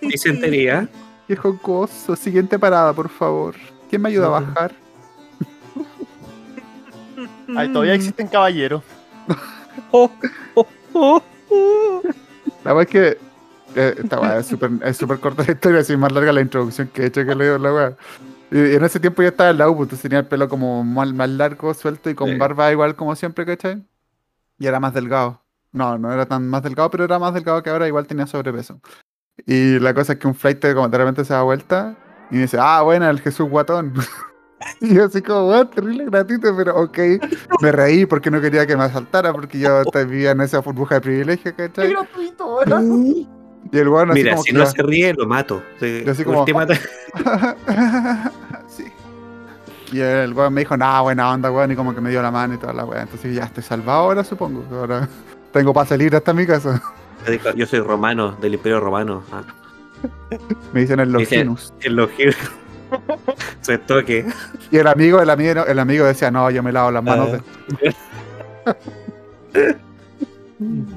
Disentería. 0.00 0.88
Qué 1.28 1.36
jocoso. 1.36 2.16
Siguiente 2.16 2.58
parada, 2.58 2.94
por 2.94 3.10
favor. 3.10 3.54
¿Quién 3.90 4.00
me 4.02 4.08
ayuda 4.08 4.26
a 4.26 4.40
bajar? 4.40 4.72
Ay, 7.54 7.70
todavía 7.72 7.94
existen 7.94 8.28
caballeros. 8.28 8.82
La 12.64 12.74
verdad 12.74 12.82
es 12.82 12.88
que 12.88 13.18
eh, 13.76 13.94
esta 13.98 14.20
weá 14.20 14.38
es 14.38 14.46
súper 14.46 14.70
es 14.82 14.98
corta 15.20 15.44
la 15.46 15.52
historia, 15.52 15.80
así 15.80 15.96
más 15.96 16.12
larga 16.12 16.32
la 16.32 16.40
introducción 16.40 16.88
que 16.88 17.02
he 17.02 17.06
hecho 17.06 17.24
que 17.24 17.34
leo 17.34 17.58
la 17.58 17.72
weá. 17.74 17.92
Y, 18.50 18.58
y 18.58 18.74
en 18.76 18.84
ese 18.84 18.98
tiempo 18.98 19.22
yo 19.22 19.28
estaba 19.28 19.50
en 19.50 19.58
la 19.58 19.68
U, 19.68 19.76
pues, 19.76 19.86
entonces 19.86 20.02
tenía 20.02 20.20
el 20.20 20.26
pelo 20.26 20.48
como 20.48 20.82
más, 20.82 21.12
más 21.12 21.28
largo, 21.28 21.74
suelto 21.74 22.08
y 22.08 22.14
con 22.14 22.30
Sí. 22.30 22.36
barba 22.36 22.72
igual 22.72 22.96
como 22.96 23.14
siempre, 23.14 23.44
¿cachai? 23.44 23.82
Y 24.58 24.66
era 24.66 24.80
más 24.80 24.94
delgado. 24.94 25.42
No, 25.72 25.98
no 25.98 26.10
era 26.10 26.24
tan 26.24 26.48
más 26.48 26.62
delgado, 26.62 26.90
pero 26.90 27.04
era 27.04 27.18
más 27.18 27.34
delgado 27.34 27.62
que 27.62 27.68
ahora, 27.70 27.86
igual 27.86 28.06
tenía 28.06 28.26
sobrepeso. 28.26 28.80
Y 29.46 29.78
la 29.78 29.94
cosa 29.94 30.14
es 30.14 30.18
que 30.18 30.26
un 30.26 30.34
flight 30.34 30.60
como 30.74 30.88
de 30.88 30.98
repente 30.98 31.24
se 31.24 31.32
da 31.32 31.42
vuelta 31.42 31.94
y 32.30 32.36
me 32.36 32.42
dice, 32.42 32.58
ah, 32.60 32.82
bueno, 32.82 33.08
el 33.08 33.20
Jesús 33.20 33.48
guatón. 33.48 33.94
y 34.80 34.94
yo 34.94 35.04
así 35.04 35.22
como, 35.22 35.48
what, 35.48 35.68
terrible 35.68 36.06
gratuito, 36.06 36.54
pero 36.56 36.76
ok. 36.82 36.98
Me 37.62 37.72
reí 37.72 38.06
porque 38.06 38.30
no 38.30 38.40
quería 38.40 38.66
que 38.66 38.76
me 38.76 38.84
asaltara, 38.84 39.32
porque 39.32 39.58
yo 39.58 39.82
vivía 40.06 40.32
en 40.32 40.40
esa 40.40 40.60
burbuja 40.60 40.96
de 40.96 41.00
privilegio, 41.00 41.54
¿cachai? 41.56 41.90
gratuito, 41.90 42.56
weón. 42.56 43.28
Y 43.72 43.78
el 43.78 43.88
weón 43.88 44.10
así 44.10 44.20
Mira, 44.20 44.32
como 44.32 44.42
si 44.44 44.52
que 44.52 44.58
no 44.58 44.66
se 44.66 44.82
ríe, 44.82 45.14
lo 45.14 45.26
mato. 45.26 45.62
Sí, 45.80 46.02
Yo 46.04 46.12
así 46.12 46.24
como- 46.24 46.44
sí. 48.68 48.84
Y 49.92 50.00
el 50.00 50.34
weón 50.34 50.52
me 50.52 50.60
dijo, 50.60 50.76
nah, 50.76 51.00
buena 51.00 51.30
onda, 51.30 51.50
weón, 51.50 51.72
y 51.72 51.76
como 51.76 51.94
que 51.94 52.00
me 52.00 52.10
dio 52.10 52.22
la 52.22 52.30
mano 52.30 52.54
y 52.54 52.58
toda 52.58 52.72
la 52.72 52.84
weón. 52.84 53.02
Entonces 53.02 53.34
ya 53.34 53.44
estoy 53.44 53.62
salvado 53.62 54.00
ahora, 54.00 54.24
supongo. 54.24 54.64
Ahora 54.72 55.08
tengo 55.52 55.72
para 55.72 55.88
salir 55.88 56.14
hasta 56.14 56.32
mi 56.32 56.46
casa. 56.46 56.82
Dijo, 57.26 57.50
Yo 57.54 57.66
soy 57.66 57.80
romano, 57.80 58.32
del 58.40 58.54
Imperio 58.54 58.80
Romano. 58.80 59.22
Ah, 59.32 59.42
Me 60.72 60.80
dicen 60.80 61.00
el 61.00 61.10
Longinus. 61.12 61.72
el 61.80 61.96
Longir. 61.96 62.34
Su 63.60 63.76
toque. 63.78 64.24
Y 64.70 64.76
el 64.78 64.86
amigo, 64.86 65.20
el 65.20 65.28
amigo, 65.30 65.66
el 65.66 65.78
amigo 65.78 66.04
decía, 66.06 66.30
no, 66.30 66.50
yo 66.50 66.62
me 66.62 66.72
lavo 66.72 66.90
las 66.90 67.02
manos. 67.04 67.28
Ah. 68.64 68.74
de-". 69.52 69.76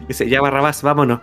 Dice, 0.07 0.27
ya 0.29 0.41
Barrabás, 0.41 0.81
vámonos. 0.81 1.19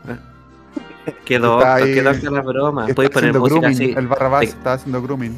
Quedó, 1.25 1.59
Está 1.61 1.77
quedó 1.85 2.11
acá 2.11 2.31
la 2.31 2.41
broma. 2.43 2.83
Está 2.83 2.95
Puedes 2.95 3.11
poner 3.11 3.31
haciendo 3.31 3.41
música 3.41 3.61
grooming. 3.61 3.75
así 3.75 3.95
El 3.99 4.07
Barrabás 4.09 4.41
de- 4.41 4.47
estaba 4.47 4.75
haciendo 4.75 5.03
grooming. 5.03 5.35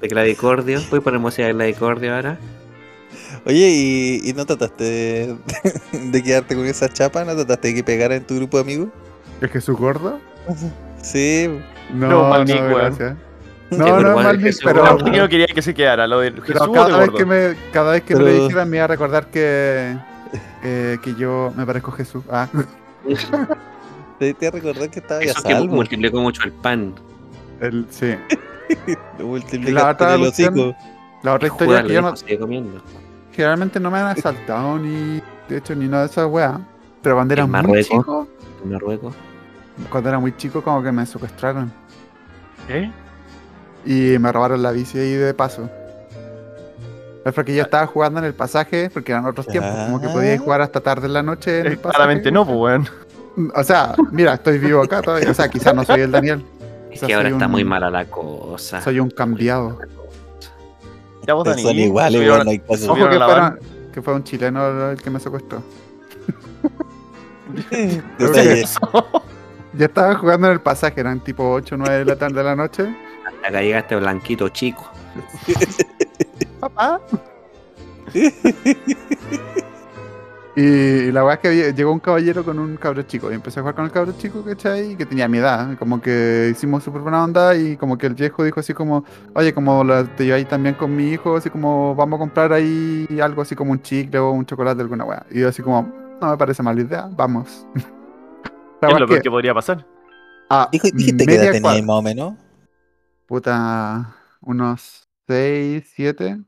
de 0.00 0.08
Clavicordio. 0.08 0.80
Puedes 0.90 1.04
poner 1.04 1.20
música 1.20 1.46
de 1.46 1.52
Clavicordio 1.54 2.14
ahora. 2.14 2.38
Oye, 3.46 3.68
¿y, 3.70 4.20
y 4.28 4.32
no 4.34 4.44
trataste 4.46 4.84
de, 4.84 5.36
de 6.10 6.22
quedarte 6.22 6.54
con 6.54 6.66
esa 6.66 6.88
chapa? 6.88 7.24
¿No 7.24 7.34
trataste 7.34 7.68
de 7.68 7.74
que 7.74 7.84
pegara 7.84 8.14
en 8.16 8.24
tu 8.24 8.36
grupo 8.36 8.56
de 8.58 8.62
amigos? 8.62 8.88
¿Es 9.40 9.50
Jesús 9.50 9.76
gordo? 9.76 10.18
Sí. 11.02 11.48
No, 11.92 12.08
No, 12.08 12.22
no, 12.22 12.28
mal 12.28 12.46
weón. 12.46 12.74
gracias. 12.74 13.16
No, 13.72 14.00
no, 14.00 14.16
mal 14.16 14.38
pero, 14.62 14.82
gordo. 14.82 15.06
Yo 15.10 15.22
no 15.22 15.28
quería 15.30 15.46
que 15.46 15.62
se 15.62 15.72
quedara, 15.72 16.06
lo 16.06 16.18
pero 16.20 16.42
Jesús 16.42 16.60
o 16.60 16.66
de 16.66 16.72
cada, 16.74 16.98
vez 16.98 17.06
gordo. 17.10 17.16
que 17.18 17.24
me, 17.24 17.56
cada 17.72 17.92
vez 17.92 18.02
que 18.02 18.14
me 18.14 18.20
Pero- 18.24 18.36
lo 18.36 18.42
dijeran 18.44 18.68
me 18.68 18.76
iba 18.76 18.84
a 18.84 18.88
recordar 18.88 19.26
que, 19.28 19.96
eh, 20.62 20.98
que 21.02 21.14
yo 21.14 21.52
me 21.56 21.64
parezco 21.64 21.90
a 21.90 21.94
Jesús. 21.94 22.22
Ah, 22.30 22.48
Te, 24.18 24.34
te 24.34 24.50
recordar 24.50 24.90
que 24.90 25.00
estaba 25.00 25.24
ya 25.24 25.30
Eso 25.32 25.42
que 25.42 25.52
salvo. 25.54 25.74
multiplicó 25.74 26.20
mucho 26.20 26.42
el 26.44 26.52
pan. 26.52 26.94
el, 27.60 27.86
sí. 27.90 28.14
Lo 29.18 29.36
en 29.38 29.66
el 29.66 29.78
hocico. 30.28 30.74
La 31.22 31.34
otra 31.34 31.48
historia 31.48 31.80
es 31.80 31.86
que 31.86 31.92
yo 31.94 32.02
no, 32.02 32.16
sigue 32.16 32.38
comiendo. 32.38 32.80
generalmente 33.32 33.78
no 33.80 33.90
me 33.90 33.98
han 33.98 34.06
asaltado 34.18 34.78
ni, 34.78 35.22
de 35.48 35.56
hecho, 35.58 35.74
ni 35.74 35.86
nada 35.88 36.04
de 36.04 36.10
esa 36.10 36.26
weá. 36.26 36.60
Pero 37.02 37.16
cuando 37.16 37.34
era 37.34 37.44
muy 37.44 37.52
Marruecos. 37.52 37.86
chico, 37.88 38.28
En 38.64 38.70
Marruecos. 38.72 39.14
cuando 39.90 40.08
era 40.08 40.18
muy 40.18 40.36
chico 40.36 40.62
como 40.62 40.82
que 40.82 40.92
me 40.92 41.04
secuestraron. 41.06 41.72
¿Eh? 42.68 42.90
Y 43.84 44.18
me 44.18 44.30
robaron 44.30 44.62
la 44.62 44.70
bici 44.72 44.98
ahí 44.98 45.12
de 45.14 45.34
paso. 45.34 45.68
Es 47.24 47.32
porque 47.32 47.54
yo 47.54 47.62
estaba 47.62 47.86
jugando 47.86 48.18
en 48.18 48.26
el 48.26 48.34
pasaje, 48.34 48.90
porque 48.92 49.12
eran 49.12 49.24
otros 49.26 49.46
tiempos, 49.46 49.70
como 49.86 50.00
que 50.00 50.08
podía 50.08 50.36
jugar 50.38 50.60
hasta 50.60 50.80
tarde 50.80 51.06
en 51.06 51.12
la 51.12 51.22
noche 51.22 51.60
en 51.60 51.66
el 51.66 51.72
Eh, 51.74 51.76
pasaje. 51.76 51.96
Claramente 51.96 52.32
no, 52.32 52.44
pues, 52.44 52.56
weón. 52.58 52.88
O 53.54 53.62
sea, 53.64 53.94
mira, 54.10 54.34
estoy 54.34 54.58
vivo 54.58 54.82
acá 54.82 55.00
todavía. 55.02 55.30
O 55.30 55.34
sea, 55.34 55.48
quizás 55.48 55.74
no 55.74 55.84
soy 55.84 56.00
el 56.02 56.10
Daniel. 56.10 56.44
Es 56.90 56.96
O 56.96 56.98
sea, 57.00 57.08
que 57.08 57.14
ahora 57.14 57.28
está 57.30 57.46
un- 57.46 57.52
muy 57.52 57.64
mala 57.64 57.90
la 57.90 58.04
cosa. 58.06 58.80
Soy 58.82 58.98
un 59.00 59.08
cambiado. 59.10 59.78
Ya 61.26 61.34
vos, 61.34 61.44
Dani. 61.44 61.62
Son 61.62 61.76
iguales, 61.76 62.20
subieron- 62.20 62.34
weón, 62.34 62.44
no 62.46 62.50
hay 62.50 62.58
caso. 62.58 62.92
Ojo 62.92 63.08
que, 63.08 63.16
fuera- 63.16 63.58
que 63.92 64.02
fue 64.02 64.14
un 64.14 64.24
chileno 64.24 64.90
el 64.90 65.00
que 65.02 65.10
me 65.10 65.20
secuestró. 65.20 65.62
Yo 69.74 69.86
estaba 69.86 70.14
jugando 70.16 70.46
en 70.48 70.52
el 70.54 70.60
pasaje, 70.60 71.00
eran 71.00 71.20
tipo 71.20 71.50
8 71.50 71.74
o 71.74 71.78
9 71.78 71.98
de 72.00 72.04
la 72.04 72.16
tarde 72.16 72.36
de 72.38 72.44
la 72.44 72.56
noche. 72.56 72.94
Acá 73.46 73.60
llegaste 73.62 73.96
blanquito 73.96 74.48
chico. 74.50 74.90
Papá. 76.60 77.00
Y 80.54 81.10
la 81.12 81.24
weá 81.24 81.34
es 81.34 81.40
que 81.40 81.72
llegó 81.72 81.92
un 81.92 81.98
caballero 82.00 82.44
con 82.44 82.58
un 82.58 82.76
cabro 82.76 83.02
chico 83.04 83.30
y 83.32 83.34
empecé 83.34 83.60
a 83.60 83.62
jugar 83.62 83.74
con 83.74 83.86
el 83.86 83.90
cabro 83.90 84.12
chico, 84.18 84.44
¿cachai? 84.44 84.96
Que 84.96 85.06
tenía 85.06 85.26
mi 85.26 85.38
edad, 85.38 85.78
como 85.78 86.00
que 86.02 86.50
hicimos 86.52 86.84
súper 86.84 87.00
buena 87.00 87.24
onda 87.24 87.56
y 87.56 87.78
como 87.78 87.96
que 87.96 88.06
el 88.06 88.14
viejo 88.14 88.44
dijo 88.44 88.60
así 88.60 88.74
como, 88.74 89.02
oye, 89.34 89.54
como 89.54 89.82
la, 89.82 90.04
te 90.04 90.26
lleváis 90.26 90.46
también 90.46 90.74
con 90.74 90.94
mi 90.94 91.08
hijo, 91.08 91.36
así 91.36 91.48
como 91.48 91.94
vamos 91.94 92.18
a 92.18 92.20
comprar 92.20 92.52
ahí 92.52 93.06
algo 93.22 93.40
así 93.40 93.56
como 93.56 93.72
un 93.72 93.80
chicle 93.80 94.18
o 94.18 94.30
un 94.30 94.44
chocolate, 94.44 94.82
alguna 94.82 95.04
weá. 95.04 95.24
Y 95.30 95.40
yo 95.40 95.48
así 95.48 95.62
como, 95.62 95.90
no 96.20 96.30
me 96.30 96.36
parece 96.36 96.62
mala 96.62 96.80
idea, 96.82 97.08
vamos. 97.10 97.66
La 98.82 98.88
¿Qué 98.88 98.94
es 98.94 99.00
lo 99.00 99.06
que 99.06 99.20
que 99.20 99.30
podría 99.30 99.54
pasar? 99.54 99.86
a 100.50 100.68
Dijo- 100.70 100.88
Dijiste 100.92 101.24
que 101.24 101.34
edad 101.34 101.52
tenías 101.52 101.82
más 101.84 101.96
o 101.96 102.02
menos. 102.02 102.34
Puta, 103.26 104.14
unos 104.42 105.08
6, 105.28 105.90
7. 105.94 106.40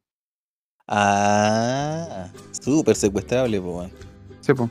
Ah, 0.86 2.26
súper 2.52 2.94
secuestrable, 2.94 3.60
pues, 3.60 3.74
weón. 3.74 3.90
Sí, 4.40 4.52
po. 4.54 4.68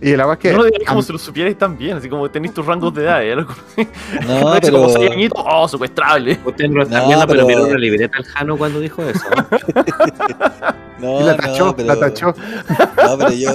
Y 0.00 0.16
la 0.16 0.26
verdad 0.26 0.46
es 0.46 0.52
No 0.52 0.58
lo 0.58 0.64
que. 0.64 0.70
digáis 0.72 0.88
como 0.88 1.02
si 1.02 1.12
lo 1.12 1.18
supierais 1.18 1.56
tan 1.56 1.78
bien, 1.78 1.96
así 1.96 2.08
como 2.08 2.28
tenéis 2.28 2.52
tus 2.54 2.66
rangos 2.66 2.92
de 2.94 3.02
edad. 3.04 3.22
¿eh? 3.24 3.36
No, 3.36 3.46
No, 4.26 4.40
como 4.40 4.60
pero. 4.60 4.88
6 4.88 5.10
añitos, 5.12 5.44
oh, 5.46 5.68
secuestrable. 5.68 6.40
Usted 6.44 6.68
no 6.68 6.82
está 6.82 7.00
No, 7.02 7.06
viendo, 7.06 7.26
pero 7.26 7.46
pero- 7.46 7.58
miró 7.58 7.68
una 7.68 7.78
libreta 7.78 8.18
al 8.18 8.24
Jano 8.24 8.56
cuando 8.56 8.80
dijo 8.80 9.02
eso. 9.02 9.20
No, 10.98 11.20
y 11.20 11.24
la 11.24 11.36
tachó, 11.36 11.66
no, 11.66 11.76
pero, 11.76 11.88
la 11.88 11.98
tachó. 11.98 12.26
No, 12.28 13.18
pero 13.18 13.32
yo 13.32 13.50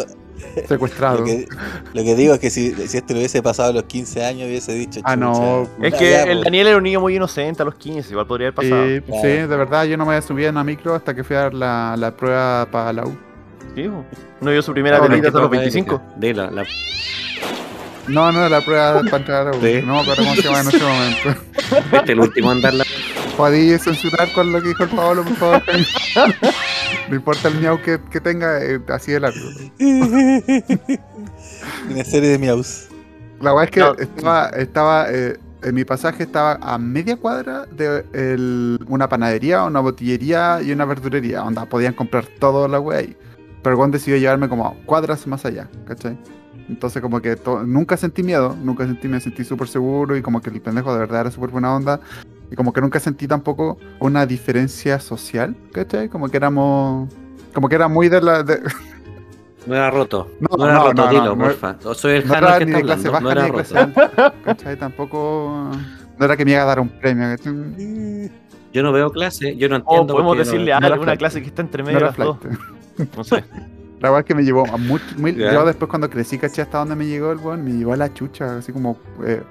Secuestrado. 0.68 1.20
lo 1.20 1.26
que, 1.26 1.48
lo 1.94 2.04
que 2.04 2.16
digo 2.16 2.34
es 2.34 2.40
que 2.40 2.50
si, 2.50 2.72
si 2.88 2.98
esto 2.98 3.14
lo 3.14 3.20
hubiese 3.20 3.42
pasado 3.42 3.70
a 3.70 3.74
los 3.74 3.84
15 3.84 4.24
años, 4.26 4.48
hubiese 4.48 4.74
dicho. 4.74 5.00
Ah, 5.04 5.16
no, 5.16 5.68
Es 5.82 5.94
que 5.96 6.12
ya, 6.12 6.24
el 6.24 6.38
pues. 6.38 6.44
Daniel 6.46 6.68
era 6.68 6.78
un 6.78 6.84
niño 6.84 7.00
muy 7.02 7.16
inocente 7.16 7.62
a 7.62 7.66
los 7.66 7.76
15, 7.76 8.10
igual 8.12 8.28
podría 8.28 8.48
haber 8.50 8.56
pasado. 8.56 8.86
Sí, 8.86 9.02
Claro. 9.02 9.22
sí, 9.22 9.28
de 9.28 9.48
verdad, 9.48 9.84
yo 9.86 9.98
no 9.98 10.06
me 10.06 10.14
había 10.16 10.22
subido 10.22 10.50
en 10.50 10.56
la 10.56 10.64
micro 10.64 10.96
hasta 10.96 11.14
que 11.14 11.24
fui 11.24 11.36
a 11.36 11.40
dar 11.42 11.54
la, 11.54 11.96
la 11.98 12.16
prueba 12.16 12.68
para 12.72 12.94
la 12.94 13.06
U. 13.06 13.18
Sí, 13.76 13.84
no 14.42 14.52
dio 14.52 14.62
su 14.62 14.74
primera 14.74 14.98
No, 14.98 15.04
hasta 15.04 15.16
los 15.18 15.32
Toca, 15.34 15.48
25. 15.48 16.02
Dilo, 16.18 16.50
la- 16.50 16.66
No, 18.08 18.32
no, 18.32 18.48
la 18.50 18.62
prueba 18.62 19.02
para 19.04 19.18
entrar 19.18 19.48
a 19.48 19.52
la 19.52 19.58
U. 19.58 19.62
Sí. 19.62 19.82
No 19.86 20.00
acuerdo 20.00 20.24
cómo 20.24 20.36
se 20.36 20.42
llama 20.44 20.62
en 20.62 20.68
ese 20.70 20.80
momento. 20.84 21.30
este 21.92 21.98
es 22.04 22.10
el 22.10 22.20
último 22.20 22.52
en 22.52 22.62
dar 22.62 22.74
la. 22.74 22.86
Podí 23.38 23.78
censurar 23.78 24.32
con 24.34 24.52
lo 24.52 24.62
que 24.62 24.70
dijo 24.70 24.84
el 24.84 24.90
Pablo, 24.90 25.24
por 25.24 25.36
favor. 25.36 25.62
no 27.10 27.16
importa 27.16 27.48
el 27.50 27.60
miau 27.60 27.80
que, 27.82 28.00
que 28.10 28.20
tenga, 28.20 28.64
eh, 28.64 28.80
así 28.90 29.12
de 29.12 29.20
largo. 29.20 29.40
Una 31.90 32.04
serie 32.04 32.30
de 32.30 32.40
miaus. 32.40 32.88
La 33.40 33.52
verdad 33.54 33.66
es 33.66 33.72
que 33.72 33.80
No. 33.82 33.94
estaba, 33.96 34.50
estaba 34.50 35.06
eh, 35.12 35.38
en 35.62 35.76
mi 35.76 35.86
pasaje 35.86 36.24
estaba 36.24 36.54
a 36.62 36.78
media 36.80 37.16
cuadra 37.18 37.66
de 37.68 38.04
el- 38.14 38.80
una 38.88 39.08
panadería, 39.08 39.64
una 39.64 39.80
botillería 39.82 40.60
y 40.64 40.72
una 40.72 40.86
verdurería, 40.86 41.42
donde 41.42 41.64
podían 41.68 41.94
comprar 41.94 42.26
todo 42.40 42.68
la 42.68 42.80
wea 42.80 43.00
ahí. 43.00 43.16
Pero 43.62 43.78
weón 43.78 43.92
decidió 43.92 44.18
llevarme 44.18 44.50
como 44.50 44.76
cuadras 44.86 45.28
más 45.28 45.46
allá, 45.46 45.68
¿cachai? 45.88 46.18
Entonces 46.70 47.02
como 47.02 47.22
que 47.22 47.38
nunca 47.66 47.96
sentí 47.98 48.24
miedo, 48.24 48.56
nunca 48.62 48.86
sentí, 48.86 49.08
me 49.08 49.20
sentí 49.20 49.44
súper 49.46 49.68
seguro 49.68 50.18
y 50.18 50.22
como 50.24 50.42
que 50.42 50.50
el 50.50 50.60
pendejo 50.60 50.92
de 50.94 51.00
verdad 51.00 51.22
era 51.22 51.32
súper 51.32 51.50
buena 51.52 51.74
onda. 51.76 52.00
Y 52.52 52.56
como 52.56 52.72
que 52.74 52.80
nunca 52.82 53.00
sentí 53.00 53.28
tampoco 53.28 53.78
una 54.00 54.26
diferencia 54.26 55.00
social, 55.00 55.56
¿cachai? 55.74 56.10
Como 56.10 56.30
que 56.30 56.38
éramos... 56.38 57.10
Como 57.54 57.68
que 57.70 57.76
era 57.76 57.88
muy 57.88 58.08
de 58.10 58.22
la... 58.22 58.44
de- 58.44 58.62
No 59.66 59.76
era 59.76 59.90
roto. 59.92 60.30
No, 60.40 60.56
No, 60.58 60.66
era 60.66 60.74
no, 60.76 60.84
roto, 60.86 61.06
no, 61.06 61.10
dilo, 61.10 61.38
porfa. 61.38 61.76
Soy 61.94 62.18
el 62.18 62.28
no 62.28 62.36
era 62.36 62.60
ni 62.60 62.72
de 62.72 62.82
clase 62.84 63.10
baja 63.10 63.22
No 63.24 63.30
ni 63.30 63.36
de 63.36 63.48
roto. 63.48 63.54
clase 63.54 63.78
alta, 63.78 64.34
¿cachai? 64.46 64.78
Tampoco... 64.78 65.72
No 66.18 66.26
era 66.26 66.36
que 66.38 66.46
me 66.46 66.52
iba 66.52 66.62
a 66.62 66.66
dar 66.66 66.80
un 66.80 66.90
premio, 66.90 67.28
¿cachai? 67.36 68.32
Yo 68.74 68.84
no 68.84 68.92
veo 68.92 69.12
clase, 69.12 69.56
yo 69.58 69.68
no 69.70 69.76
O 69.78 69.80
entiendo. 69.80 70.14
podemos 70.14 70.38
decirle 70.38 70.72
a 70.74 70.78
alguna 70.78 71.04
flight. 71.04 71.20
clase 71.20 71.42
que 71.42 71.48
está 71.48 71.62
entre 71.62 71.84
No 71.84 71.88
medio 71.88 72.00
de 72.00 72.06
las 72.06 72.18
dos. 72.18 72.38
No 73.16 73.24
sé. 73.24 73.44
La 74.00 74.10
verdad 74.10 74.20
es 74.22 74.26
que 74.26 74.36
me 74.36 74.44
llevó 74.44 74.66
a 74.68 74.78
muy. 74.78 75.00
Yo 75.36 75.66
después 75.66 75.90
cuando 75.90 76.10
crecí, 76.10 76.38
caché 76.38 76.62
hasta 76.64 76.80
donde 76.80 76.96
me 76.96 77.06
llegó 77.08 77.32
el 77.32 77.38
weón, 77.40 77.64
me 77.64 77.72
llevó 77.72 77.94
a 77.94 77.98
la 77.98 78.14
chucha, 78.14 78.58
así 78.58 78.72
como 78.72 78.98
eh, 79.26 79.42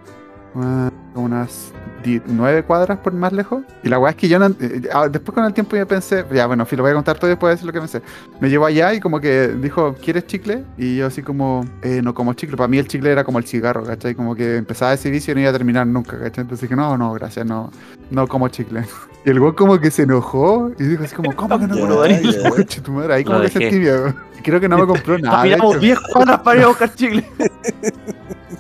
una- 0.57 0.93
unas 1.15 1.73
di- 2.05 2.21
nueve 2.27 2.63
cuadras 2.63 2.99
por 2.99 3.13
más 3.13 3.33
lejos. 3.33 3.63
Y 3.83 3.89
la 3.89 3.99
weá 3.99 4.11
es 4.11 4.17
que 4.17 4.29
yo 4.29 4.39
no, 4.39 4.47
eh, 4.61 4.83
ah, 4.93 5.09
después 5.09 5.35
con 5.35 5.45
el 5.45 5.53
tiempo 5.55 5.77
ya 5.77 5.87
pensé, 5.87 6.25
ya 6.33 6.47
bueno, 6.47 6.67
lo 6.71 6.83
voy 6.83 6.91
a 6.91 6.95
contar 6.95 7.19
todo 7.19 7.29
y 7.29 7.33
después 7.33 7.55
decir 7.55 7.67
lo 7.67 7.73
que 7.73 7.79
pensé. 7.79 8.03
Me 8.41 8.49
llevó 8.51 8.67
allá 8.67 8.93
y 8.95 9.01
como 9.01 9.19
que 9.21 9.49
dijo, 9.49 9.95
¿quieres 9.95 10.27
chicle? 10.27 10.65
Y 10.77 10.97
yo 10.97 11.07
así 11.07 11.23
como, 11.23 11.65
eh, 11.83 12.01
no 12.03 12.15
como 12.15 12.35
chicle. 12.35 12.57
Para 12.57 12.69
mí 12.69 12.79
el 12.79 12.87
chicle 12.87 13.11
era 13.11 13.25
como 13.25 13.39
el 13.39 13.45
cigarro, 13.47 13.83
¿cachai? 13.85 14.15
Como 14.15 14.35
que 14.35 14.57
empezaba 14.57 14.93
ese 14.93 15.11
vicio 15.11 15.33
y 15.33 15.35
no 15.37 15.41
iba 15.43 15.51
a 15.51 15.55
terminar 15.55 15.87
nunca, 15.87 16.19
¿cachai? 16.19 16.43
Entonces 16.43 16.63
dije, 16.69 16.77
no, 16.77 16.97
no, 16.99 17.13
gracias, 17.15 17.47
no, 17.47 17.71
no 18.11 18.27
como 18.27 18.49
chicle. 18.49 18.85
Y 19.25 19.31
el 19.31 19.41
weón 19.41 19.55
como 19.57 19.81
que 19.81 19.91
se 19.91 20.03
enojó 20.03 20.71
y 20.79 20.85
dijo 20.85 21.03
así 21.03 21.17
como, 21.17 21.35
¿cómo 21.35 21.59
que 21.59 21.67
no 21.67 22.07
ya. 22.07 22.49
Conche 22.51 22.81
tu 22.81 22.93
madre, 22.93 23.15
Ahí 23.15 23.25
Lo 23.25 23.33
como 23.33 23.43
que 23.43 23.49
sentí 23.49 23.81
miedo. 23.81 24.15
Y 24.39 24.43
creo 24.45 24.61
que 24.61 24.69
no 24.69 24.79
me 24.79 24.87
compró 24.87 25.19
nada. 25.19 25.43
de 25.43 25.55
hecho. 25.55 25.79
10 25.81 25.99
cuadras 26.13 26.41
para 26.43 26.59
ir 26.59 26.65
a 26.65 26.69
buscar 26.69 26.95
chicle. 26.95 27.27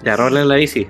Ya 0.04 0.16
rola 0.16 0.40
en 0.40 0.48
la 0.48 0.56
bici. 0.56 0.88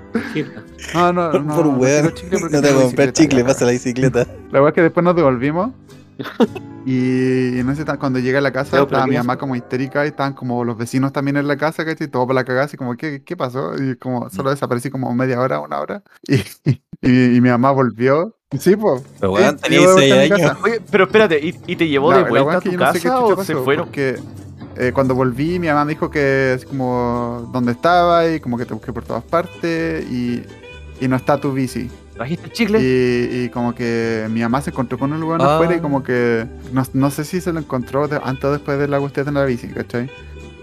No, 0.93 1.13
no, 1.13 1.31
no. 1.33 1.55
Por 1.55 1.65
no 1.65 1.77
weón. 1.77 2.13
No 2.51 2.61
te 2.61 2.71
voy 2.73 2.81
a 2.81 2.83
comprar 2.85 3.13
chicle, 3.13 3.43
pasa 3.43 3.65
la 3.65 3.71
bicicleta. 3.71 4.25
La 4.51 4.59
verdad 4.59 4.69
es 4.69 4.73
que 4.73 4.81
después 4.81 5.03
nos 5.03 5.15
devolvimos. 5.15 5.71
Y 6.89 7.59
en 7.59 7.69
ese 7.69 7.83
cuando 7.99 8.17
llegué 8.17 8.37
a 8.37 8.41
la 8.41 8.53
casa, 8.53 8.81
estaba 8.81 9.03
¿qué 9.03 9.11
mi 9.11 9.17
mamá 9.17 9.37
como 9.37 9.57
histérica 9.57 10.05
y 10.05 10.07
estaban 10.07 10.31
como 10.31 10.63
los 10.63 10.77
vecinos 10.77 11.11
también 11.11 11.35
en 11.35 11.45
la 11.45 11.57
casa, 11.57 11.83
¿cachai? 11.83 12.07
Todo 12.07 12.25
por 12.27 12.33
la 12.33 12.45
cagada, 12.45 12.63
así 12.63 12.77
como, 12.77 12.95
¿qué, 12.95 13.23
qué 13.25 13.35
pasó? 13.35 13.73
Y 13.75 13.97
como 13.97 14.29
solo 14.29 14.51
desaparecí 14.51 14.89
como 14.89 15.13
media 15.13 15.41
hora, 15.41 15.59
una 15.59 15.81
hora. 15.81 16.01
Y, 16.29 16.71
y, 17.01 17.35
y 17.35 17.41
mi 17.41 17.49
mamá 17.49 17.71
volvió. 17.71 18.37
Sí, 18.57 18.77
pues. 18.77 19.03
Pero 19.19 19.55
tenía 19.57 20.23
años. 20.23 20.39
casa. 20.39 20.57
Oye, 20.63 20.81
espérate, 20.89 21.45
¿y, 21.45 21.59
y 21.67 21.75
te 21.75 21.89
llevó 21.89 22.11
La- 22.11 22.23
de 22.23 22.29
vuelta 22.29 22.51
a 22.53 22.57
es 22.57 22.63
que 22.63 22.69
tu 22.69 22.75
yo 22.75 22.79
no 22.79 22.93
sé 22.93 22.99
casa 23.01 23.19
o 23.19 23.29
se 23.29 23.35
pasó, 23.35 23.63
fueron? 23.65 23.85
Porque 23.87 24.17
eh, 24.79 24.91
cuando 24.93 25.15
volví, 25.15 25.59
mi 25.59 25.67
mamá 25.67 25.85
me 25.85 25.93
dijo 25.93 26.09
que 26.09 26.53
es 26.53 26.65
como 26.65 27.49
dónde 27.53 27.71
estaba 27.73 28.27
y 28.29 28.39
como 28.39 28.57
que 28.57 28.65
te 28.65 28.73
busqué 28.73 28.93
por 28.93 29.03
todas 29.03 29.23
partes 29.23 30.05
y, 30.09 30.43
y 30.99 31.07
no 31.07 31.15
está 31.15 31.37
tu 31.39 31.51
bici. 31.53 31.89
¿Trajiste 32.15 32.49
chicle? 32.51 32.79
Y, 32.81 33.43
y 33.45 33.49
como 33.49 33.75
que 33.75 34.27
mi 34.31 34.41
mamá 34.41 34.59
se 34.61 34.71
encontró 34.71 34.97
con 34.97 35.13
un 35.13 35.19
lugar 35.19 35.39
Ah. 35.41 35.55
afuera 35.55 35.75
y 35.75 35.79
como 35.79 36.01
que 36.03 36.45
no, 36.73 36.83
no 36.93 37.11
sé 37.11 37.23
si 37.25 37.41
se 37.41 37.53
lo 37.53 37.59
encontró 37.59 38.09
antes 38.23 38.43
o 38.45 38.51
después 38.51 38.79
de 38.79 38.87
la 38.87 38.99
cuestión 38.99 39.25
de 39.27 39.31
la 39.33 39.45
bici, 39.45 39.67
¿cachai? 39.67 40.09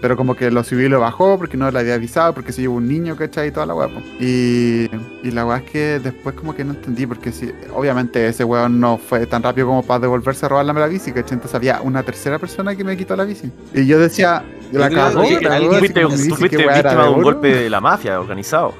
Pero 0.01 0.17
como 0.17 0.35
que 0.35 0.51
lo 0.51 0.63
subió 0.63 0.85
y 0.85 0.89
lo 0.89 0.99
bajó 0.99 1.37
porque 1.37 1.57
no 1.57 1.71
le 1.71 1.79
había 1.79 1.95
avisado, 1.95 2.33
porque 2.33 2.51
se 2.51 2.61
llevó 2.61 2.75
un 2.75 2.87
niño, 2.87 3.15
¿cachai? 3.15 3.47
Y 3.47 3.51
toda 3.51 3.65
la 3.65 3.75
weá. 3.75 3.89
Y, 4.19 4.89
y 5.23 5.31
la 5.31 5.45
weá 5.45 5.57
es 5.57 5.63
que 5.63 5.99
después 5.99 6.35
como 6.35 6.53
que 6.55 6.63
no 6.63 6.73
entendí, 6.73 7.07
porque 7.07 7.31
si, 7.31 7.51
obviamente 7.73 8.27
ese 8.27 8.43
weón 8.43 8.79
no 8.79 8.97
fue 8.97 9.25
tan 9.25 9.41
rápido 9.41 9.67
como 9.67 9.83
para 9.83 10.01
devolverse 10.01 10.45
a 10.45 10.49
robarme 10.49 10.79
la 10.79 10.87
bici, 10.87 11.11
¿cachai? 11.11 11.33
Entonces 11.33 11.55
había 11.55 11.81
una 11.81 12.03
tercera 12.03 12.37
persona 12.37 12.75
que 12.75 12.83
me 12.83 12.95
quitó 12.97 13.15
la 13.15 13.23
bici. 13.23 13.51
Y 13.73 13.85
yo 13.85 13.99
decía, 13.99 14.43
Yo 14.71 14.79
la 14.79 14.89
cagó, 14.89 15.23
la 15.41 15.59
Tú 15.59 15.75
fuiste, 15.75 16.01
como 16.03 16.15
mi 16.15 16.21
tú 16.21 16.23
bici, 16.23 16.37
fuiste 16.37 16.57
¿qué 16.57 16.67
weá 16.67 16.79
era, 16.79 16.89
víctima 16.89 17.03
de 17.05 17.13
un 17.13 17.23
golpe 17.23 17.47
de 17.55 17.69
la 17.69 17.81
mafia 17.81 18.19
organizado. 18.19 18.73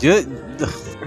Yo, 0.00 0.14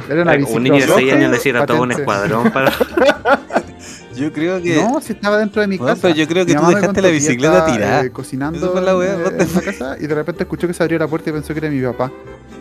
Era 0.10 0.22
una 0.22 0.36
bici 0.36 0.54
Un 0.54 0.64
niño 0.64 0.76
de 0.76 0.86
roja, 0.86 1.00
6 1.00 1.14
años 1.14 1.32
necesita 1.32 1.66
todo 1.66 1.82
un 1.82 1.92
escuadrón 1.92 2.52
para. 2.52 2.72
yo 4.20 4.34
creo 4.34 4.62
que. 4.62 4.76
No, 4.76 5.00
si 5.02 5.14
estaba 5.14 5.38
dentro 5.38 5.62
de 5.62 5.68
mi 5.68 5.78
Bueno, 5.78 5.94
casa. 5.94 6.02
pero 6.04 6.16
yo 6.16 6.28
creo 6.28 6.46
que 6.46 6.54
Mi 6.56 6.60
tú 6.62 6.68
dejaste 6.68 7.02
la 7.02 7.10
bicicleta 7.10 7.66
tirada. 7.66 8.06
eh, 8.06 8.12
cocinando 8.12 8.80
la 8.82 8.92
en, 8.92 9.24
la 9.56 9.62
casa 9.66 9.98
y 10.00 10.08
de 10.08 10.16
repente 10.16 10.44
escuchó 10.44 10.68
que 10.68 10.74
se 10.74 10.84
abrió 10.84 11.00
la 11.00 11.08
puerta 11.08 11.30
y 11.30 11.34
pensó 11.34 11.54
que 11.54 11.60
era 11.60 11.70
mi 11.70 11.82
papá. 11.82 12.12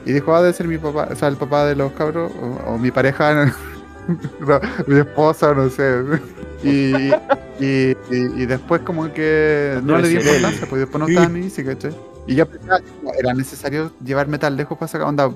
Y 0.07 0.13
dijo, 0.13 0.35
ah, 0.35 0.41
debe 0.41 0.55
ser 0.55 0.67
mi 0.69 0.79
papá, 0.79 1.09
o 1.11 1.17
sea, 1.17 1.29
el 1.29 1.37
papá 1.37 1.67
de 1.67 1.77
los 1.77 1.93
cabros, 1.93 2.33
o, 2.41 2.71
o 2.73 2.79
mi 2.79 2.91
pareja, 2.91 3.47
no, 4.41 4.61
mi 4.87 4.99
esposa, 5.01 5.53
no 5.55 5.69
sé. 5.69 6.03
Y, 6.63 7.11
y, 7.61 7.91
y- 8.11 8.43
y 8.43 8.47
después 8.47 8.81
como 8.83 9.13
que 9.13 9.79
no 9.85 9.99
le 9.99 10.09
di 10.09 10.17
importancia, 10.17 10.67
pues 10.69 10.81
después 10.81 11.01
no 11.01 11.09
estaba 11.09 11.27
en 11.27 11.33
mi 11.33 11.41
bici, 11.41 11.63
¿cachai? 11.65 11.95
Y 12.27 12.35
yo 12.35 12.47
pensaba, 12.47 12.81
era 13.19 13.33
necesario 13.35 13.93
llevarme 14.05 14.39
tan 14.39 14.57
lejos 14.57 14.77
para 14.79 14.89
sacar 14.89 15.07
onda. 15.09 15.31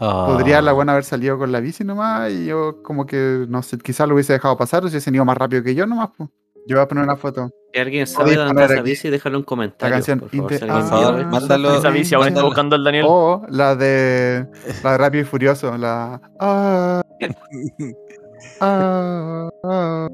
Ah. 0.00 0.26
Podría 0.28 0.60
la 0.62 0.72
buena 0.72 0.92
haber 0.92 1.04
salido 1.04 1.38
con 1.38 1.52
la 1.52 1.60
bici 1.60 1.84
nomás 1.84 2.30
y 2.32 2.46
yo 2.46 2.82
como 2.82 3.06
que, 3.06 3.46
no 3.48 3.62
sé, 3.62 3.78
quizás 3.78 4.08
lo 4.08 4.14
hubiese 4.14 4.32
dejado 4.32 4.56
pasar 4.56 4.84
o 4.84 4.88
si 4.88 4.94
hubiese 4.94 5.10
ido 5.10 5.24
más 5.24 5.36
rápido 5.36 5.62
que 5.62 5.74
yo 5.74 5.86
nomás, 5.86 6.10
pues. 6.16 6.28
Yo 6.66 6.76
voy 6.76 6.84
a 6.84 6.88
poner 6.88 7.04
una 7.04 7.16
foto. 7.16 7.50
Si 7.72 7.80
alguien 7.80 8.06
sabe 8.06 8.36
dónde 8.36 8.62
está 8.62 8.74
esa 8.74 8.82
bici, 8.82 9.10
déjalo 9.10 9.38
en 9.38 9.44
comentarios. 9.44 9.96
canción 9.96 10.20
por 10.20 10.30
favor. 10.30 10.52
Si 10.52 10.58
favor, 10.58 11.20
Ah, 11.20 11.28
mándalo. 11.28 11.76
Esa 11.76 11.90
bici 11.90 12.14
aún 12.14 12.28
está 12.28 12.42
buscando 12.44 12.76
al 12.76 12.84
Daniel. 12.84 13.04
O 13.08 13.44
la 13.48 13.74
de 13.74 14.46
la 14.84 14.92
de 14.92 14.98
Rápido 14.98 15.22
y 15.22 15.24
Furioso, 15.24 15.76
la 15.76 16.20
ah, 16.38 17.02
ah, 18.60 19.50
ah. 19.64 20.08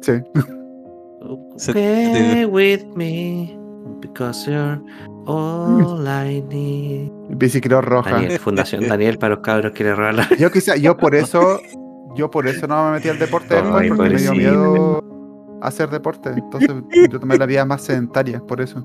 Sí. 0.00 0.12
Stay 1.56 2.44
with 2.44 2.84
me 2.96 3.63
because 4.00 4.50
you're 4.50 4.80
all 5.26 6.06
I 6.06 6.42
need. 6.48 7.10
Bicicleta 7.30 7.80
roja. 7.80 8.10
Daniel, 8.10 8.38
Fundación 8.38 8.86
Daniel 8.88 9.18
para 9.18 9.34
los 9.34 9.44
cabros 9.44 9.72
quiere 9.72 9.94
robar 9.94 10.14
la. 10.14 10.28
Yo 10.36 10.50
quizá, 10.50 10.76
yo 10.76 10.96
por 10.96 11.14
eso, 11.14 11.60
yo 12.14 12.30
por 12.30 12.46
eso 12.46 12.66
no 12.66 12.86
me 12.86 12.92
metí 12.92 13.08
al 13.08 13.18
deporte 13.18 13.54
después, 13.54 13.88
porque 13.88 14.14
me 14.14 14.20
dio 14.20 14.32
miedo 14.32 15.04
hacer 15.62 15.90
deporte. 15.90 16.30
Entonces 16.30 16.70
yo 17.10 17.20
tomé 17.20 17.38
la 17.38 17.46
vida 17.46 17.64
más 17.64 17.82
sedentaria, 17.82 18.40
por 18.40 18.60
eso. 18.60 18.84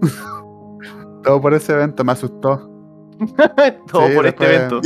Todo 1.22 1.40
por 1.40 1.52
ese 1.54 1.72
evento 1.72 2.04
me 2.04 2.12
asustó. 2.12 2.70
Todo 3.90 4.08
Sí, 4.08 4.14
por 4.14 4.26
este 4.26 4.44
evento. 4.46 4.80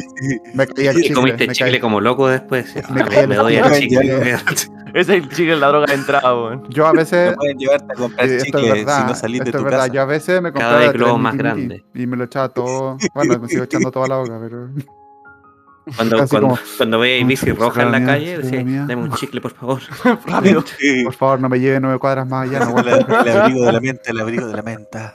Me 0.55 0.67
caí 0.67 0.89
al 0.89 0.97
chicle. 0.97 1.15
comiste 1.15 1.47
me 1.47 1.53
chicle 1.55 1.81
como 1.81 2.01
loco 2.01 2.27
después. 2.29 2.75
Me 2.91 3.03
Ah, 3.03 3.27
me 3.29 3.35
doy 3.37 3.57
al 3.57 3.73
chicle. 3.73 4.37
Ese 4.95 5.17
es 5.17 5.23
el 5.25 5.29
chicle, 5.29 5.57
la 5.57 5.69
droga 5.69 5.87
de 5.87 5.95
entrada, 5.95 6.35
weón. 6.35 6.63
Yo 6.71 6.87
a 6.87 6.93
veces 6.93 7.31
No 7.33 7.37
pueden 7.37 7.59
llevarte 7.59 7.93
a 7.93 7.97
comprar 7.97 8.29
Sí, 8.29 8.35
esto 8.37 8.45
es 8.59 8.65
chicle 8.65 8.73
verdad, 8.85 9.01
si 9.01 9.07
no 9.09 9.15
salís 9.17 9.39
de 9.41 9.45
esto 9.51 9.59
tu 9.59 9.59
es 9.59 9.65
verdad. 9.65 9.79
casa. 9.81 9.93
Yo 9.93 10.01
a 10.01 10.05
veces 10.05 10.43
me 10.43 10.53
Cada 10.53 10.53
compraba 10.53 10.79
vez 10.79 10.89
tres 10.91 11.03
globos 11.03 11.21
más 11.21 11.33
miti 11.35 11.43
grandes. 11.43 11.83
y 11.95 12.07
me 12.07 12.17
lo 12.17 12.25
echaba 12.25 12.49
todo. 12.51 12.97
Bueno, 13.15 13.39
me 13.41 13.49
sigo 13.49 13.65
echando 13.65 13.91
toda 13.91 14.07
la 14.09 14.17
boca, 14.19 14.39
pero. 14.41 14.69
Cuando, 15.97 16.17
Así 16.23 16.31
cuando, 16.31 16.49
como- 16.49 16.61
cuando 16.79 16.99
veis 17.01 17.21
como 17.21 17.29
bici 17.29 17.53
roja 17.53 17.83
en 17.83 17.93
la 17.93 17.99
mía, 17.99 18.07
calle, 18.07 18.65
mía. 18.65 18.85
dame 18.89 19.03
un 19.03 19.13
chicle, 19.13 19.41
por 19.43 19.51
favor. 19.53 19.81
Rápido. 20.27 20.65
Por 21.05 21.13
favor, 21.13 21.41
no 21.41 21.49
me 21.51 21.59
lleve 21.61 21.79
nueve 21.81 21.99
cuadras 21.99 22.27
más 22.27 22.49
allá. 22.49 22.61
No. 22.61 22.79
El, 22.79 22.89
el 22.89 23.37
abrigo 23.37 23.65
de 23.67 23.73
la 23.73 23.81
menta, 23.81 24.11
el 24.11 24.21
abrigo 24.21 24.47
de 24.47 24.55
la 24.55 24.63
menta. 24.63 25.15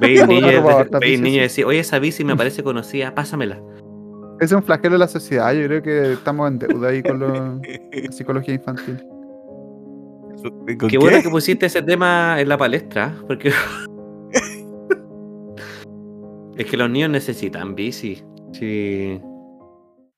Veis 0.00 0.26
niños 0.28 0.52
y 0.52 1.30
sí. 1.30 1.38
decís, 1.40 1.64
oye, 1.64 1.78
esa 1.80 1.98
bici 1.98 2.24
me 2.24 2.34
parece 2.36 2.62
conocida, 2.62 3.14
pásamela. 3.14 3.60
Es 4.40 4.52
un 4.52 4.62
flagelo 4.62 4.94
de 4.94 4.98
la 4.98 5.08
sociedad. 5.08 5.52
Yo 5.52 5.66
creo 5.66 5.82
que 5.82 6.12
estamos 6.14 6.48
en 6.50 6.58
deuda 6.58 6.88
ahí 6.88 7.02
con 7.02 7.18
lo- 7.18 7.60
la 7.60 8.12
psicología 8.12 8.54
infantil. 8.54 9.02
¿Con 10.78 10.88
Qué 10.90 10.98
bueno 10.98 11.22
que 11.22 11.30
pusiste 11.30 11.66
ese 11.66 11.82
tema 11.82 12.40
en 12.40 12.48
la 12.48 12.58
palestra, 12.58 13.14
porque. 13.26 13.50
es 16.56 16.66
que 16.66 16.76
los 16.76 16.90
niños 16.90 17.10
necesitan 17.10 17.74
bici. 17.74 18.22
Sí. 18.52 19.20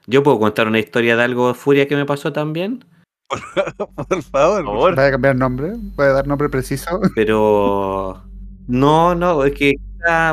Yo 0.06 0.22
puedo 0.22 0.38
contar 0.38 0.68
una 0.68 0.78
historia 0.78 1.16
de 1.16 1.22
algo 1.22 1.52
furia 1.54 1.88
que 1.88 1.96
me 1.96 2.04
pasó 2.06 2.32
también, 2.32 2.84
Por 3.28 3.40
favor. 3.54 4.06
Por 4.08 4.22
favor. 4.22 4.94
¿Vaya 4.96 5.08
a 5.08 5.12
cambiar 5.12 5.36
nombre? 5.36 5.72
¿Puede 5.94 6.12
dar 6.12 6.26
nombre 6.26 6.48
preciso? 6.48 7.00
pero. 7.14 8.22
No, 8.68 9.14
no, 9.14 9.44
es 9.44 9.52
que 9.54 9.74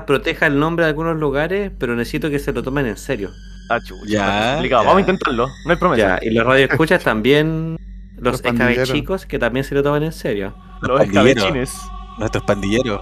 proteja 0.08 0.48
el 0.48 0.60
nombre 0.60 0.86
de 0.86 0.90
algunos 0.90 1.18
lugares, 1.20 1.72
pero 1.78 1.96
necesito 1.96 2.30
que 2.32 2.40
se 2.40 2.52
lo 2.54 2.64
tomen 2.64 2.88
en 2.88 2.98
serio. 2.98 3.30
Ah, 3.70 3.80
chucha, 3.80 4.04
Ya, 4.08 4.52
complicado. 4.54 4.84
ya. 4.84 4.88
Vamos 4.88 4.98
a 4.98 5.00
intentarlo. 5.02 5.48
No 5.66 5.72
hay 5.72 5.78
promesa. 5.78 6.20
Ya, 6.20 6.28
y 6.28 6.32
los 6.34 6.46
radioescuchas 6.46 7.04
también, 7.04 7.78
Los 8.18 8.42
los 8.44 8.46
escabechicos, 8.54 9.26
que 9.26 9.40
también 9.40 9.64
se 9.64 9.76
lo 9.76 9.84
toman 9.84 10.04
en 10.04 10.12
serio. 10.12 10.56
Los 10.82 11.00
pandilleros. 11.00 11.28
escabechines. 11.38 11.82
Nuestros 12.18 12.44
pandilleros. 12.44 13.02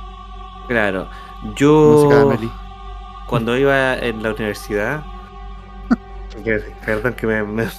Claro. 0.68 1.10
Yo, 1.58 2.38
cuando 3.28 3.58
iba 3.58 3.96
en 3.98 4.22
la 4.24 4.34
universidad. 4.34 5.04
Perdón 6.86 7.14
que 7.14 7.28
me- 7.28 7.44
me, 7.44 7.64
¿Te 7.66 7.72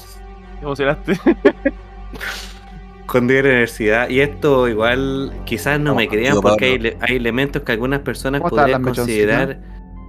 emocionaste? 0.63 1.19
cuando 3.07 3.33
iba 3.33 3.41
a 3.41 3.43
la 3.45 3.49
universidad, 3.51 4.09
y 4.09 4.21
esto 4.21 4.69
igual 4.69 5.33
quizás 5.45 5.79
no 5.81 5.95
me 5.95 6.09
crean 6.09 6.41
porque 6.41 6.65
hay, 6.65 6.97
hay 7.01 7.17
elementos 7.17 7.63
que 7.63 7.73
algunas 7.73 8.01
personas 8.01 8.41
¿Cómo 8.41 8.49
están 8.51 8.83
podrían 8.83 8.83
considerar 8.95 9.61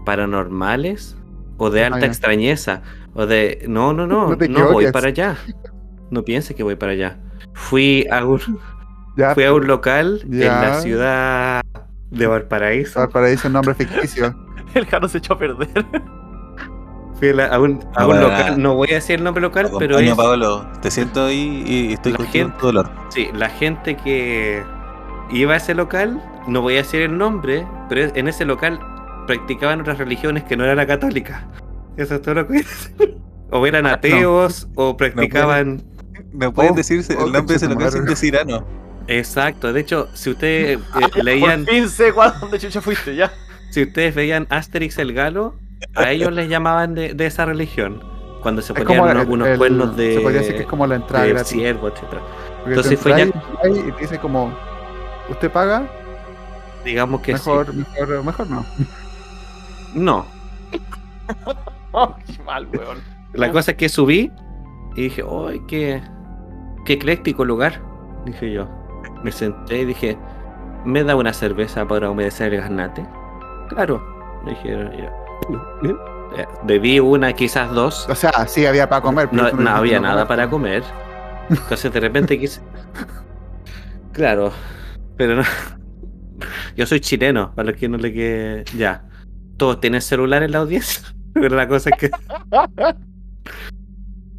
paranormales 0.05 1.15
o 1.63 1.69
de 1.69 1.83
Ah, 1.83 1.87
alta 1.87 2.05
extrañeza 2.05 2.81
o 3.13 3.25
de 3.25 3.63
no, 3.67 3.93
no, 3.93 4.05
no, 4.07 4.35
No 4.35 4.71
voy 4.71 4.91
para 4.91 5.07
allá. 5.07 5.35
No 6.11 6.23
piense 6.23 6.53
que 6.55 6.63
voy 6.63 6.75
para 6.75 6.91
allá. 6.93 7.17
Fui 7.53 8.05
a 8.11 8.25
un, 8.25 8.39
Ya, 9.17 9.33
fui 9.33 9.43
a 9.43 9.53
un 9.53 9.67
local 9.67 10.21
en 10.23 10.39
la 10.47 10.81
ciudad 10.81 11.61
de 12.11 12.27
Valparaíso. 12.27 12.99
Valparaíso, 12.99 13.47
un 13.47 13.53
nombre 13.53 13.73
ficticio. 13.75 14.35
El 14.73 14.85
Jano 14.87 15.07
se 15.07 15.19
echó 15.19 15.33
a 15.33 15.37
perder. 15.37 15.69
Fui 17.19 17.29
a, 17.29 17.33
la- 17.35 17.45
a 17.47 17.59
un, 17.59 17.79
a 17.95 18.05
local, 18.05 18.61
no 18.61 18.75
voy 18.75 18.89
a 18.91 18.95
decir 18.95 19.17
el 19.17 19.23
nombre 19.23 19.39
local, 19.41 19.69
pero 19.79 19.95
Acompaño, 19.97 20.11
es 20.11 20.17
Pablo. 20.17 20.67
Te 20.81 20.89
siento 20.91 21.25
ahí 21.25 21.63
y 21.65 21.93
estoy 21.93 22.13
gente- 22.31 22.55
tu 22.59 22.65
dolor. 22.65 22.89
Sí, 23.09 23.29
la 23.35 23.49
gente 23.49 23.95
que 23.95 24.63
iba 25.31 25.53
a 25.53 25.57
ese 25.57 25.75
local, 25.75 26.21
no 26.47 26.61
voy 26.61 26.73
a 26.73 26.77
decir 26.77 27.01
el 27.03 27.15
nombre, 27.17 27.67
pero 27.87 28.11
en 28.15 28.27
ese 28.27 28.45
local 28.45 28.79
practicaban 29.25 29.81
otras 29.81 29.97
religiones 29.97 30.43
que 30.43 30.55
no 30.57 30.63
era 30.65 30.75
la 30.75 30.85
católica. 30.87 31.47
Eso 31.97 32.15
es 32.15 32.21
todo 32.21 32.35
lo 32.35 32.47
que 32.47 32.53
voy 32.53 32.61
a 32.61 32.67
decir. 32.67 33.17
O 33.51 33.65
eran 33.67 33.85
ateos, 33.87 34.67
o 34.75 34.97
practicaban... 34.97 35.83
No 36.31 36.51
pueden 36.53 36.71
Oh, 36.73 36.75
decirse 36.75 37.15
oh, 37.19 37.25
el 37.27 37.31
nombre 37.33 37.53
de 37.53 37.57
ese 37.57 37.65
local 37.67 37.91
conchetumare. 37.91 37.91
sin 37.91 38.05
decir 38.05 38.37
ano. 38.37 38.65
Exacto, 39.07 39.73
de 39.73 39.81
hecho, 39.81 40.07
si 40.13 40.29
ustedes 40.31 40.79
eh, 40.79 41.09
leían, 41.23 41.65
Por 41.65 41.73
fin 41.73 41.89
sé 41.89 42.11
dónde 42.11 42.57
chucha 42.59 42.81
fuiste, 42.81 43.15
ya. 43.15 43.31
si 43.69 43.83
ustedes 43.83 44.15
veían 44.15 44.47
Asterix 44.49 44.97
el 44.97 45.13
Galo, 45.13 45.55
a 45.95 46.11
ellos 46.11 46.31
les 46.31 46.49
llamaban 46.49 46.95
de, 46.95 47.13
de 47.13 47.25
esa 47.25 47.45
religión. 47.45 48.01
Cuando 48.41 48.61
se 48.61 48.73
ponían 48.73 48.87
como 48.87 49.03
unos, 49.11 49.23
el- 49.23 49.29
unos 49.31 49.47
el- 49.49 49.57
cuernos 49.57 49.97
de, 49.97 50.15
Se 50.15 50.21
podría 50.21 50.39
decir 50.41 50.55
que 50.55 50.61
es 50.61 50.67
como 50.67 50.87
la 50.87 50.95
entrada 50.95 51.25
de 51.25 51.43
ciervo, 51.43 51.87
etc. 51.89 51.99
Entonces 52.65 52.99
fue 52.99 53.11
ya- 53.11 53.25
y 53.69 53.91
te 53.91 54.01
dice 54.01 54.17
como, 54.19 54.57
usted 55.29 55.51
paga, 55.51 55.87
Digamos 56.85 57.21
que 57.21 57.37
sí. 57.37 57.49
mejor, 57.49 57.73
mejor, 57.73 58.23
mejor 58.25 58.49
no. 58.49 58.65
No, 59.93 60.25
Oh, 61.91 62.15
qué 62.25 62.41
mal, 62.43 62.67
weón. 62.73 62.99
La 63.33 63.51
cosa 63.51 63.71
es 63.71 63.77
que 63.77 63.89
subí 63.89 64.31
y 64.95 65.03
dije, 65.03 65.23
¡ay, 65.47 65.61
qué, 65.67 66.01
qué 66.85 66.93
ecléctico 66.93 67.45
lugar! 67.45 67.81
Dije 68.25 68.51
yo. 68.51 68.67
Me 69.23 69.31
senté 69.31 69.79
y 69.81 69.85
dije, 69.85 70.17
¿me 70.85 71.03
da 71.03 71.15
una 71.15 71.33
cerveza 71.33 71.87
para 71.87 72.09
humedecer 72.09 72.53
el 72.53 72.61
garnate? 72.61 73.05
Claro. 73.69 74.01
Me 74.43 74.51
dijeron, 74.51 74.91
ya. 74.97 75.11
Eh, 76.37 76.45
Bebí 76.63 76.99
una, 76.99 77.33
quizás 77.33 77.71
dos. 77.71 78.07
O 78.09 78.15
sea, 78.15 78.31
sí 78.47 78.65
había 78.65 78.89
para 78.89 79.01
comer. 79.01 79.29
pero 79.29 79.55
No, 79.55 79.69
había 79.69 79.99
nada 79.99 80.27
para 80.27 80.49
comer. 80.49 80.83
Entonces 81.49 81.91
de 81.91 81.99
repente 81.99 82.39
quise. 82.39 82.61
Claro, 84.13 84.51
pero 85.17 85.37
no. 85.37 85.41
Yo 86.75 86.85
soy 86.85 86.99
chileno, 86.99 87.51
para 87.55 87.71
los 87.71 87.79
que 87.79 87.89
no 87.89 87.97
le 87.97 88.13
quede. 88.13 88.63
Ya. 88.77 89.05
Todos 89.63 89.79
tienen 89.79 90.01
celular 90.01 90.43
en 90.43 90.51
la 90.51 90.57
audiencia. 90.57 91.01
Pero 91.33 91.55
la 91.55 91.69
cosa 91.69 91.89
es 91.91 91.97
que. 91.97 92.11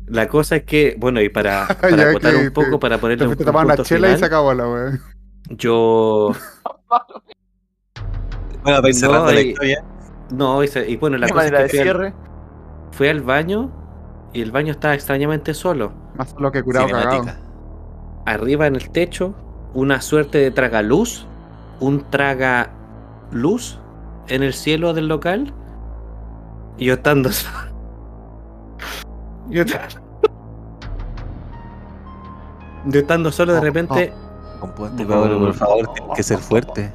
La 0.07 0.29
cosa 0.29 0.57
es 0.57 0.65
que, 0.65 0.97
bueno, 0.99 1.19
y 1.23 1.31
para, 1.31 1.67
para 1.81 2.13
que- 2.21 2.37
un 2.37 2.53
poco, 2.53 2.79
para 2.79 2.97
Te 2.97 3.01
ponerle 3.01 3.27
un, 3.27 3.35
punto 3.35 3.83
chela 3.85 4.09
y 4.09 4.11
final, 4.11 4.19
se 4.19 4.25
acabó 4.27 4.53
la 4.53 4.69
wea. 4.69 4.99
yo. 5.49 6.33
Bueno, 8.65 8.83
No, 8.83 8.93
cerrando 8.93 9.33
la 9.33 9.41
y- 9.41 9.49
historia. 9.49 9.83
No, 10.31 10.63
y, 10.63 10.69
se- 10.69 10.91
y 10.91 10.97
bueno, 10.99 11.17
la 11.17 11.27
cosa 11.31 11.47
es 11.47 11.53
que 11.53 11.57
fui 11.71 11.79
al, 11.79 11.85
cierre. 11.87 12.15
fui 12.93 13.09
al 13.09 13.23
baño 13.23 13.73
y 14.35 14.43
el 14.43 14.53
baño 14.53 14.73
estaba 14.73 14.93
extrañamente 14.93 15.55
solo. 15.55 15.95
Más 16.17 16.33
solo 16.33 16.53
que 16.53 16.63
curado 16.63 16.87
cagado. 16.89 17.25
Arriba 18.27 18.67
en 18.67 18.77
el 18.77 18.91
techo 18.91 19.35
una 19.73 20.03
suerte 20.03 20.37
de 20.37 20.51
tragaluz, 20.51 21.27
un 21.81 22.11
traga 22.11 22.75
luz 23.33 23.81
en 24.29 24.43
el 24.43 24.53
cielo 24.53 24.95
del 24.95 25.09
local. 25.09 25.53
Y 26.79 26.87
yo 26.87 26.95
estando 26.95 27.31
yo, 29.49 29.65
yo 32.87 33.01
estando 33.01 33.31
solo 33.31 33.55
de 33.55 33.61
repente, 33.61 34.13
Pablo, 34.61 35.39
por 35.39 35.55
favor, 35.55 35.93
tienes 35.95 36.17
que 36.17 36.23
ser 36.23 36.39
fuerte. 36.39 36.93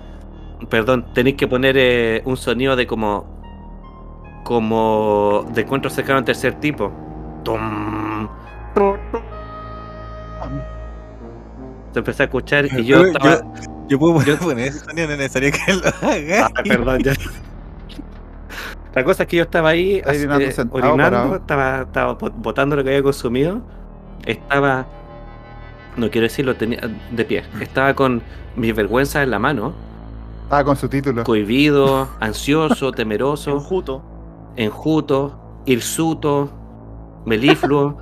perdón, 0.69 1.05
tenéis 1.13 1.37
que 1.37 1.47
poner 1.47 1.75
eh, 1.77 2.21
un 2.25 2.37
sonido 2.37 2.75
de 2.75 2.87
como 2.87 3.37
como 4.43 5.45
de 5.53 5.61
encuentro 5.61 5.91
cercano 5.91 6.19
al 6.19 6.25
tercer 6.25 6.55
tipo. 6.55 6.91
Tum. 7.43 8.27
Se 11.99 12.11
empezó 12.11 12.23
a 12.23 12.25
escuchar 12.27 12.65
y 12.65 12.85
yo 12.85 13.01
Yo- 13.01 13.05
estaba 13.07 13.41
Yo 13.89 13.99
puedo 13.99 14.21
Yo- 14.23 14.37
poner 14.39 14.67
ese 14.69 14.79
sonido, 14.79 15.07
no 15.07 15.13
es 15.13 15.19
necesario 15.19 15.51
que 15.51 15.73
lo 15.73 15.87
haga. 16.09 16.45
Ah, 16.55 16.63
perdón, 16.63 17.03
ya. 17.03 17.13
La 18.95 19.03
cosa 19.03 19.23
es 19.23 19.29
que 19.29 19.37
yo 19.37 19.43
estaba 19.43 19.69
ahí 19.69 20.01
orinando 20.05 20.45
eh, 20.45 20.51
sentado, 20.51 20.89
orinando, 20.93 21.35
estaba, 21.35 21.81
estaba 21.81 22.17
bot- 22.17 22.33
botando 22.37 22.75
lo 22.75 22.83
que 22.83 22.89
había 22.89 23.03
consumido. 23.03 23.61
Estaba, 24.25 24.87
no 25.97 26.09
quiero 26.09 26.25
decirlo, 26.25 26.55
tenía 26.55 26.79
de 27.11 27.25
pie. 27.25 27.43
Estaba 27.61 27.93
con 27.93 28.21
mis 28.55 28.75
vergüenzas 28.75 29.23
en 29.23 29.31
la 29.31 29.39
mano, 29.39 29.73
Estaba 30.43 30.63
con 30.63 30.75
su 30.75 30.89
título. 30.89 31.23
cohibido, 31.23 32.07
ansioso, 32.19 32.91
temeroso, 32.91 33.51
Enjuto. 33.51 34.03
enjuto, 34.55 35.61
hirsuto, 35.65 36.49
melifluo. 37.25 37.97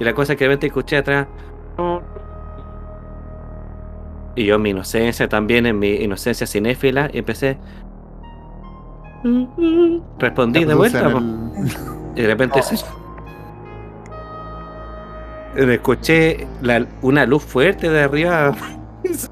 y 0.00 0.04
la 0.04 0.12
cosa 0.14 0.32
es 0.32 0.38
que 0.38 0.44
de 0.44 0.48
repente 0.48 0.66
escuché 0.66 0.96
atrás. 0.96 1.28
Y 4.34 4.46
yo 4.46 4.54
en 4.56 4.62
mi 4.62 4.70
inocencia 4.70 5.28
también, 5.28 5.66
en 5.66 5.78
mi 5.78 5.90
inocencia 5.96 6.46
cinéfila, 6.46 7.10
y 7.12 7.18
empecé. 7.18 7.58
Respondí 10.18 10.64
de 10.64 10.74
vuelta. 10.74 11.00
el- 11.10 11.70
Y 12.16 12.22
de 12.22 12.26
repente 12.26 12.62
se- 12.62 12.76
me 15.54 15.74
escuché 15.74 16.46
la- 16.62 16.86
una 17.02 17.26
luz 17.26 17.42
fuerte 17.44 17.88
de 17.90 18.02
arriba. 18.02 18.54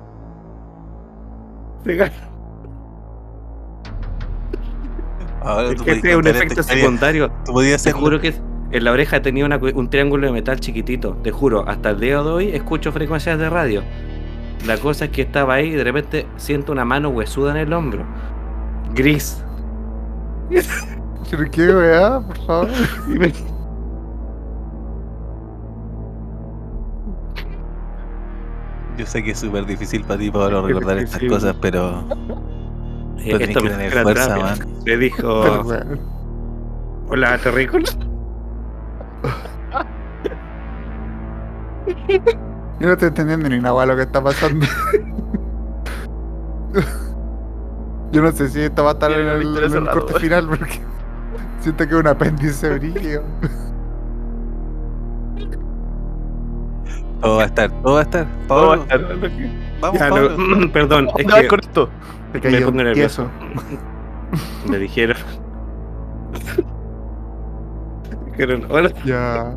Ahora 5.42 5.70
Es 5.70 5.82
que 5.82 5.92
este 5.92 6.10
es 6.10 6.16
un 6.16 6.26
efecto 6.26 6.62
secundario. 6.62 7.30
Tú 7.46 7.52
podías 7.54 7.82
Te 7.82 7.92
juro 7.92 8.20
que 8.20 8.34
en 8.72 8.84
la 8.84 8.92
oreja 8.92 9.22
tenía 9.22 9.44
una 9.46 9.56
un 9.56 9.88
triángulo 9.90 10.26
de 10.26 10.32
metal 10.32 10.60
chiquitito. 10.60 11.16
Te 11.22 11.30
juro, 11.30 11.66
hasta 11.66 11.90
el 11.90 12.00
día 12.00 12.22
de 12.22 12.28
hoy 12.28 12.48
escucho 12.50 12.92
frecuencias 12.92 13.38
de 13.38 13.48
radio. 13.48 13.82
La 14.66 14.76
cosa 14.78 15.06
es 15.06 15.10
que 15.10 15.22
estaba 15.22 15.54
ahí 15.54 15.68
y 15.68 15.74
de 15.74 15.84
repente 15.84 16.26
siento 16.36 16.72
una 16.72 16.84
mano 16.84 17.08
huesuda 17.08 17.52
en 17.52 17.56
el 17.58 17.72
hombro. 17.72 18.04
Gris. 18.94 19.42
¿Pero 21.30 21.50
qué 21.50 21.68
weá, 21.74 22.20
por 22.20 22.36
favor? 22.46 22.68
Y 23.08 23.18
me- 23.18 23.32
Yo 28.98 29.06
sé 29.06 29.22
que 29.22 29.30
es 29.30 29.38
súper 29.38 29.64
difícil 29.64 30.02
para 30.04 30.18
ti, 30.18 30.30
Pablo, 30.30 30.66
recordar 30.66 30.98
estas 30.98 31.22
cosas, 31.28 31.56
pero 31.60 32.04
Eh, 33.18 33.36
Esto 33.38 33.60
que 33.60 33.68
me 33.68 33.76
tener 33.76 33.92
fuerza, 33.92 34.36
man. 34.38 34.58
Le 34.86 34.96
dijo: 34.96 35.42
Pero. 35.68 35.98
Hola, 37.08 37.38
terrícola. 37.38 37.84
Yo 42.80 42.86
no 42.86 42.92
estoy 42.94 43.08
entendiendo 43.08 43.48
ni 43.48 43.60
nada 43.60 43.86
lo 43.86 43.94
que 43.94 44.02
está 44.02 44.22
pasando. 44.22 44.66
Yo 48.12 48.22
no 48.22 48.32
sé 48.32 48.48
si 48.48 48.60
esto 48.62 48.82
va 48.82 48.90
a 48.90 48.92
estar 48.94 49.12
en 49.12 49.28
el, 49.28 49.74
en 49.76 49.86
corte 49.86 50.18
final 50.18 50.48
porque 50.48 50.80
Siento 51.60 51.86
que 51.86 51.94
es 51.94 52.00
un 52.00 52.06
apéndice 52.06 52.70
brillo. 52.78 53.22
Todo 57.20 57.36
va 57.36 57.42
a 57.42 57.46
estar, 57.46 57.70
todo 57.82 57.94
va 57.94 58.00
a 58.00 58.02
estar. 58.02 58.26
Todo 58.48 58.68
va 58.68 58.74
a 58.74 58.78
estar- 58.78 59.00
vamos, 59.80 60.00
Ya, 60.00 60.08
Pablo. 60.08 60.36
no, 60.38 60.72
perdón, 60.72 61.08
es 61.08 61.12
¿Dónde 61.12 61.32
vas 61.32 61.42
que 61.42 61.48
con 61.48 61.60
esto? 61.60 61.88
Te 62.32 62.50
me 62.50 62.60
pongo 62.62 62.82
nervioso. 62.82 63.28
Me 64.68 64.78
dijeron. 64.78 65.16
Dijeron, 68.26 68.64
hola. 68.70 68.90
Ya. 69.04 69.54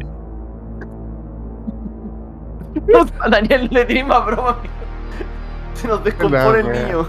Daniel 3.29 3.67
le 3.71 3.85
tiene 3.85 4.03
más 4.05 4.25
broma. 4.25 4.49
amigo. 4.51 4.73
Se 5.75 5.87
nos 5.87 6.03
descompone 6.03 6.59
el 6.59 6.71
niño. 6.71 6.97
No 7.01 7.07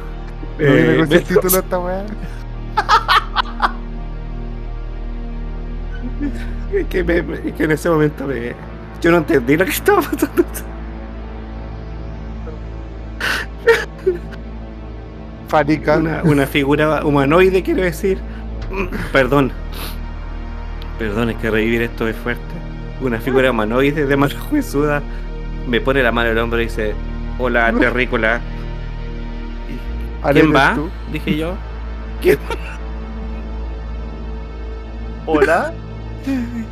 viene 0.58 0.94
Eh, 0.94 0.96
con 0.98 1.08
me- 1.08 1.14
ese 1.16 1.34
título 1.34 1.58
esta 1.58 1.78
weá. 1.78 2.04
Es 6.72 6.86
que, 6.88 7.04
me- 7.04 7.22
me- 7.22 7.34
es 7.48 7.52
que 7.54 7.64
en 7.64 7.70
ese 7.70 7.88
momento 7.88 8.26
me, 8.26 8.52
yo 9.00 9.10
no 9.12 9.18
entendí 9.18 9.56
lo 9.56 9.64
que 9.64 9.70
estaba 9.70 10.00
pasando. 10.02 10.42
Una, 15.98 16.22
una 16.24 16.46
figura 16.46 17.04
humanoide, 17.04 17.62
quiero 17.62 17.82
decir. 17.82 18.18
Perdón. 19.12 19.52
Perdón, 20.98 21.30
es 21.30 21.36
que 21.36 21.50
revivir 21.50 21.82
esto 21.82 22.08
es 22.08 22.16
fuerte. 22.16 22.42
Una 23.00 23.20
figura 23.20 23.50
humanoide 23.52 24.06
de 24.06 24.16
mano 24.16 24.34
huesuda 24.50 25.00
me 25.66 25.80
pone 25.80 26.02
la 26.02 26.12
mano 26.12 26.30
en 26.30 26.36
el 26.38 26.42
hombro 26.42 26.60
y 26.60 26.64
dice: 26.64 26.94
Hola, 27.38 27.72
terrícola. 27.78 28.40
¿Quién 30.32 30.54
¿eres 30.54 30.54
va? 30.54 30.74
tú? 30.74 30.90
Dije 31.06 31.36
yo. 31.36 31.58
¿Quién? 32.20 32.38
Hola. 35.26 35.72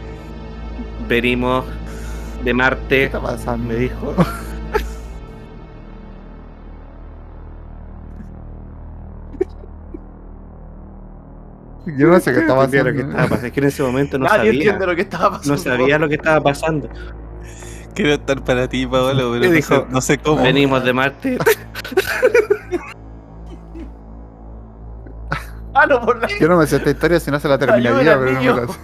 Venimos 1.09 1.67
de 2.43 2.55
¿Qué 2.55 2.55
Marte, 2.55 3.05
está 3.05 3.21
pasando? 3.21 3.67
me 3.67 3.75
dijo. 3.77 4.15
Yo 11.85 12.09
no 12.09 12.21
sé 12.21 12.33
qué 12.33 12.43
No 12.43 12.55
entendía 12.63 12.85
lo 12.85 12.93
que 12.95 13.05
pasando. 13.05 13.11
estaba 13.11 13.29
pasando. 13.29 13.47
Es 13.47 13.53
que 13.53 13.61
en 13.61 13.67
ese 13.67 13.83
momento 13.83 14.19
no 14.19 14.27
Nadie 14.27 14.53
sabía. 14.53 14.53
entiende 14.53 14.87
lo 14.87 14.95
que 14.95 15.03
estaba 15.03 15.31
pasando. 15.33 15.51
No 15.51 15.59
sabía 15.59 15.99
lo 15.99 16.09
que 16.09 16.15
estaba 16.17 16.43
pasando. 16.43 16.89
Quiero 17.95 18.13
estar 18.15 18.43
para 18.43 18.69
ti, 18.69 18.87
Pablo, 18.87 19.33
pero 19.33 19.45
no, 19.45 19.51
dijo, 19.51 19.75
sé, 19.75 19.87
no 19.91 20.01
sé 20.01 20.19
cómo. 20.19 20.43
Venimos 20.43 20.85
de 20.85 20.93
Marte. 20.93 21.39
Ah, 25.75 25.87
no, 25.87 26.03
por 26.03 26.21
la. 26.21 26.29
Yo 26.39 26.49
no 26.49 26.59
me 26.59 26.67
sé 26.67 26.77
esta 26.77 26.91
historia 26.91 27.19
si 27.19 27.31
no 27.31 27.41
se 27.41 27.49
la 27.49 27.57
terminaría, 27.57 28.19
pero 28.19 28.33
no 28.33 28.41
me 28.41 28.61
la 28.67 28.67
sé. 28.67 28.79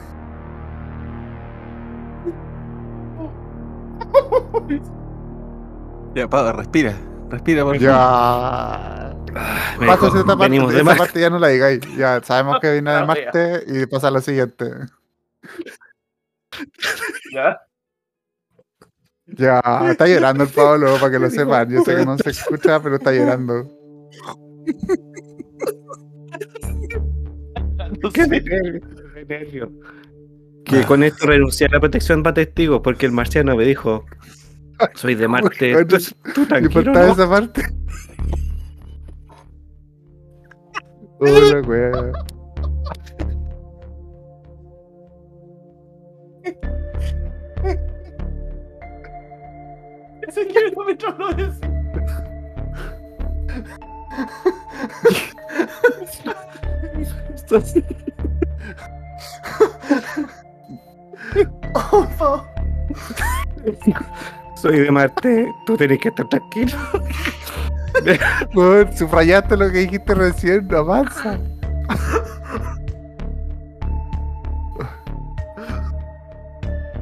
Ya, 6.15 6.29
Pablo, 6.29 6.53
respira. 6.53 6.95
Respira, 7.31 7.65
por 7.65 7.79
favor. 7.79 7.81
Ya. 7.81 9.15
Pásase 9.87 10.07
dijo, 10.07 10.19
esta 10.19 10.27
parte, 10.27 10.43
venimos 10.45 10.73
de 10.73 10.77
esa 10.77 10.85
Marte. 10.85 10.99
parte 10.99 11.21
ya 11.21 11.31
no 11.31 11.39
la 11.39 11.49
digáis. 11.49 11.81
Ya 11.97 12.21
sabemos 12.23 12.59
que 12.61 12.73
viene 12.73 12.91
de 12.91 12.97
Ah, 13.03 13.05
Marte 13.05 13.65
y 13.67 13.87
pasa 13.87 14.09
a 14.09 14.11
lo 14.11 14.21
siguiente. 14.21 14.71
Ya. 17.35 17.61
Ya, 19.37 19.61
está 19.91 20.07
llorando 20.07 20.45
el 20.45 20.51
Pablo, 20.51 20.95
para 20.99 21.13
que 21.13 21.19
lo 21.19 21.31
sepan. 21.31 21.69
Yo 21.71 21.83
sé 21.85 21.97
que 21.97 22.05
no 22.07 22.17
se 22.19 22.31
escucha, 22.31 22.81
pero 22.83 22.97
está 22.97 23.13
llorando. 23.13 23.69
No 28.03 28.11
Qué 28.13 28.27
nervio. 29.29 29.71
Que 30.65 30.83
con 30.85 31.03
esto 31.03 31.27
renuncié 31.27 31.67
a 31.67 31.71
la 31.71 31.81
protección 31.81 32.23
para 32.23 32.35
testigos 32.35 32.81
porque 32.83 33.07
el 33.07 33.13
marciano 33.13 33.57
me 33.57 33.65
dijo: 33.65 34.05
Soy 34.95 35.15
de 35.15 35.29
Marte. 35.29 35.73
Bueno, 35.73 35.89
Tú, 35.89 35.97
tú 36.35 36.41
¿Le 36.43 36.47
tranquilo. 36.47 36.81
importaba 36.81 37.07
¿no? 37.07 37.13
esa 37.13 37.29
parte? 37.29 37.63
Hola, 41.21 41.61
wea. 41.63 42.13
Ese 50.39 50.49
kilómetro 50.49 51.15
no 51.19 51.31
es. 51.31 51.55
Oh, 61.75 61.91
por 61.91 62.09
favor. 62.13 62.43
Soy 64.57 64.81
de 64.81 64.91
Marte. 64.91 65.53
Tú 65.67 65.77
tenés 65.77 65.99
que 65.99 66.09
estar 66.09 66.29
tranquilo. 66.29 66.73
Weón, 68.55 68.97
subrayaste 68.97 69.57
lo 69.57 69.71
que 69.73 69.79
dijiste 69.79 70.15
recién, 70.15 70.69
no 70.69 70.79
avanza. 70.79 71.39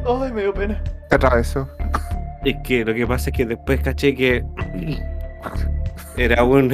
Ay, 0.08 0.32
me 0.32 0.42
dio 0.42 0.54
pena. 0.54 0.80
¿Qué 1.08 1.16
atravesó? 1.16 1.68
Es 2.46 2.56
que 2.62 2.84
lo 2.84 2.94
que 2.94 3.04
pasa 3.04 3.30
es 3.30 3.36
que 3.36 3.44
después 3.44 3.80
caché 3.80 4.14
que 4.14 4.44
era 6.16 6.44
un, 6.44 6.72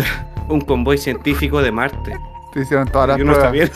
un 0.51 0.61
convoy 0.61 0.99
científico 0.99 1.63
de 1.63 1.73
Marte. 1.73 2.13
Te 2.53 2.61
hicieron 2.61 2.87
todas 2.89 3.09
las 3.09 3.17
pruebas. 3.17 3.39
sabía. 3.43 3.71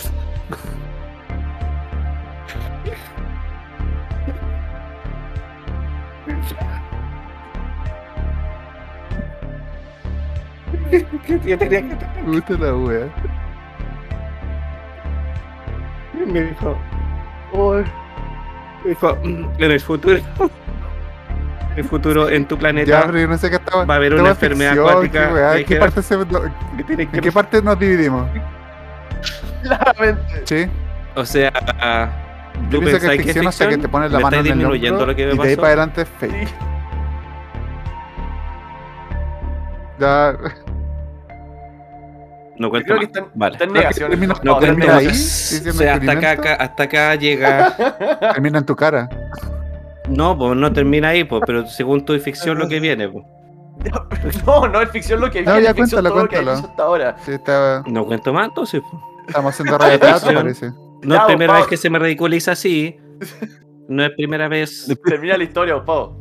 Yo 11.46 11.58
tenía 11.58 11.80
que 11.80 11.92
estar 11.94 12.24
Puta 12.26 12.52
la 12.58 12.76
wea. 12.76 13.08
Me 16.26 16.42
dijo, 16.42 16.76
"Oh", 17.54 17.82
me 18.84 18.90
dijo, 18.90 19.16
"Mm, 19.24 19.46
en 19.62 19.70
el 19.70 19.80
futuro, 19.80 20.20
en 21.76 21.84
el 21.84 21.88
futuro 21.90 22.28
en 22.28 22.46
tu 22.46 22.54
Ya, 22.56 22.60
planeta 22.60 23.02
pero 23.06 23.18
yo 23.20 23.28
no 23.28 23.38
sé 23.38 23.50
qué 23.50 23.56
estaba. 23.56 23.84
va 23.84 23.94
a 23.94 23.96
haber 23.98 24.14
una 24.14 24.30
enfermedad 24.30 24.70
ficción, 24.72 24.88
acuática 24.90 25.30
wea, 25.32 25.56
¿En 25.58 25.64
qué 25.66 25.76
parte 25.76 26.02
se- 26.02 26.16
que 26.76 26.84
tienes 26.84 27.08
que- 27.08 27.16
¿En 27.16 27.22
qué 27.22 27.32
parte 27.32 27.62
nos 27.62 27.78
dividimos? 27.78 28.26
Claramente. 29.62 30.42
Sí. 30.44 30.66
O 31.14 31.24
sea, 31.24 31.52
Yo 32.70 32.78
¿tú 32.78 32.84
pienso 32.84 33.00
que 33.08 33.14
es 33.16 33.22
ficción 33.22 33.46
hasta 33.46 33.68
que 33.68 33.78
te 33.78 33.88
pones 33.88 34.10
la 34.10 34.18
¿Me 34.18 34.24
mano 34.24 34.36
en 34.36 34.40
el 34.40 34.52
disminuyendo 34.54 34.98
hombro 35.00 35.12
lo 35.12 35.16
que 35.16 35.26
me 35.26 35.34
y 35.34 35.36
de 35.38 35.48
ahí 35.48 35.56
para 35.56 35.68
adelante 35.68 36.02
es 36.02 36.08
fake. 36.18 36.48
Sí. 36.48 36.54
Ya, 39.98 40.36
No 42.58 42.70
cuento 42.70 42.86
creo 42.94 43.00
que 43.00 43.06
más. 43.06 43.16
está, 43.16 43.30
Vale. 43.34 43.52
está 43.54 43.64
en 43.64 43.72
negación. 43.72 44.10
termina- 44.10 44.34
No 44.42 44.52
No, 44.52 44.58
cuento 44.58 44.92
ahí, 44.92 45.06
O 45.08 45.12
sea, 45.72 45.94
acá- 45.94 46.54
hasta 46.54 46.82
acá 46.84 47.14
llega. 47.16 47.74
termina 48.32 48.58
en 48.58 48.66
tu 48.66 48.76
cara. 48.76 49.08
No, 50.08 50.36
pues 50.38 50.56
no 50.56 50.72
termina 50.72 51.08
ahí, 51.08 51.24
pues, 51.24 51.42
pero 51.46 51.66
según 51.66 52.04
tu 52.04 52.18
ficción 52.18 52.58
lo 52.58 52.68
que 52.68 52.80
viene, 52.80 53.08
pues. 53.08 53.24
No, 54.46 54.66
no 54.68 54.80
es 54.80 54.90
ficción 54.90 55.20
lo 55.20 55.30
que 55.30 55.42
No, 55.42 55.52
viene, 55.52 55.62
ya 55.64 55.70
es 55.70 55.76
ficción 55.76 56.02
cuéntalo, 56.02 56.08
todo 56.10 56.22
lo 56.22 56.28
que 56.28 56.36
cuéntalo. 56.36 56.68
hasta 56.68 56.82
ahora. 56.82 57.16
Sí, 57.24 57.32
está- 57.32 57.82
No 57.86 58.06
cuento 58.06 58.32
más, 58.32 58.48
entonces. 58.48 58.82
pues. 58.90 59.02
estamos 59.28 59.52
haciendo 59.54 59.78
radioteatro, 59.78 60.18
Ficción. 60.28 60.42
parece. 60.42 60.70
No 61.02 61.14
Ya, 61.14 61.20
es 61.20 61.26
primera 61.26 61.52
vez 61.54 61.66
que 61.66 61.76
se 61.76 61.90
me 61.90 61.98
ridiculiza 61.98 62.52
así. 62.52 62.96
No 63.88 64.02
es 64.04 64.10
primera 64.16 64.48
vez. 64.48 64.92
Termina 65.04 65.36
la 65.36 65.44
historia, 65.44 65.84
Pau. 65.84 66.16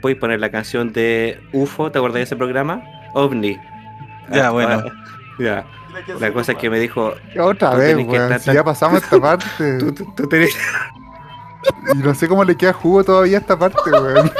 Puedes 0.00 0.16
poner 0.18 0.38
la 0.38 0.52
canción 0.52 0.92
de 0.92 1.40
UFO, 1.52 1.90
¿te 1.90 1.98
acordás 1.98 2.14
de 2.14 2.22
ese 2.22 2.36
programa? 2.36 2.80
OVNI. 3.14 3.58
Ya, 4.30 4.46
Ah, 4.46 4.50
bueno. 4.50 4.84
Ya. 5.40 5.66
La 6.20 6.32
cosa 6.32 6.52
es 6.52 6.58
que 6.58 6.70
me 6.70 6.78
dijo, 6.78 7.12
Otra 7.40 7.74
vez, 7.74 7.96
weón. 7.96 8.38
Si 8.38 8.52
ya 8.52 8.62
pasamos 8.62 9.02
esta 9.02 9.20
parte. 9.20 9.78
tú, 9.78 9.92
tú- 9.92 10.14
tú 10.14 10.28
tenés- 10.28 10.56
Y 11.94 11.98
no 11.98 12.14
sé 12.14 12.28
cómo 12.28 12.44
le 12.44 12.56
queda 12.56 12.72
jugo 12.72 13.04
todavía 13.04 13.38
a 13.38 13.40
esta 13.40 13.58
parte, 13.58 13.90
weón. 13.90 14.30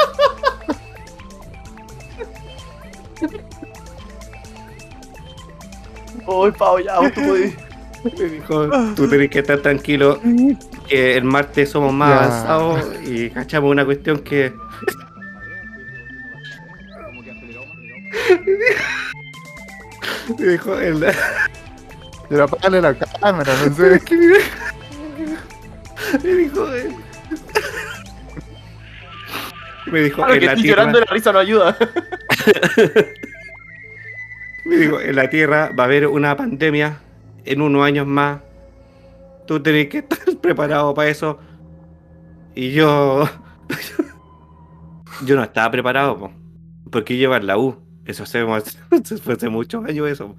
Uy, 6.26 6.50
Pau, 6.52 6.78
ya, 6.78 7.10
tú 7.10 7.20
podés. 7.22 7.54
dijo, 8.32 8.68
tú 8.94 9.08
tenés 9.08 9.30
que 9.30 9.40
estar 9.40 9.58
tranquilo 9.58 10.20
que 10.88 11.16
el 11.16 11.24
martes 11.24 11.70
somos 11.70 11.92
más 11.92 12.10
Ya. 12.10 12.24
avanzados 12.24 12.80
y 13.06 13.30
cachamos 13.30 13.70
una 13.70 13.84
cuestión 13.84 14.18
que 14.18 14.52
me 20.38 20.46
dijo 20.48 20.78
el, 20.78 21.04
Pero 22.28 22.44
apágale 22.44 22.80
la 22.80 22.94
cámara, 22.94 23.52
no 23.66 23.74
sé. 23.74 24.00
me 26.22 26.32
dijo 26.34 26.72
él. 26.72 26.94
Me 29.94 30.00
dijo, 30.00 30.16
Claro 30.16 30.34
en 30.34 30.40
que 30.40 30.46
la 30.46 30.52
estoy 30.52 30.62
tierra, 30.64 30.82
llorando 30.82 31.00
la 31.00 31.06
risa 31.06 31.32
no 31.32 31.38
ayuda. 31.38 31.76
me 34.64 34.76
dijo, 34.76 35.00
en 35.00 35.16
la 35.16 35.30
tierra 35.30 35.70
va 35.78 35.84
a 35.84 35.86
haber 35.86 36.08
una 36.08 36.36
pandemia 36.36 36.98
en 37.44 37.60
unos 37.62 37.84
años 37.84 38.06
más 38.06 38.40
tú 39.46 39.60
tenés 39.60 39.88
que 39.88 39.98
estar 39.98 40.18
preparado 40.40 40.94
para 40.94 41.08
eso. 41.08 41.38
Y 42.54 42.72
yo. 42.72 43.28
yo 45.26 45.36
no 45.36 45.42
estaba 45.42 45.70
preparado, 45.70 46.18
po, 46.18 46.32
porque 46.90 47.16
llevar 47.16 47.44
la 47.44 47.58
U. 47.58 47.76
Eso 48.04 48.24
hace, 48.24 48.44
fue 49.22 49.34
hace 49.34 49.48
muchos 49.48 49.84
años 49.84 50.08
eso. 50.08 50.36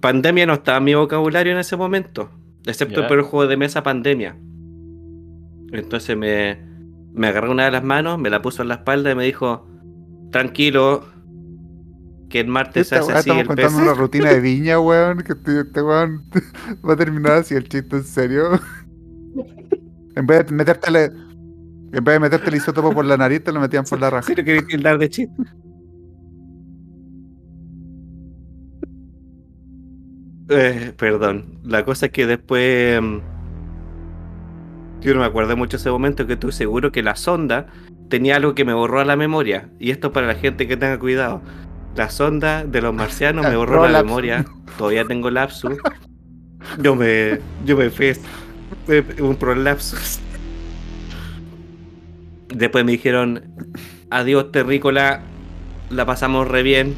Pandemia 0.00 0.46
no 0.46 0.54
estaba 0.54 0.78
en 0.78 0.84
mi 0.84 0.94
vocabulario 0.94 1.52
en 1.52 1.58
ese 1.58 1.76
momento. 1.76 2.30
Excepto 2.66 3.06
por 3.06 3.18
el 3.18 3.24
juego 3.24 3.46
de 3.46 3.56
mesa 3.56 3.82
pandemia. 3.82 4.36
Entonces 5.72 6.16
me, 6.16 6.58
me 7.14 7.28
agarró 7.28 7.50
una 7.52 7.64
de 7.66 7.70
las 7.70 7.84
manos, 7.84 8.18
me 8.18 8.30
la 8.30 8.42
puso 8.42 8.62
en 8.62 8.68
la 8.68 8.74
espalda 8.76 9.10
y 9.12 9.14
me 9.14 9.24
dijo, 9.24 9.66
tranquilo, 10.30 11.06
que 12.28 12.40
el 12.40 12.48
martes 12.48 12.88
se 12.88 12.96
Esta 12.96 12.98
hace 12.98 13.12
así 13.12 13.18
estamos 13.30 13.42
el 13.42 13.46
contando 13.46 13.78
pez. 13.78 13.82
una 13.86 13.94
rutina 13.94 14.30
de 14.30 14.40
viña, 14.40 14.80
weón. 14.80 15.18
Que 15.22 15.32
este, 15.34 15.60
este 15.60 15.82
weón 15.82 16.24
va 16.88 16.94
a 16.94 16.96
terminar 16.96 17.32
así 17.32 17.54
el 17.54 17.68
chiste, 17.68 17.96
en 17.96 18.04
serio. 18.04 18.60
En 20.16 20.26
vez 20.28 20.46
de 20.46 20.52
metértele. 20.54 21.04
En 21.06 22.04
vez 22.04 22.14
de 22.14 22.20
meterte 22.20 22.48
el 22.48 22.56
isótopo 22.56 22.92
por 22.92 23.04
la 23.04 23.16
nariz, 23.16 23.42
te 23.42 23.50
lo 23.52 23.60
metían 23.60 23.84
por 23.84 23.98
la 24.00 24.10
raja. 24.10 24.22
Sí, 24.26 24.34
lo 24.36 24.44
quería 24.44 24.64
tildar 24.64 24.98
de 24.98 25.08
chiste. 25.10 25.42
Eh, 30.48 30.92
perdón. 30.96 31.60
La 31.64 31.84
cosa 31.84 32.06
es 32.06 32.12
que 32.12 32.26
después. 32.26 33.00
Yo 35.04 35.12
no 35.12 35.20
me 35.20 35.26
acuerdo 35.26 35.54
mucho 35.54 35.76
ese 35.76 35.90
momento 35.90 36.26
que 36.26 36.32
estoy 36.32 36.50
seguro 36.52 36.90
que 36.90 37.02
la 37.02 37.14
sonda 37.14 37.66
tenía 38.08 38.36
algo 38.36 38.54
que 38.54 38.64
me 38.64 38.72
borró 38.72 39.00
a 39.00 39.04
la 39.04 39.16
memoria. 39.16 39.68
Y 39.78 39.90
esto 39.90 40.12
para 40.12 40.26
la 40.26 40.34
gente 40.34 40.66
que 40.66 40.78
tenga 40.78 40.98
cuidado. 40.98 41.42
La 41.94 42.08
sonda 42.08 42.64
de 42.64 42.80
los 42.80 42.94
marcianos 42.94 43.46
me 43.46 43.54
borró 43.56 43.74
la 43.82 43.82
Prolapso. 43.82 44.04
memoria. 44.06 44.44
Todavía 44.78 45.04
tengo 45.04 45.30
lapsus. 45.30 45.76
Yo 46.80 46.96
me. 46.96 47.38
Yo 47.66 47.76
me 47.76 47.90
fui. 47.90 48.12
Un 49.20 49.36
prolapsus. 49.36 50.20
Después 52.48 52.84
me 52.84 52.92
dijeron. 52.92 53.42
Adiós, 54.10 54.50
terrícola. 54.52 55.20
La 55.90 56.06
pasamos 56.06 56.48
re 56.48 56.62
bien. 56.62 56.94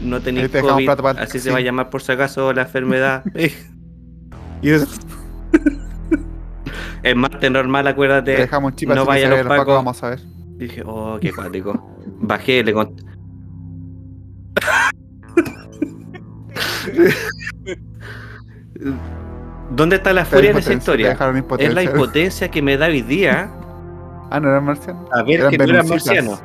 No 0.00 0.20
tenéis 0.20 0.48
COVID. 0.48 0.88
Así 1.18 1.40
se 1.40 1.50
va 1.50 1.58
a 1.58 1.60
llamar 1.60 1.90
por 1.90 2.02
si 2.02 2.12
acaso 2.12 2.52
la 2.52 2.62
enfermedad. 2.62 3.24
y 4.62 4.70
eso. 4.70 4.86
Es 7.02 7.16
martes 7.16 7.50
normal, 7.50 7.84
Te 7.84 7.90
acuérdate. 7.90 8.30
dejamos 8.36 8.76
chip 8.76 8.88
no 8.90 9.04
vaya 9.04 9.26
a 9.26 9.30
los 9.30 9.38
pacos, 9.42 9.56
pacos. 9.58 9.74
vamos 9.74 10.02
a 10.04 10.10
ver. 10.10 10.20
Dije, 10.56 10.82
oh, 10.86 11.18
qué 11.20 11.32
cuático. 11.32 11.96
Bajé, 12.20 12.62
le 12.62 12.72
conté. 12.72 13.02
¿Dónde 19.70 19.96
está 19.96 20.12
la 20.12 20.24
furia 20.24 20.50
en 20.50 20.58
esa 20.58 20.70
Te 20.70 20.76
historia? 20.76 21.16
Es 21.58 21.74
la 21.74 21.82
impotencia 21.82 22.50
que 22.50 22.60
me 22.62 22.76
da 22.76 22.86
hoy 22.86 23.02
día 23.02 23.50
Ah, 24.30 24.40
no 24.40 24.48
eran 24.48 24.64
marcianos. 24.64 25.08
a 25.12 25.22
ver 25.22 25.40
Eran 25.40 25.50
que 25.50 25.58
no 25.58 25.64
eran 25.64 25.88
marcianos. 25.88 26.42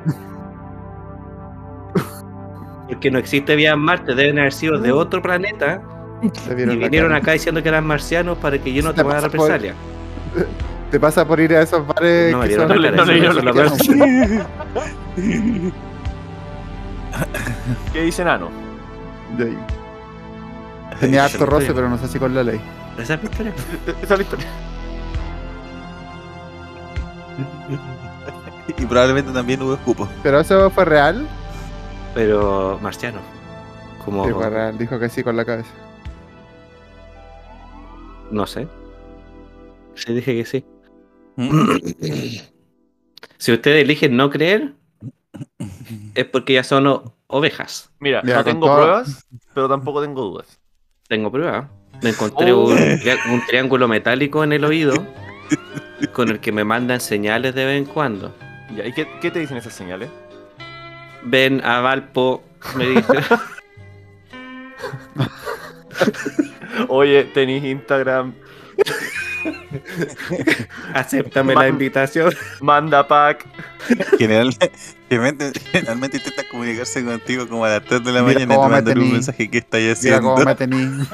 Porque 2.87 3.11
no 3.11 3.19
existe 3.19 3.55
vida 3.55 3.71
en 3.71 3.79
Marte, 3.79 4.13
deben 4.15 4.39
haber 4.39 4.53
sido 4.53 4.77
de 4.79 4.91
otro 4.91 5.21
planeta 5.21 5.81
Te 6.47 6.61
y 6.63 6.77
vinieron 6.77 7.13
acá 7.13 7.31
diciendo 7.33 7.61
que 7.61 7.69
eran 7.69 7.85
marcianos 7.85 8.37
para 8.37 8.57
que 8.59 8.71
yo 8.73 8.81
no 8.83 8.93
Te 8.93 9.01
tomara 9.01 9.21
por- 9.21 9.31
represalia. 9.31 9.73
Te 10.91 10.99
pasa 10.99 11.27
por 11.27 11.39
ir 11.39 11.53
a 11.53 11.61
esos 11.63 11.85
bares 11.85 12.31
No 12.31 12.39
me 12.39 12.47
que 12.47 12.55
son 12.55 12.69
la 12.81 12.91
no 12.91 13.05
la 13.05 13.33
lo 13.41 13.53
cara. 13.53 13.71
¿Qué 17.91 18.01
dice 18.03 18.23
Nano? 18.23 18.49
De 19.37 19.45
ahí. 19.45 19.57
Tenía 20.99 21.25
harto 21.25 21.45
roce, 21.45 21.63
historia. 21.65 21.75
pero 21.75 21.89
no 21.89 21.97
sé 21.97 22.07
si 22.07 22.19
con 22.19 22.33
la 22.33 22.43
ley. 22.43 22.59
Esa 22.97 23.15
es 23.15 23.23
mi 23.23 23.29
historia. 23.29 23.53
Esa 24.01 24.13
es 24.13 24.19
la 24.19 24.23
historia. 24.23 24.47
Y 28.77 28.85
probablemente 28.85 29.31
también 29.31 29.61
hubo 29.61 29.73
escupo. 29.73 30.07
Pero 30.23 30.39
eso 30.39 30.69
fue 30.69 30.85
real. 30.85 31.27
Pero 32.13 32.79
marciano. 32.81 33.19
Como, 34.03 34.25
Sí, 34.25 34.31
fue 34.31 34.49
real. 34.49 34.77
Dijo 34.77 34.99
que 34.99 35.09
sí 35.09 35.23
con 35.23 35.35
la 35.35 35.45
cabeza. 35.45 35.69
no 38.31 38.45
sé. 38.45 38.67
Sí, 39.97 40.13
dije 40.13 40.35
que 40.35 40.45
sí. 40.45 40.65
Si 43.39 43.51
ustedes 43.51 43.83
eligen 43.83 44.17
no 44.17 44.31
creer, 44.31 44.73
es 46.15 46.25
porque 46.25 46.53
ya 46.53 46.63
son 46.63 46.87
o- 46.87 47.13
ovejas. 47.27 47.91
Mira, 47.99 48.21
Mira, 48.23 48.37
no 48.37 48.43
tengo 48.43 48.65
todo- 48.65 48.77
pruebas, 48.77 49.27
pero 49.53 49.69
tampoco 49.69 50.01
tengo 50.01 50.21
dudas. 50.23 50.59
Tengo 51.07 51.31
prueba. 51.31 51.69
Me 52.01 52.09
encontré 52.09 52.51
Oh. 52.51 52.65
un, 52.65 52.75
tri- 52.75 53.31
un 53.31 53.45
triángulo 53.45 53.87
metálico 53.87 54.43
en 54.43 54.53
el 54.53 54.65
oído 54.65 54.93
con 56.13 56.29
el 56.29 56.39
que 56.39 56.51
me 56.51 56.63
mandan 56.63 56.99
señales 56.99 57.53
de 57.53 57.65
vez 57.65 57.77
en 57.77 57.85
cuando. 57.85 58.33
Ya, 58.75 58.87
¿Y 58.87 58.93
qué, 58.93 59.07
qué 59.21 59.29
te 59.29 59.37
dicen 59.39 59.57
esas 59.57 59.73
señales? 59.73 60.09
Ven 61.23 61.63
a 61.63 61.79
Valpo, 61.81 62.43
me 62.75 62.87
dice. 62.87 63.13
Oye, 66.87 67.23
tenéis 67.33 67.63
Instagram, 67.63 68.33
Acéptame 70.93 71.53
Man- 71.53 71.63
la 71.63 71.69
invitación. 71.69 72.33
manda 72.61 73.07
pack. 73.07 73.45
General- 74.17 74.55
generalmente, 75.09 75.59
generalmente 75.71 76.17
intentan 76.17 76.45
comunicarse 76.51 77.03
contigo 77.03 77.47
como 77.47 77.65
a 77.65 77.69
las 77.69 77.83
3 77.85 78.03
de 78.03 78.11
la 78.11 78.21
Mira 78.23 78.33
mañana 78.45 78.55
y 78.55 78.57
te 78.61 78.69
mandan 78.69 78.97
un 78.99 79.11
mensaje 79.13 79.49
que 79.49 79.57
estáis 79.59 79.83
Mira 80.03 80.17
haciendo. 80.17 80.33
cómo 80.35 80.45
me 80.45 80.55
tení 80.55 81.07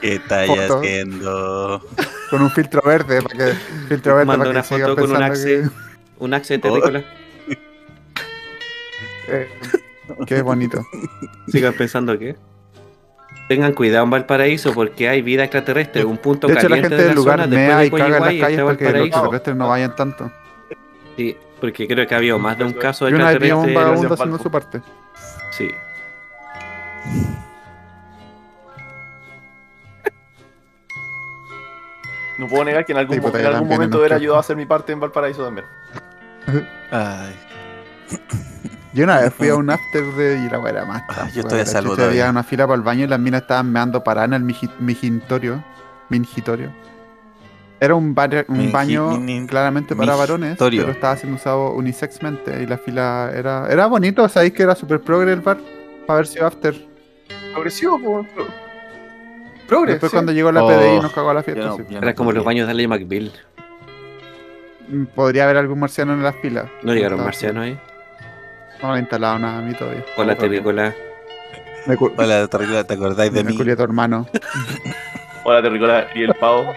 ¿Qué 0.00 0.14
estáis 0.16 0.50
haciendo? 0.70 1.86
con 2.30 2.42
un 2.42 2.50
filtro 2.50 2.80
verde 2.84 3.20
para 3.22 3.36
que 3.36 3.54
filtro 3.88 4.14
verde 4.14 4.26
Manda 4.26 4.44
para 4.44 4.50
una 4.50 4.62
que 4.62 4.68
foto 4.68 4.96
con 4.96 5.10
un 5.16 5.22
axe. 5.22 5.68
Un 6.18 6.34
axe 6.34 6.54
de 6.54 6.58
terrícola. 6.60 7.04
que, 9.26 9.42
eh, 9.42 9.48
que 10.26 10.36
es 10.36 10.42
bonito. 10.42 10.84
Sigan 11.48 11.74
pensando 11.74 12.18
que. 12.18 12.36
Tengan 13.50 13.72
cuidado 13.72 14.04
en 14.04 14.10
Valparaíso 14.10 14.72
porque 14.72 15.08
hay 15.08 15.22
vida 15.22 15.42
extraterrestre. 15.42 16.04
Un 16.04 16.18
punto 16.18 16.46
De 16.46 16.52
hecho, 16.52 16.68
la 16.68 16.76
caliente 16.76 16.88
gente 16.90 17.02
de 17.02 17.08
del 17.08 17.08
la 17.08 17.14
lugar 17.16 17.40
zona 17.40 17.56
mea 17.56 17.78
después 17.78 18.00
y 18.00 18.04
de 18.06 18.12
caga 18.12 18.30
en 18.30 18.38
las 18.38 18.40
calles 18.40 18.40
para 18.40 18.76
que 18.76 18.84
los 18.84 18.92
Valparaíso. 18.92 19.06
extraterrestres 19.06 19.56
no 19.56 19.68
vayan 19.68 19.96
tanto. 19.96 20.30
Sí, 21.16 21.36
porque 21.60 21.88
creo 21.88 22.06
que 22.06 22.14
ha 22.14 22.18
habido 22.18 22.38
más 22.38 22.56
de 22.56 22.62
un 22.64 22.72
caso 22.74 23.06
de 23.06 23.10
Y 23.10 23.14
una 23.14 23.30
vez 23.30 23.40
vimos 23.40 23.64
un 23.64 23.70
extraterrestre. 23.70 23.74
vagabundo 23.74 24.14
haciendo 24.14 24.38
su 24.38 24.50
parte. 24.52 24.80
Sí. 25.50 25.68
No 32.38 32.48
puedo 32.48 32.64
negar 32.64 32.84
que 32.86 32.92
en 32.92 32.98
algún, 32.98 33.16
Sí, 33.16 33.20
puta, 33.20 33.40
en 33.40 33.46
algún 33.46 33.68
momento 33.68 33.96
en 33.96 34.00
hubiera 34.00 34.16
ayudado 34.16 34.36
a 34.38 34.40
hacer 34.40 34.56
mi 34.56 34.64
parte 34.66 34.92
en 34.92 35.00
Valparaíso 35.00 35.44
también. 35.44 35.66
Ay, 36.90 37.34
Yo 38.92 39.04
una 39.04 39.20
vez 39.20 39.32
fui 39.32 39.48
a 39.48 39.54
un 39.56 39.70
after 39.70 40.04
de 40.14 40.44
y 40.46 40.50
la 40.50 40.58
weá 40.58 40.72
era 40.72 40.84
más. 40.84 41.02
Ah, 41.08 41.28
yo 41.32 41.42
estoy 41.42 41.60
a 41.60 41.62
la 41.64 41.66
salvo 41.66 41.94
chucha, 41.94 42.06
Había 42.08 42.28
una 42.30 42.42
fila 42.42 42.66
para 42.66 42.76
el 42.76 42.82
baño 42.82 43.04
y 43.04 43.08
las 43.08 43.20
minas 43.20 43.42
estaban 43.42 43.70
meando 43.70 44.02
parada 44.02 44.26
en 44.26 44.32
el 44.34 44.42
miji- 44.44 44.70
mijitorio. 44.80 45.62
Mingitorio. 46.08 46.72
Era 47.78 47.94
un, 47.94 48.14
bar- 48.14 48.44
un 48.48 48.58
Mingi- 48.58 48.72
baño 48.72 49.46
claramente 49.46 49.94
para 49.96 50.14
varones, 50.16 50.56
pero 50.58 50.90
estaba 50.90 51.16
siendo 51.16 51.36
usado 51.36 51.70
unisexmente 51.72 52.62
y 52.62 52.66
la 52.66 52.76
fila 52.78 53.30
era 53.34 53.68
era 53.70 53.86
bonito, 53.86 54.28
sabéis 54.28 54.52
que 54.54 54.64
era 54.64 54.74
super 54.74 55.00
progre 55.00 55.32
el 55.32 55.40
bar 55.40 55.56
para 56.06 56.14
haber 56.18 56.26
sido 56.26 56.46
after. 56.46 56.74
Progresivo, 57.54 57.98
po. 58.02 58.26
Progres. 59.68 59.94
Después 59.94 60.10
sí. 60.10 60.16
cuando 60.16 60.32
llegó 60.32 60.50
la 60.50 60.64
Oh, 60.64 60.68
PDI 60.68 61.00
nos 61.00 61.12
cagó 61.12 61.30
a 61.30 61.34
la 61.34 61.42
fiesta. 61.44 61.64
no- 61.66 61.76
sí. 61.76 61.84
yo 61.88 62.00
no 62.00 62.02
Era 62.06 62.14
como 62.14 62.32
los 62.32 62.44
baños 62.44 62.66
de 62.66 62.72
Ally 62.72 62.88
McBeal. 62.88 63.32
Mm, 64.88 65.04
Podría 65.14 65.44
haber 65.44 65.56
algún 65.58 65.78
marciano 65.78 66.12
en 66.12 66.22
las 66.24 66.34
filas. 66.36 66.66
No 66.82 66.92
llegaron 66.92 67.22
marcianos 67.24 67.64
ahí. 67.64 67.78
No 68.82 68.88
me 68.90 68.96
he 68.96 69.00
instalado 69.00 69.38
nada 69.38 69.58
a 69.58 69.62
mí 69.62 69.74
todavía. 69.74 70.04
Con 70.16 70.26
la 70.26 70.32
Ojo, 70.34 70.42
amigo. 70.46 70.70
terrícola. 70.72 70.94
Me, 71.86 71.96
Hola, 72.16 72.46
Terricola, 72.48 72.84
¿te 72.84 72.94
acordáis 72.94 73.32
de 73.32 73.42
me 73.44 73.52
mí? 73.52 73.70
a 73.70 73.76
tu 73.76 73.82
hermano. 73.82 74.26
Hola, 75.44 75.62
Terricola 75.62 76.06
y 76.14 76.22
el 76.24 76.34
pavo. 76.34 76.74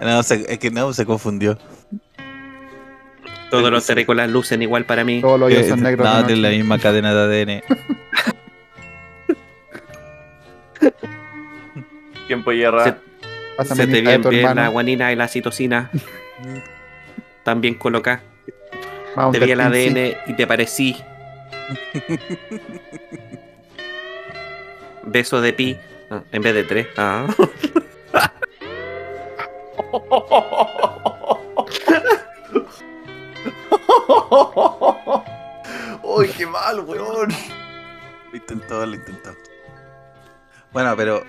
No, 0.00 0.22
se- 0.22 0.52
es 0.52 0.58
que 0.58 0.70
no, 0.70 0.92
se 0.92 1.06
confundió. 1.06 1.58
Todos 3.50 3.70
los 3.70 3.86
terrícolas 3.86 4.28
lucen 4.28 4.60
igual 4.62 4.84
para 4.84 5.04
mí. 5.04 5.20
Todos 5.20 5.38
los 5.38 5.46
hoyos 5.48 5.62
Eh, 5.66 5.68
son 5.68 5.82
negros. 5.82 6.06
no, 6.06 6.22
de 6.24 6.36
la 6.36 6.48
misma 6.50 6.78
cadena 6.78 7.14
de 7.14 7.62
ADN. 7.62 7.62
Tiempo 12.26 12.52
y 12.52 12.58
guerra. 12.58 12.98
Se, 13.64 13.86
te 13.86 14.00
bien 14.02 14.20
bien 14.22 14.54
la 14.56 14.68
guanina 14.68 15.12
y 15.12 15.16
la 15.16 15.28
citosina. 15.28 15.90
También 17.46 17.74
colocá. 17.74 18.22
Vamos 19.14 19.38
Te 19.38 19.38
vi 19.38 19.52
el. 19.52 19.60
ADN 19.60 20.16
y 20.26 20.34
te 20.34 20.48
parecí. 20.48 20.96
Beso 25.04 25.40
de 25.40 25.52
pi. 25.52 25.78
Ah, 26.10 26.24
en 26.32 26.42
vez 26.42 26.54
de 26.54 26.64
tres. 26.64 26.88
Ah. 26.96 27.24
¡Uy, 36.02 36.28
qué 36.36 36.46
mal, 36.48 36.80
weón! 36.80 37.28
Lo 38.32 38.36
intentó, 38.36 38.84
lo 38.84 38.96
intentó. 38.96 39.30
Bueno, 40.72 40.96
pero 40.96 41.22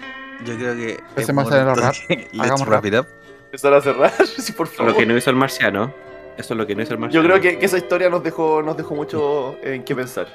yo 0.46 0.58
creo 0.58 0.76
que. 0.76 0.94
Empecemos 1.10 1.52
a 1.52 1.76
Let's 1.76 2.08
Hagamos 2.40 2.66
wrap 2.68 2.86
it 2.86 2.96
up. 2.96 3.06
Empezar 3.46 3.76
a 3.76 3.82
cerrar, 3.82 4.12
sí, 4.26 4.52
por 4.52 4.66
favor. 4.66 4.94
lo 4.94 4.98
que 4.98 5.06
no 5.06 5.16
hizo 5.16 5.30
el 5.30 5.36
marciano. 5.36 6.07
Eso 6.38 6.54
es 6.54 6.58
lo 6.58 6.68
que 6.68 6.76
no 6.76 6.82
hizo 6.84 6.94
el 6.94 6.98
Yo 6.98 7.02
marciano. 7.02 7.28
creo 7.28 7.42
que, 7.42 7.58
que 7.60 7.66
esa 7.66 7.78
historia 7.78 8.10
nos 8.10 8.24
dejó, 8.24 8.62
nos 8.62 8.78
dejó 8.78 8.96
mucho 8.96 9.56
en 9.64 9.84
qué 9.84 9.96
pensar. 9.96 10.28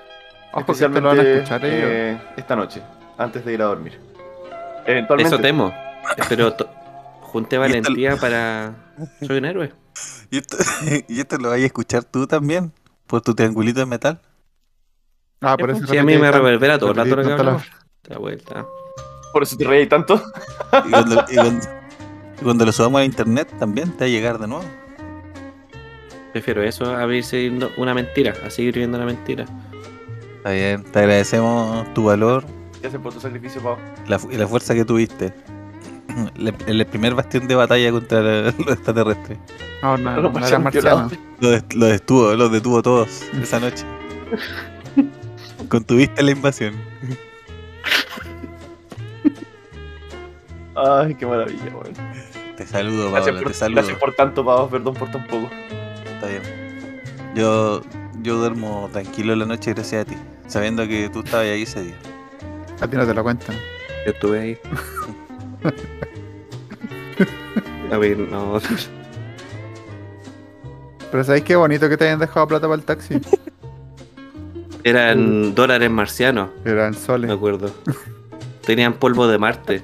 Ojo 0.52 0.66
que 0.66 0.72
esto 0.72 0.88
lo 0.88 1.00
van 1.08 1.20
a 1.20 1.22
escuchar 1.22 1.64
ellos. 1.64 1.78
eh, 1.90 2.20
esta 2.36 2.56
noche, 2.56 2.82
antes 3.18 3.44
de 3.44 3.52
ir 3.54 3.62
a 3.62 3.66
dormir. 3.66 3.98
Eventualmente. 4.86 5.34
Eso 5.34 5.40
temo. 5.42 5.72
Pero 6.28 6.52
to- 6.54 6.68
junté 7.20 7.56
Y 7.56 7.58
esto- 7.60 7.68
valentía 7.78 8.16
para. 8.16 8.74
Soy 9.26 9.38
un 9.38 9.44
héroe. 9.44 9.72
Y 10.30 10.38
esto, 10.38 10.56
y 11.08 11.20
esto 11.20 11.36
lo 11.36 11.50
vais 11.50 11.62
a 11.62 11.66
escuchar 11.66 12.04
tú 12.04 12.26
también. 12.26 12.72
Por 13.06 13.20
tu 13.20 13.34
triangulito 13.34 13.80
de 13.80 13.86
metal. 13.86 14.18
Ah, 15.42 15.56
por 15.58 15.70
eso 15.70 15.86
Sí, 15.86 15.98
a 15.98 16.02
mí 16.04 16.16
me 16.16 16.30
reverbera 16.32 16.78
todo 16.78 16.90
el 16.90 16.96
rato 16.96 17.16
lo 17.16 17.22
que 17.36 17.42
la- 18.08 18.18
vuelta. 18.18 18.64
Por 19.32 19.42
eso 19.42 19.56
te 19.58 19.64
reí 19.64 19.86
tanto. 19.86 20.22
Y 20.86 20.90
cuando, 20.90 21.24
y 21.28 21.34
cuando- 21.34 21.68
y 22.40 22.42
cuando 22.44 22.64
lo 22.64 22.72
subamos 22.72 23.00
a 23.02 23.04
internet 23.04 23.52
también 23.58 23.92
te 23.92 24.04
va 24.04 24.06
a 24.06 24.08
llegar 24.08 24.38
de 24.38 24.46
nuevo. 24.48 24.64
Prefiero 26.32 26.62
eso 26.62 26.84
a 26.96 27.04
vivir 27.06 27.24
siendo 27.24 27.70
una 27.76 27.92
mentira, 27.94 28.34
a 28.44 28.50
seguir 28.50 28.72
viviendo 28.74 28.96
una 28.96 29.06
mentira. 29.06 29.44
Está 30.38 30.50
bien. 30.50 30.82
Te 30.84 30.98
agradecemos 31.00 31.92
tu 31.94 32.04
valor 32.04 32.44
Gracias 32.80 33.00
por 33.00 33.12
tu 33.14 33.20
sacrificio, 33.20 33.62
Pau. 33.62 33.76
la 34.08 34.18
y 34.30 34.36
la 34.36 34.48
fuerza 34.48 34.74
que 34.74 34.84
tuviste. 34.84 35.32
Le- 36.36 36.52
El 36.66 36.84
primer 36.86 37.14
bastión 37.14 37.46
de 37.46 37.54
batalla 37.54 37.90
contra 37.92 38.20
los 38.42 38.54
extraterrestres. 38.68 39.38
No, 39.82 39.96
no, 39.96 40.10
no 40.14 40.18
era 40.20 40.28
marcianos 40.30 40.64
marciano. 40.64 41.08
violados. 41.40 41.64
Los, 41.74 41.90
detuvo, 41.90 42.34
los 42.34 42.50
detuvo 42.52 42.82
todos 42.82 43.22
esa 43.40 43.60
noche. 43.60 43.84
Contuviste 45.68 46.22
la 46.22 46.32
invasión. 46.32 46.74
Ay, 50.74 51.14
qué 51.14 51.26
maravilla, 51.26 51.64
weón. 51.72 51.92
Te 52.56 52.66
saludo, 52.66 53.10
Gracias 53.10 53.26
Paola, 53.30 53.42
por, 53.42 53.52
te 53.52 53.58
saludo. 53.58 53.76
gracias 53.76 53.98
por 53.98 54.14
tanto, 54.14 54.44
Pau. 54.44 54.68
Perdón 54.70 54.94
por 54.94 55.10
tan 55.10 55.26
poco. 55.26 55.50
Está 56.22 56.28
bien. 56.28 56.42
Yo, 57.34 57.82
yo 58.22 58.36
duermo 58.36 58.88
tranquilo 58.92 59.32
en 59.32 59.40
la 59.40 59.46
noche 59.46 59.74
gracias 59.74 60.02
a 60.06 60.08
ti, 60.08 60.16
sabiendo 60.46 60.86
que 60.86 61.08
tú 61.12 61.20
estabas 61.20 61.46
ahí 61.46 61.62
ese 61.62 61.82
día. 61.82 61.96
A 62.80 62.86
ti 62.86 62.96
no 62.96 63.04
te 63.04 63.12
lo 63.12 63.24
cuentan. 63.24 63.56
Yo 64.06 64.12
estuve 64.12 64.40
ahí. 64.40 64.58
A 67.90 67.98
ver, 67.98 68.18
no. 68.18 68.60
Pero 71.10 71.24
¿sabéis 71.24 71.42
qué 71.44 71.56
bonito 71.56 71.88
que 71.88 71.96
te 71.96 72.04
hayan 72.04 72.20
dejado 72.20 72.46
plata 72.46 72.68
para 72.68 72.76
el 72.76 72.84
taxi? 72.84 73.20
Eran 74.84 75.54
dólares 75.56 75.90
marcianos, 75.90 76.50
Eran 76.64 76.92
me 76.92 76.96
soles. 76.96 77.30
acuerdo. 77.32 77.70
Tenían 78.64 78.92
polvo 78.94 79.26
de 79.26 79.38
Marte. 79.38 79.82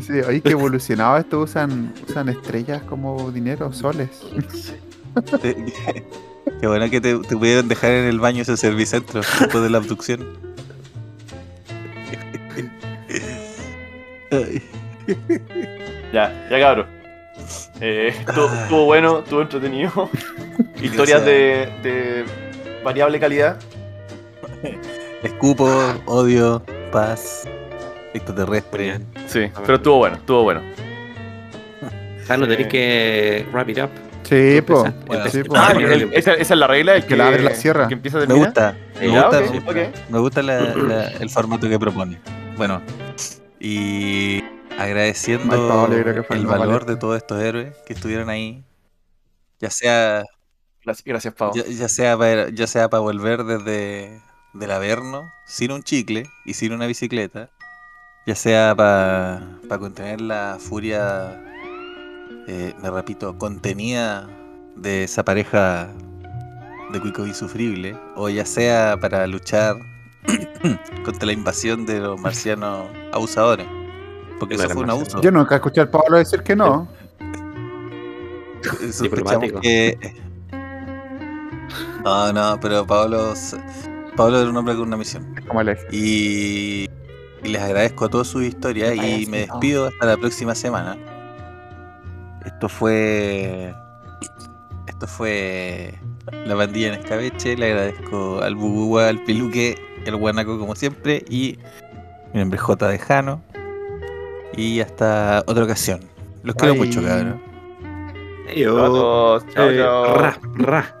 Sí, 0.00 0.12
oye, 0.26 0.40
que 0.40 0.50
evolucionado 0.50 1.16
esto 1.18 1.40
usan, 1.40 1.92
usan 2.08 2.28
estrellas 2.28 2.82
como 2.82 3.30
dinero, 3.30 3.72
soles. 3.72 4.22
Qué 6.60 6.66
bueno 6.66 6.88
que 6.90 7.00
te, 7.00 7.18
te 7.18 7.36
pudieron 7.36 7.68
dejar 7.68 7.90
en 7.90 8.04
el 8.06 8.20
baño 8.20 8.42
ese 8.42 8.56
servicentro 8.56 9.20
después 9.40 9.62
de 9.62 9.70
la 9.70 9.78
abducción. 9.78 10.26
Ya, 16.12 16.48
ya 16.50 16.60
cabrón. 16.60 16.86
Eh, 17.80 18.08
estuvo, 18.18 18.46
Ah. 18.48 18.60
estuvo 18.62 18.84
bueno, 18.84 19.18
estuvo 19.20 19.42
entretenido. 19.42 20.10
Historias 20.82 21.24
de, 21.24 21.68
de 21.82 22.24
variable 22.84 23.18
calidad. 23.20 23.58
Escupo, 25.22 25.66
odio, 26.06 26.62
paz, 26.92 27.48
extraterrestre. 28.18 29.00
Sí, 29.26 29.50
pero 29.62 29.76
estuvo 29.76 29.96
bueno, 29.98 30.16
estuvo 30.16 30.42
bueno. 30.44 30.62
Ah, 32.28 32.36
no 32.36 32.44
Sí. 32.44 32.50
tenéis 32.50 32.68
que 32.68 33.46
wrap 33.52 33.68
it 33.70 33.78
up. 33.78 33.90
Sí, 34.24 34.60
po. 34.60 34.84
Bueno, 35.06 35.26
Sí, 35.30 35.42
po. 35.42 35.54
Ah, 35.56 35.72
el- 35.72 36.12
esa, 36.12 36.34
esa 36.34 36.54
es 36.54 36.60
la 36.60 36.66
regla, 36.66 36.96
el 36.96 37.06
que 37.06 37.16
la 37.16 37.28
abre 37.28 37.42
la 37.42 37.54
cierra. 37.54 37.88
Que 37.88 37.94
empieza 37.94 38.18
a 38.22 38.26
Me 38.26 38.34
gusta, 38.34 38.76
me 39.00 39.10
Ya, 39.10 39.22
gusta, 39.22 39.38
ok, 39.38 39.44
me 39.50 39.60
gusta, 39.60 39.70
ok. 39.70 40.10
me 40.10 40.18
gusta 40.18 40.42
la- 40.42 40.60
la- 40.60 41.08
el 41.08 41.30
formato 41.30 41.68
que 41.68 41.78
propone. 41.78 42.20
Bueno, 42.58 42.82
y 43.58 44.44
agradeciendo 44.78 45.48
que 45.48 46.34
el 46.34 46.46
valor 46.46 46.66
valiente. 46.68 46.92
de 46.92 46.96
todos 46.98 47.16
estos 47.16 47.40
héroes 47.42 47.74
que 47.86 47.94
estuvieron 47.94 48.28
ahí, 48.28 48.62
ya 49.60 49.70
sea 49.70 50.22
Gracias, 50.84 51.04
gracias 51.04 51.34
Pau. 51.34 51.52
Ya, 51.54 51.64
ya 51.66 51.88
sea 51.88 52.16
para, 52.16 52.48
ya 52.50 52.66
sea 52.66 52.88
para 52.88 53.00
volver 53.00 53.44
desde 53.44 54.20
del 54.54 54.70
Averno 54.70 55.22
sin 55.46 55.72
un 55.72 55.82
chicle 55.82 56.24
y 56.46 56.54
sin 56.54 56.72
una 56.72 56.86
bicicleta, 56.86 57.50
ya 58.28 58.34
sea 58.34 58.74
para 58.76 59.78
contener 59.78 60.20
la 60.20 60.58
furia, 60.60 61.42
eh, 62.46 62.74
me 62.82 62.90
repito, 62.90 63.38
contenida 63.38 64.28
de 64.76 65.04
esa 65.04 65.24
pareja 65.24 65.88
de 66.92 67.00
cuico 67.00 67.26
insufrible, 67.26 67.96
o 68.16 68.28
ya 68.28 68.44
sea 68.44 68.98
para 69.00 69.26
luchar 69.26 69.76
contra 71.06 71.24
la 71.24 71.32
invasión 71.32 71.86
de 71.86 72.00
los 72.00 72.20
marcianos 72.20 72.88
abusadores. 73.14 73.66
Porque 74.38 74.56
eso 74.56 74.68
fue 74.68 74.82
un 74.82 74.90
abuso. 74.90 75.22
Yo 75.22 75.30
nunca 75.30 75.54
escuché 75.54 75.80
al 75.80 75.88
Pablo 75.88 76.18
decir 76.18 76.42
que 76.42 76.54
no. 76.54 76.86
Sospechamos 78.62 79.00
Diplomático. 79.00 79.60
que. 79.62 79.98
No, 82.04 82.30
no, 82.34 82.60
pero 82.60 82.86
Pablo. 82.86 83.32
Pablo 84.16 84.40
era 84.40 84.50
un 84.50 84.56
hombre 84.56 84.74
con 84.74 84.88
una 84.88 84.98
misión. 84.98 85.34
Como 85.46 85.62
el 85.62 85.70
eje. 85.70 85.86
Y, 85.90 86.88
y 87.42 87.48
les 87.48 87.62
agradezco 87.62 88.06
a 88.06 88.08
todas 88.08 88.26
sus 88.26 88.44
historias 88.44 88.94
y 88.96 89.26
me 89.26 89.38
despido 89.40 89.86
hasta 89.86 90.06
la 90.06 90.16
próxima 90.16 90.54
semana. 90.54 90.96
Esto 92.44 92.68
fue. 92.68 93.74
Esto 94.86 95.06
fue. 95.06 95.94
La 96.46 96.54
bandilla 96.54 96.88
en 96.88 96.94
escabeche. 96.94 97.56
Le 97.56 97.66
agradezco 97.72 98.40
al 98.42 98.54
Bubúa, 98.54 99.08
al 99.08 99.22
Piluque, 99.24 99.76
al 100.06 100.16
Guanaco 100.16 100.58
como 100.58 100.74
siempre. 100.74 101.24
Y 101.28 101.58
mi 102.32 102.40
nombre 102.40 102.56
es 102.56 102.62
J. 102.62 102.88
de 102.88 102.98
Jano. 102.98 103.42
Y 104.56 104.80
hasta 104.80 105.42
otra 105.46 105.64
ocasión. 105.64 106.00
Los 106.42 106.54
quiero 106.56 106.74
Bye. 106.74 106.86
mucho, 106.86 107.02
cabrón. 107.02 107.40
Chao, 108.64 109.38
Eh, 109.38 109.76
chao. 109.78 110.14
ra, 110.16 110.38
ra. 110.54 110.94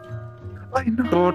Ay, 0.74 0.90
no. 0.90 1.32